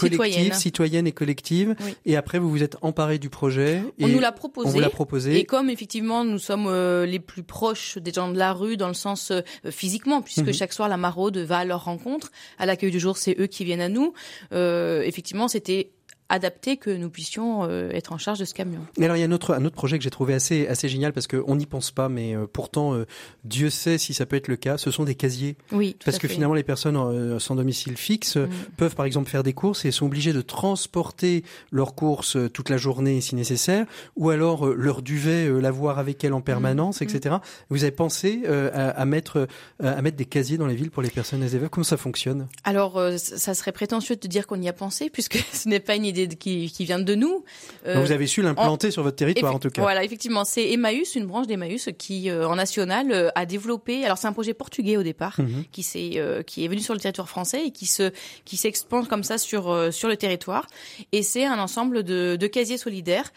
collective, 0.00 0.07
citoyenne, 0.10 0.52
citoyenne 0.52 1.06
et 1.06 1.12
collective. 1.12 1.74
Oui. 1.84 1.94
Et 2.06 2.16
après, 2.16 2.38
vous 2.38 2.50
vous 2.50 2.62
êtes 2.62 2.76
emparé 2.82 3.18
du 3.18 3.30
projet. 3.30 3.82
on 4.00 4.08
nous 4.08 4.20
l'a 4.20 4.32
proposé. 4.32 4.68
On 4.68 4.72
vous 4.72 4.80
l'a 4.80 4.90
proposé. 4.90 5.38
Et 5.38 5.44
comme 5.44 5.70
effectivement, 5.70 6.24
nous 6.24 6.38
sommes 6.38 6.66
euh, 6.66 7.06
les 7.06 7.20
plus 7.20 7.42
proches 7.42 7.98
des 7.98 8.12
gens 8.12 8.30
de 8.30 8.38
la 8.38 8.52
rue 8.52 8.76
dans 8.76 8.88
le 8.88 8.94
sens 8.94 9.30
euh, 9.30 9.40
physiquement, 9.70 10.22
puisque 10.22 10.48
mmh. 10.48 10.52
chaque 10.52 10.72
soir 10.72 10.88
la 10.88 10.96
maraude 10.96 11.38
va 11.38 11.58
à 11.58 11.64
leur 11.64 11.84
rencontre. 11.84 12.30
À 12.58 12.66
l'accueil 12.66 12.90
du 12.90 13.00
jour, 13.00 13.16
c'est 13.16 13.36
eux 13.38 13.46
qui 13.46 13.64
viennent 13.64 13.80
à 13.80 13.88
nous. 13.88 14.12
Euh, 14.52 15.02
effectivement, 15.02 15.48
c'était 15.48 15.90
adapté 16.28 16.76
que 16.76 16.90
nous 16.90 17.08
puissions 17.08 17.64
euh, 17.64 17.90
être 17.90 18.12
en 18.12 18.18
charge 18.18 18.38
de 18.38 18.44
ce 18.44 18.52
camion. 18.52 18.80
Mais 18.98 19.06
alors 19.06 19.16
il 19.16 19.20
y 19.20 19.22
a 19.22 19.26
un 19.26 19.32
autre, 19.32 19.54
un 19.54 19.64
autre 19.64 19.74
projet 19.74 19.96
que 19.98 20.04
j'ai 20.04 20.10
trouvé 20.10 20.34
assez, 20.34 20.66
assez 20.66 20.88
génial 20.88 21.12
parce 21.12 21.26
qu'on 21.26 21.56
n'y 21.56 21.66
pense 21.66 21.90
pas, 21.90 22.08
mais 22.08 22.36
euh, 22.36 22.46
pourtant 22.50 22.94
euh, 22.94 23.06
Dieu 23.44 23.70
sait 23.70 23.98
si 23.98 24.12
ça 24.12 24.26
peut 24.26 24.36
être 24.36 24.48
le 24.48 24.56
cas. 24.56 24.76
Ce 24.76 24.90
sont 24.90 25.04
des 25.04 25.14
casiers. 25.14 25.56
Oui. 25.72 25.96
parce 26.04 26.18
que 26.18 26.28
fait. 26.28 26.34
finalement 26.34 26.54
les 26.54 26.62
personnes 26.62 27.38
sans 27.38 27.54
domicile 27.54 27.96
fixe 27.96 28.36
mm. 28.36 28.48
peuvent 28.76 28.94
par 28.94 29.06
exemple 29.06 29.30
faire 29.30 29.42
des 29.42 29.54
courses 29.54 29.84
et 29.84 29.90
sont 29.90 30.06
obligées 30.06 30.32
de 30.32 30.42
transporter 30.42 31.44
leurs 31.70 31.94
courses 31.94 32.36
toute 32.52 32.68
la 32.68 32.76
journée 32.76 33.20
si 33.20 33.34
nécessaire, 33.34 33.86
ou 34.16 34.30
alors 34.30 34.66
leur 34.66 35.02
duvet 35.02 35.48
l'avoir 35.60 35.98
avec 35.98 36.22
elles 36.24 36.32
en 36.32 36.40
permanence, 36.40 37.00
mm. 37.00 37.04
etc. 37.04 37.34
Mm. 37.36 37.40
Vous 37.70 37.82
avez 37.84 37.92
pensé 37.92 38.42
à, 38.46 38.90
à, 38.90 39.04
mettre 39.04 39.48
à 39.82 40.02
mettre 40.02 40.16
des 40.16 40.26
casiers 40.26 40.58
dans 40.58 40.66
les 40.66 40.74
villes 40.74 40.90
pour 40.90 41.02
les 41.02 41.10
personnes 41.10 41.42
SDF 41.42 41.68
Comment 41.70 41.84
ça 41.84 41.96
fonctionne? 41.96 42.48
Alors 42.64 43.00
ça 43.16 43.54
serait 43.54 43.72
prétentieux 43.72 44.16
de 44.16 44.28
dire 44.28 44.46
qu'on 44.46 44.60
y 44.60 44.68
a 44.68 44.72
pensé 44.72 45.08
puisque 45.10 45.38
ce 45.52 45.68
n'est 45.68 45.80
pas 45.80 45.96
une 45.96 46.04
idée 46.04 46.17
qui, 46.26 46.70
qui 46.70 46.84
vient 46.84 46.98
de 46.98 47.14
nous. 47.14 47.44
Euh, 47.86 48.00
vous 48.00 48.10
avez 48.12 48.26
su 48.26 48.42
l'implanter 48.42 48.90
sur 48.90 49.02
votre 49.02 49.16
territoire, 49.16 49.54
en 49.54 49.58
tout 49.58 49.70
cas. 49.70 49.82
Voilà, 49.82 50.02
effectivement, 50.04 50.44
c'est 50.44 50.72
Emmaüs, 50.72 51.14
une 51.14 51.26
branche 51.26 51.46
d'Emmaüs 51.46 51.88
qui, 51.98 52.30
euh, 52.30 52.48
en 52.48 52.56
national, 52.56 53.12
euh, 53.12 53.28
a 53.34 53.46
développé. 53.46 54.04
Alors, 54.04 54.18
c'est 54.18 54.26
un 54.26 54.32
projet 54.32 54.54
portugais 54.54 54.96
au 54.96 55.02
départ, 55.02 55.36
Mhm. 55.38 55.64
qui 55.70 55.82
s'est, 55.82 56.20
qui 56.46 56.64
est 56.64 56.68
venu 56.68 56.80
sur 56.80 56.94
le 56.94 57.00
territoire 57.00 57.28
français 57.28 57.66
et 57.66 57.70
qui 57.70 57.86
se, 57.86 58.10
qui 58.44 58.56
s'expande 58.56 59.08
comme 59.08 59.22
ça 59.24 59.38
sur 59.38 59.92
sur 59.92 60.08
le 60.08 60.16
territoire. 60.16 60.66
Et 61.12 61.22
c'est 61.22 61.44
un 61.44 61.58
ensemble 61.58 62.02
de, 62.02 62.36
de 62.36 62.46
casiers 62.46 62.78
solidaires 62.78 63.32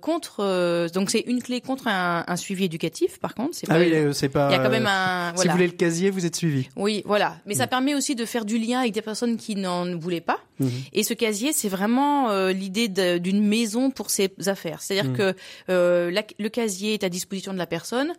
contre. 0.00 0.88
donc, 0.92 1.10
c'est 1.10 1.20
une 1.26 1.42
clé 1.42 1.60
contre 1.60 1.88
un, 1.88 2.24
un 2.26 2.36
suivi 2.36 2.64
éducatif. 2.64 3.18
Par 3.18 3.34
contre, 3.34 3.54
c'est 3.54 3.66
Ah 3.70 3.78
oui, 3.78 3.92
c'est 4.12 4.28
pas. 4.28 4.48
il 4.50 4.56
y 4.56 4.58
a 4.58 4.62
quand 4.62 4.70
même 4.70 4.86
un. 4.86 5.32
Si 5.36 5.46
vous 5.46 5.52
voulez 5.52 5.66
le 5.66 5.72
casier, 5.72 6.10
vous 6.10 6.26
êtes 6.26 6.36
suivi. 6.36 6.68
Oui, 6.76 7.02
voilà. 7.06 7.36
Mais 7.46 7.54
ça 7.54 7.66
permet 7.66 7.94
aussi 7.94 8.14
de 8.14 8.24
faire 8.24 8.44
du 8.44 8.58
lien 8.58 8.80
avec 8.80 8.92
des 8.92 9.02
personnes 9.02 9.36
qui 9.36 9.56
n'en 9.56 9.96
voulaient 9.96 10.20
pas. 10.20 10.38
Mhm. 10.60 10.70
Et 10.92 11.02
ce 11.02 11.14
casier, 11.14 11.52
c'est 11.52 11.68
vraiment 11.68 12.30
euh, 12.30 12.52
l'idée 12.52 12.88
d'une 13.18 13.46
maison 13.46 13.90
pour 13.90 14.10
ses 14.10 14.30
affaires. 14.46 14.80
C'est-à-dire 14.82 15.10
Mhm. 15.10 15.16
que 15.16 15.34
euh, 15.70 16.10
la- 16.10 16.24
le 16.38 16.48
casier 16.48 16.94
est 16.94 17.04
à 17.04 17.08
disposition 17.08 17.52
de 17.52 17.58
la 17.58 17.66
personne 17.66 18.12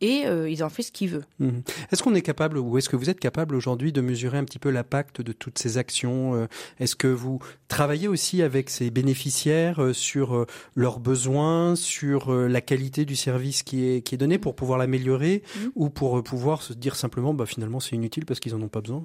et 0.00 0.26
euh, 0.26 0.48
il 0.50 0.62
en 0.64 0.68
fait 0.68 0.82
ce 0.82 0.92
qu'il 0.92 1.10
veut. 1.10 1.24
Mhm. 1.38 1.62
Est-ce 1.92 2.02
qu'on 2.02 2.14
est 2.14 2.22
capable, 2.22 2.58
ou 2.58 2.78
est-ce 2.78 2.88
que 2.88 2.96
vous 2.96 3.10
êtes 3.10 3.20
capable 3.20 3.54
aujourd'hui 3.54 3.92
de 3.92 4.00
mesurer 4.00 4.38
un 4.38 4.44
petit 4.44 4.58
peu 4.58 4.70
l'impact 4.70 5.20
de 5.20 5.32
toutes 5.32 5.58
ces 5.58 5.78
actions 5.78 6.34
euh, 6.34 6.46
Est-ce 6.80 6.96
que 6.96 7.06
vous 7.08 7.38
travaillez 7.68 8.08
aussi 8.08 8.42
avec 8.42 8.70
ces 8.70 8.90
bénéficiaires 8.90 9.90
sur 9.92 10.46
leurs 10.74 10.98
besoins, 11.00 11.76
sur 11.76 12.32
la 12.32 12.60
qualité 12.60 13.04
du 13.04 13.16
service 13.16 13.62
qui 13.62 13.84
est, 13.88 14.02
qui 14.02 14.14
est 14.14 14.18
donné 14.18 14.38
pour 14.38 14.54
pouvoir 14.54 14.78
l'améliorer 14.78 15.42
ou 15.74 15.88
pour 15.90 16.22
pouvoir 16.22 16.62
se 16.62 16.72
dire 16.72 16.96
simplement, 16.96 17.34
bah, 17.34 17.46
finalement, 17.46 17.80
c'est 17.80 17.94
inutile 17.96 18.24
parce 18.24 18.40
qu'ils 18.40 18.54
en 18.54 18.62
ont 18.62 18.68
pas 18.68 18.80
besoin? 18.80 19.04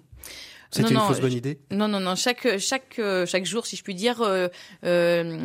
C'était 0.72 0.90
une 0.90 0.96
non, 0.96 1.02
fausse 1.02 1.20
bonne 1.20 1.34
idée 1.34 1.60
Non, 1.70 1.88
non, 1.88 2.00
non. 2.00 2.16
Chaque 2.16 2.58
chaque 2.60 2.98
euh, 2.98 3.26
chaque 3.26 3.46
jour, 3.46 3.66
si 3.66 3.76
je 3.76 3.84
puis 3.84 3.94
dire, 3.94 4.22
euh, 4.22 4.48
euh, 4.86 5.38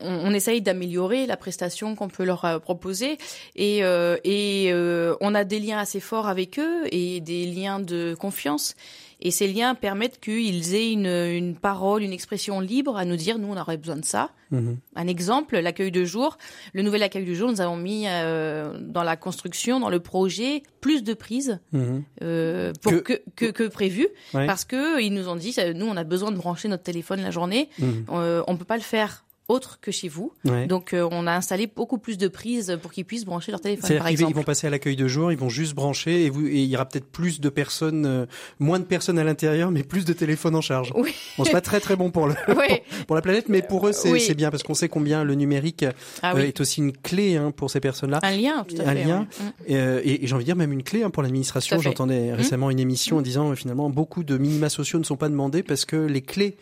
on, 0.00 0.30
on 0.30 0.34
essaye 0.34 0.62
d'améliorer 0.62 1.26
la 1.26 1.36
prestation 1.36 1.94
qu'on 1.94 2.08
peut 2.08 2.24
leur 2.24 2.44
euh, 2.44 2.58
proposer 2.58 3.18
et 3.54 3.84
euh, 3.84 4.16
et 4.24 4.70
euh, 4.72 5.14
on 5.20 5.34
a 5.34 5.44
des 5.44 5.60
liens 5.60 5.78
assez 5.78 6.00
forts 6.00 6.26
avec 6.26 6.58
eux 6.58 6.82
et 6.90 7.20
des 7.20 7.46
liens 7.46 7.78
de 7.78 8.16
confiance. 8.18 8.74
Et 9.26 9.30
ces 9.30 9.50
liens 9.50 9.74
permettent 9.74 10.20
qu'ils 10.20 10.74
aient 10.74 10.92
une, 10.92 11.06
une 11.06 11.56
parole, 11.56 12.02
une 12.02 12.12
expression 12.12 12.60
libre 12.60 12.96
à 12.98 13.06
nous 13.06 13.16
dire, 13.16 13.38
nous, 13.38 13.48
on 13.48 13.56
aurait 13.56 13.78
besoin 13.78 13.96
de 13.96 14.04
ça. 14.04 14.30
Mhm. 14.50 14.76
Un 14.96 15.06
exemple, 15.06 15.58
l'accueil 15.58 15.90
de 15.90 16.04
jour. 16.04 16.36
Le 16.74 16.82
nouvel 16.82 17.02
accueil 17.02 17.24
du 17.24 17.34
jour, 17.34 17.50
nous 17.50 17.62
avons 17.62 17.76
mis 17.76 18.04
euh, 18.06 18.78
dans 18.80 19.02
la 19.02 19.16
construction, 19.16 19.80
dans 19.80 19.88
le 19.88 19.98
projet, 20.00 20.62
plus 20.82 21.02
de 21.02 21.14
prises 21.14 21.58
Mhm. 21.72 22.04
euh, 22.22 22.72
pour 22.82 22.92
Que- 22.92 22.98
que, 22.98 23.22
que, 23.34 23.46
que 23.46 23.66
prévu, 23.68 24.06
Ouais. 24.34 24.46
parce 24.46 24.66
que 24.66 25.00
ils 25.02 25.12
nous 25.14 25.28
ont 25.28 25.36
dit, 25.36 25.56
nous, 25.74 25.86
on 25.86 25.96
a 25.96 26.04
besoin 26.04 26.30
de 26.30 26.36
brancher 26.36 26.68
notre 26.68 26.82
téléphone 26.82 27.22
la 27.22 27.30
journée. 27.30 27.70
Mhm. 27.78 28.04
Euh, 28.12 28.42
on 28.46 28.56
peut 28.58 28.66
pas 28.66 28.76
le 28.76 28.82
faire 28.82 29.24
autre 29.48 29.78
que 29.80 29.90
chez 29.90 30.08
vous. 30.08 30.32
Ouais. 30.46 30.66
Donc, 30.66 30.94
euh, 30.94 31.06
on 31.10 31.26
a 31.26 31.32
installé 31.32 31.66
beaucoup 31.66 31.98
plus 31.98 32.16
de 32.16 32.28
prises 32.28 32.78
pour 32.80 32.92
qu'ils 32.92 33.04
puissent 33.04 33.26
brancher 33.26 33.52
leur 33.52 33.60
téléphone, 33.60 33.84
C'est-à-dire 33.86 33.98
par 34.02 34.08
qu'ils 34.08 34.14
exemple. 34.14 34.30
ils 34.30 34.34
vont 34.36 34.42
passer 34.42 34.66
à 34.66 34.70
l'accueil 34.70 34.96
de 34.96 35.06
jour, 35.06 35.32
ils 35.32 35.38
vont 35.38 35.50
juste 35.50 35.74
brancher 35.74 36.24
et, 36.24 36.30
vous, 36.30 36.46
et 36.46 36.62
il 36.62 36.64
y 36.70 36.74
aura 36.76 36.86
peut-être 36.86 37.04
plus 37.06 37.40
de 37.40 37.48
personnes, 37.50 38.06
euh, 38.06 38.26
moins 38.58 38.78
de 38.78 38.84
personnes 38.84 39.18
à 39.18 39.24
l'intérieur, 39.24 39.70
mais 39.70 39.82
plus 39.82 40.06
de 40.06 40.12
téléphones 40.14 40.54
en 40.56 40.62
charge. 40.62 40.92
Oui. 40.96 41.14
Bon, 41.36 41.44
c'est 41.44 41.52
pas 41.52 41.60
très 41.60 41.80
très 41.80 41.94
bon 41.94 42.10
pour, 42.10 42.26
le, 42.26 42.34
Oui. 42.48 42.54
pour, 42.96 43.06
pour 43.08 43.16
la 43.16 43.22
planète, 43.22 43.48
mais 43.50 43.60
pour 43.60 43.86
eux 43.86 43.92
c'est 43.92 44.10
Oui. 44.10 44.34
bien 44.34 44.50
parce 44.50 44.62
qu'on 44.62 44.72
sait 44.74 44.88
combien 44.88 45.24
le 45.24 45.34
numérique 45.34 45.84
Ah 46.22 46.34
euh, 46.34 46.38
est 46.38 46.60
aussi 46.60 46.80
une 46.80 46.92
clé 46.92 47.36
hein, 47.36 47.50
pour 47.50 47.70
ces 47.70 47.80
personnes-là. 47.80 48.20
Un 48.22 48.30
lien, 48.36 48.64
tout 48.66 48.76
à 48.80 48.88
Un 48.88 48.94
fait. 48.94 49.04
lien. 49.04 49.26
ouais. 49.68 49.74
Mm. 49.76 50.00
Et, 50.04 50.20
j'ai 50.26 50.34
envie 50.34 50.44
de 50.44 50.46
dire 50.46 50.56
même 50.56 50.72
une 50.72 50.82
clé 50.82 51.02
hein, 51.02 51.10
pour 51.10 51.22
l'administration. 51.22 51.76
Mmh. 51.76 51.82
J'entendais 51.82 52.32
récemment 52.32 52.70
une 52.70 52.80
émission 52.80 53.18
en 53.18 53.22
disant 53.22 53.54
finalement 53.56 53.90
beaucoup 53.90 54.24
de 54.24 54.38
minima 54.38 54.68
sociaux 54.70 54.98
ne 54.98 55.04
sont 55.04 55.16
pas 55.16 55.28
demandés 55.28 55.62
parce 55.62 55.84
que 55.84 55.96
les 55.96 56.22
clés 56.22 56.56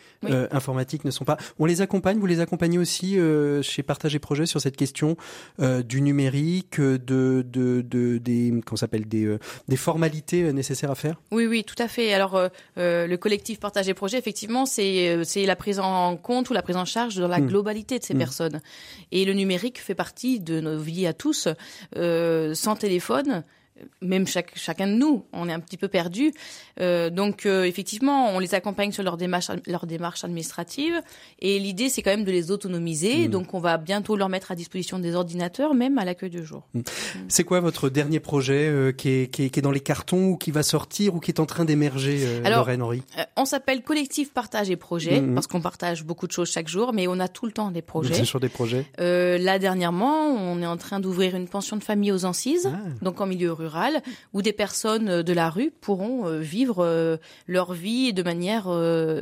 informatiques 0.51 1.05
ne 1.05 1.11
sont 1.11 1.23
pas. 1.25 1.37
On 1.59 1.65
les 1.65 1.81
accompagne, 1.81 2.17
vous 2.19 2.25
les 2.25 2.39
accompagnez 2.41 2.72
aussi 2.77 3.19
euh, 3.19 3.61
chez 3.61 3.83
Partage 3.83 4.15
et 4.15 4.19
Projet 4.19 4.45
sur 4.45 4.61
cette 4.61 4.77
question 4.77 5.17
euh, 5.59 5.81
du 5.83 6.01
numérique, 6.01 6.79
de, 6.79 7.45
de, 7.47 7.81
de 7.81 8.17
des 8.17 8.53
s'appelle 8.75 9.07
des, 9.07 9.25
euh, 9.25 9.39
des 9.67 9.77
formalités 9.77 10.43
euh, 10.43 10.51
nécessaires 10.51 10.91
à 10.91 10.95
faire? 10.95 11.21
Oui, 11.31 11.45
oui, 11.45 11.63
tout 11.63 11.75
à 11.77 11.87
fait. 11.87 12.13
Alors, 12.13 12.35
euh, 12.35 12.49
euh, 12.77 13.07
le 13.07 13.17
collectif 13.17 13.59
Partage 13.59 13.87
et 13.87 13.93
Projet, 13.93 14.17
effectivement, 14.17 14.65
c'est 14.65 15.09
euh, 15.09 15.23
c'est 15.23 15.45
la 15.45 15.55
prise 15.55 15.79
en 15.79 16.17
compte 16.17 16.49
ou 16.49 16.53
la 16.53 16.61
prise 16.61 16.75
en 16.75 16.85
charge 16.85 17.15
de 17.15 17.25
la 17.25 17.39
Mm. 17.39 17.47
globalité 17.47 17.99
de 17.99 18.03
ces 18.03 18.13
Mm. 18.13 18.17
personnes. 18.17 18.61
Et 19.11 19.25
le 19.25 19.33
numérique 19.33 19.79
fait 19.79 19.95
partie 19.95 20.39
de 20.39 20.59
nos 20.59 20.79
vies 20.79 21.07
à 21.07 21.13
tous. 21.13 21.47
Euh, 21.95 22.53
sans 22.53 22.75
téléphone, 22.75 23.43
même 24.01 24.27
chaque, 24.27 24.51
chacun 24.55 24.87
de 24.87 24.93
nous, 24.93 25.25
on 25.33 25.47
est 25.49 25.53
un 25.53 25.59
petit 25.59 25.77
peu 25.77 25.87
perdu. 25.87 26.31
Euh, 26.79 27.09
donc, 27.09 27.45
euh, 27.45 27.63
effectivement, 27.63 28.29
on 28.29 28.39
les 28.39 28.53
accompagne 28.55 28.91
sur 28.91 29.03
leur 29.03 29.17
démarche, 29.17 29.47
leur 29.67 29.85
démarche 29.85 30.23
administrative. 30.23 31.01
Et 31.39 31.59
l'idée, 31.59 31.89
c'est 31.89 32.01
quand 32.01 32.11
même 32.11 32.23
de 32.23 32.31
les 32.31 32.51
autonomiser. 32.51 33.27
Mm. 33.27 33.31
Donc, 33.31 33.53
on 33.53 33.59
va 33.59 33.77
bientôt 33.77 34.15
leur 34.15 34.29
mettre 34.29 34.51
à 34.51 34.55
disposition 34.55 34.99
des 34.99 35.15
ordinateurs, 35.15 35.73
même 35.73 35.97
à 35.97 36.05
l'accueil 36.05 36.29
de 36.29 36.41
jour. 36.41 36.67
C'est 37.27 37.43
quoi 37.43 37.59
votre 37.59 37.89
dernier 37.89 38.19
projet 38.19 38.67
euh, 38.67 38.91
qui, 38.91 39.09
est, 39.09 39.27
qui, 39.31 39.43
est, 39.45 39.49
qui 39.49 39.59
est 39.59 39.61
dans 39.63 39.71
les 39.71 39.79
cartons 39.79 40.29
ou 40.29 40.37
qui 40.37 40.51
va 40.51 40.63
sortir 40.63 41.15
ou 41.15 41.19
qui 41.19 41.31
est 41.31 41.39
en 41.39 41.45
train 41.45 41.65
d'émerger, 41.65 42.41
Lorraine 42.43 42.81
Henry 42.81 43.01
on 43.35 43.45
s'appelle 43.45 43.81
Collectif 43.83 44.31
Partage 44.33 44.69
et 44.69 44.75
Projet 44.75 45.21
Mhm. 45.21 45.33
parce 45.33 45.47
qu'on 45.47 45.61
partage 45.61 46.03
beaucoup 46.03 46.27
de 46.27 46.31
choses 46.31 46.51
chaque 46.51 46.67
jour, 46.67 46.93
mais 46.93 47.07
on 47.07 47.19
a 47.19 47.27
tout 47.27 47.45
le 47.45 47.51
temps 47.51 47.71
des 47.71 47.81
projets. 47.81 48.13
C'est 48.13 48.25
sur 48.25 48.39
des 48.39 48.49
projets? 48.49 48.85
Là 48.97 49.59
dernièrement, 49.59 50.27
on 50.27 50.61
est 50.61 50.65
en 50.65 50.77
train 50.77 50.99
d'ouvrir 50.99 51.35
une 51.35 51.47
pension 51.47 51.77
de 51.77 51.83
famille 51.83 52.11
aux 52.11 52.25
Ancises, 52.25 52.69
Ah. 52.71 52.77
donc 53.01 53.21
en 53.21 53.25
milieu 53.25 53.51
rural, 53.51 53.72
où 54.33 54.41
des 54.41 54.53
personnes 54.53 55.09
euh, 55.09 55.23
de 55.23 55.33
la 55.33 55.49
rue 55.49 55.71
pourront 55.81 56.27
euh, 56.27 56.39
vivre 56.39 56.83
euh, 56.83 57.17
leur 57.47 57.73
vie 57.73 58.13
de 58.13 58.23
manière 58.23 58.63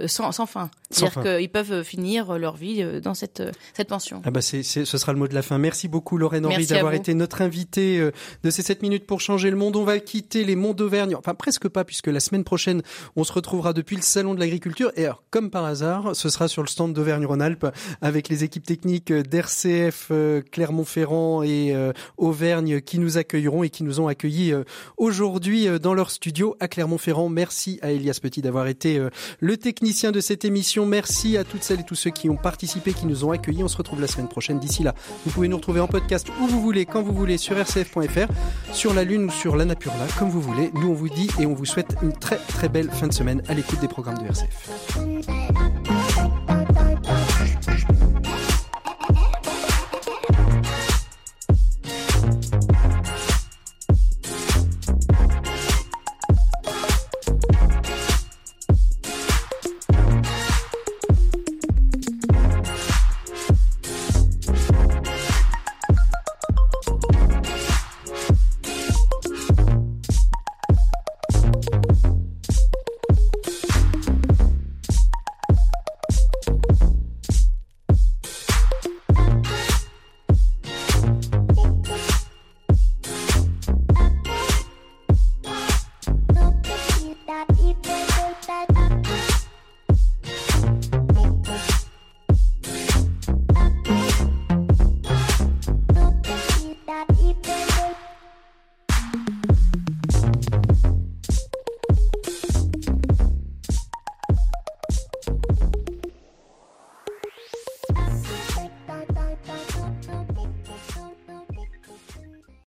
sans, 0.07 0.31
sans 0.31 0.45
fin. 0.45 0.69
C'est-à-dire 0.89 1.37
qu'ils 1.37 1.49
peuvent 1.49 1.83
finir 1.83 2.37
leur 2.37 2.55
vie 2.55 2.83
dans 3.01 3.13
cette 3.13 3.43
cette 3.73 3.87
pension. 3.87 4.21
Ah 4.25 4.31
bah 4.31 4.41
c'est, 4.41 4.63
ce 4.63 4.85
sera 4.85 5.13
le 5.13 5.19
mot 5.19 5.27
de 5.27 5.33
la 5.33 5.41
fin. 5.41 5.57
Merci 5.57 5.87
beaucoup 5.87 6.17
Lorraine 6.17 6.45
Henry 6.45 6.65
d'avoir 6.65 6.93
été 6.93 7.13
notre 7.13 7.41
invitée 7.41 8.09
de 8.43 8.49
ces 8.49 8.61
7 8.61 8.81
minutes 8.81 9.05
pour 9.05 9.21
changer 9.21 9.49
le 9.49 9.55
monde. 9.55 9.75
On 9.75 9.83
va 9.83 9.99
quitter 9.99 10.43
les 10.43 10.55
monts 10.55 10.73
d'Auvergne, 10.73 11.15
enfin 11.15 11.33
presque 11.33 11.67
pas 11.69 11.83
puisque 11.83 12.07
la 12.07 12.19
semaine 12.19 12.43
prochaine 12.43 12.81
on 13.15 13.23
se 13.23 13.31
retrouvera 13.31 13.73
depuis 13.73 13.95
le 13.95 14.01
salon 14.01 14.33
de 14.33 14.39
l'agriculture 14.39 14.91
et 14.95 15.05
alors, 15.05 15.23
comme 15.29 15.49
par 15.49 15.65
hasard 15.65 16.15
ce 16.15 16.29
sera 16.29 16.47
sur 16.47 16.61
le 16.61 16.67
stand 16.67 16.93
d'Auvergne-Rhône-Alpes 16.93 17.67
avec 18.01 18.27
les 18.29 18.43
équipes 18.43 18.65
techniques 18.65 19.13
d'RCF 19.13 20.11
Clermont-Ferrand 20.51 21.43
et 21.43 21.75
Auvergne 22.17 22.81
qui 22.81 22.99
nous 22.99 23.17
accueilleront 23.17 23.63
et 23.63 23.69
qui 23.69 23.83
nous 23.83 23.99
ont 23.99 24.07
accueillis 24.07 24.30
euh, 24.51 24.63
aujourd'hui 24.97 25.67
euh, 25.67 25.79
dans 25.79 25.93
leur 25.93 26.11
studio 26.11 26.55
à 26.59 26.67
Clermont-Ferrand. 26.67 27.29
Merci 27.29 27.79
à 27.81 27.91
Elias 27.91 28.19
Petit 28.21 28.41
d'avoir 28.41 28.67
été 28.67 28.97
euh, 28.97 29.09
le 29.39 29.57
technicien 29.57 30.11
de 30.11 30.19
cette 30.19 30.45
émission. 30.45 30.85
Merci 30.85 31.37
à 31.37 31.43
toutes 31.43 31.63
celles 31.63 31.81
et 31.81 31.83
tous 31.83 31.95
ceux 31.95 32.09
qui 32.09 32.29
ont 32.29 32.37
participé, 32.37 32.93
qui 32.93 33.05
nous 33.05 33.25
ont 33.25 33.31
accueillis. 33.31 33.63
On 33.63 33.67
se 33.67 33.77
retrouve 33.77 34.01
la 34.01 34.07
semaine 34.07 34.27
prochaine. 34.27 34.59
D'ici 34.59 34.83
là, 34.83 34.95
vous 35.25 35.31
pouvez 35.31 35.47
nous 35.47 35.57
retrouver 35.57 35.79
en 35.79 35.87
podcast 35.87 36.27
où 36.41 36.47
vous 36.47 36.61
voulez, 36.61 36.85
quand 36.85 37.01
vous 37.01 37.13
voulez, 37.13 37.37
sur 37.37 37.57
rcf.fr, 37.57 38.27
sur 38.73 38.93
la 38.93 39.03
Lune 39.03 39.25
ou 39.25 39.31
sur 39.31 39.55
l'Annapurna, 39.55 40.07
comme 40.17 40.29
vous 40.29 40.41
voulez. 40.41 40.71
Nous, 40.75 40.89
on 40.89 40.93
vous 40.93 41.09
dit 41.09 41.29
et 41.39 41.45
on 41.45 41.53
vous 41.53 41.65
souhaite 41.65 41.95
une 42.01 42.13
très 42.13 42.37
très 42.37 42.69
belle 42.69 42.89
fin 42.91 43.07
de 43.07 43.13
semaine 43.13 43.41
à 43.47 43.53
l'écoute 43.53 43.79
des 43.79 43.87
programmes 43.87 44.17
de 44.17 44.25
RCF. 44.25 46.00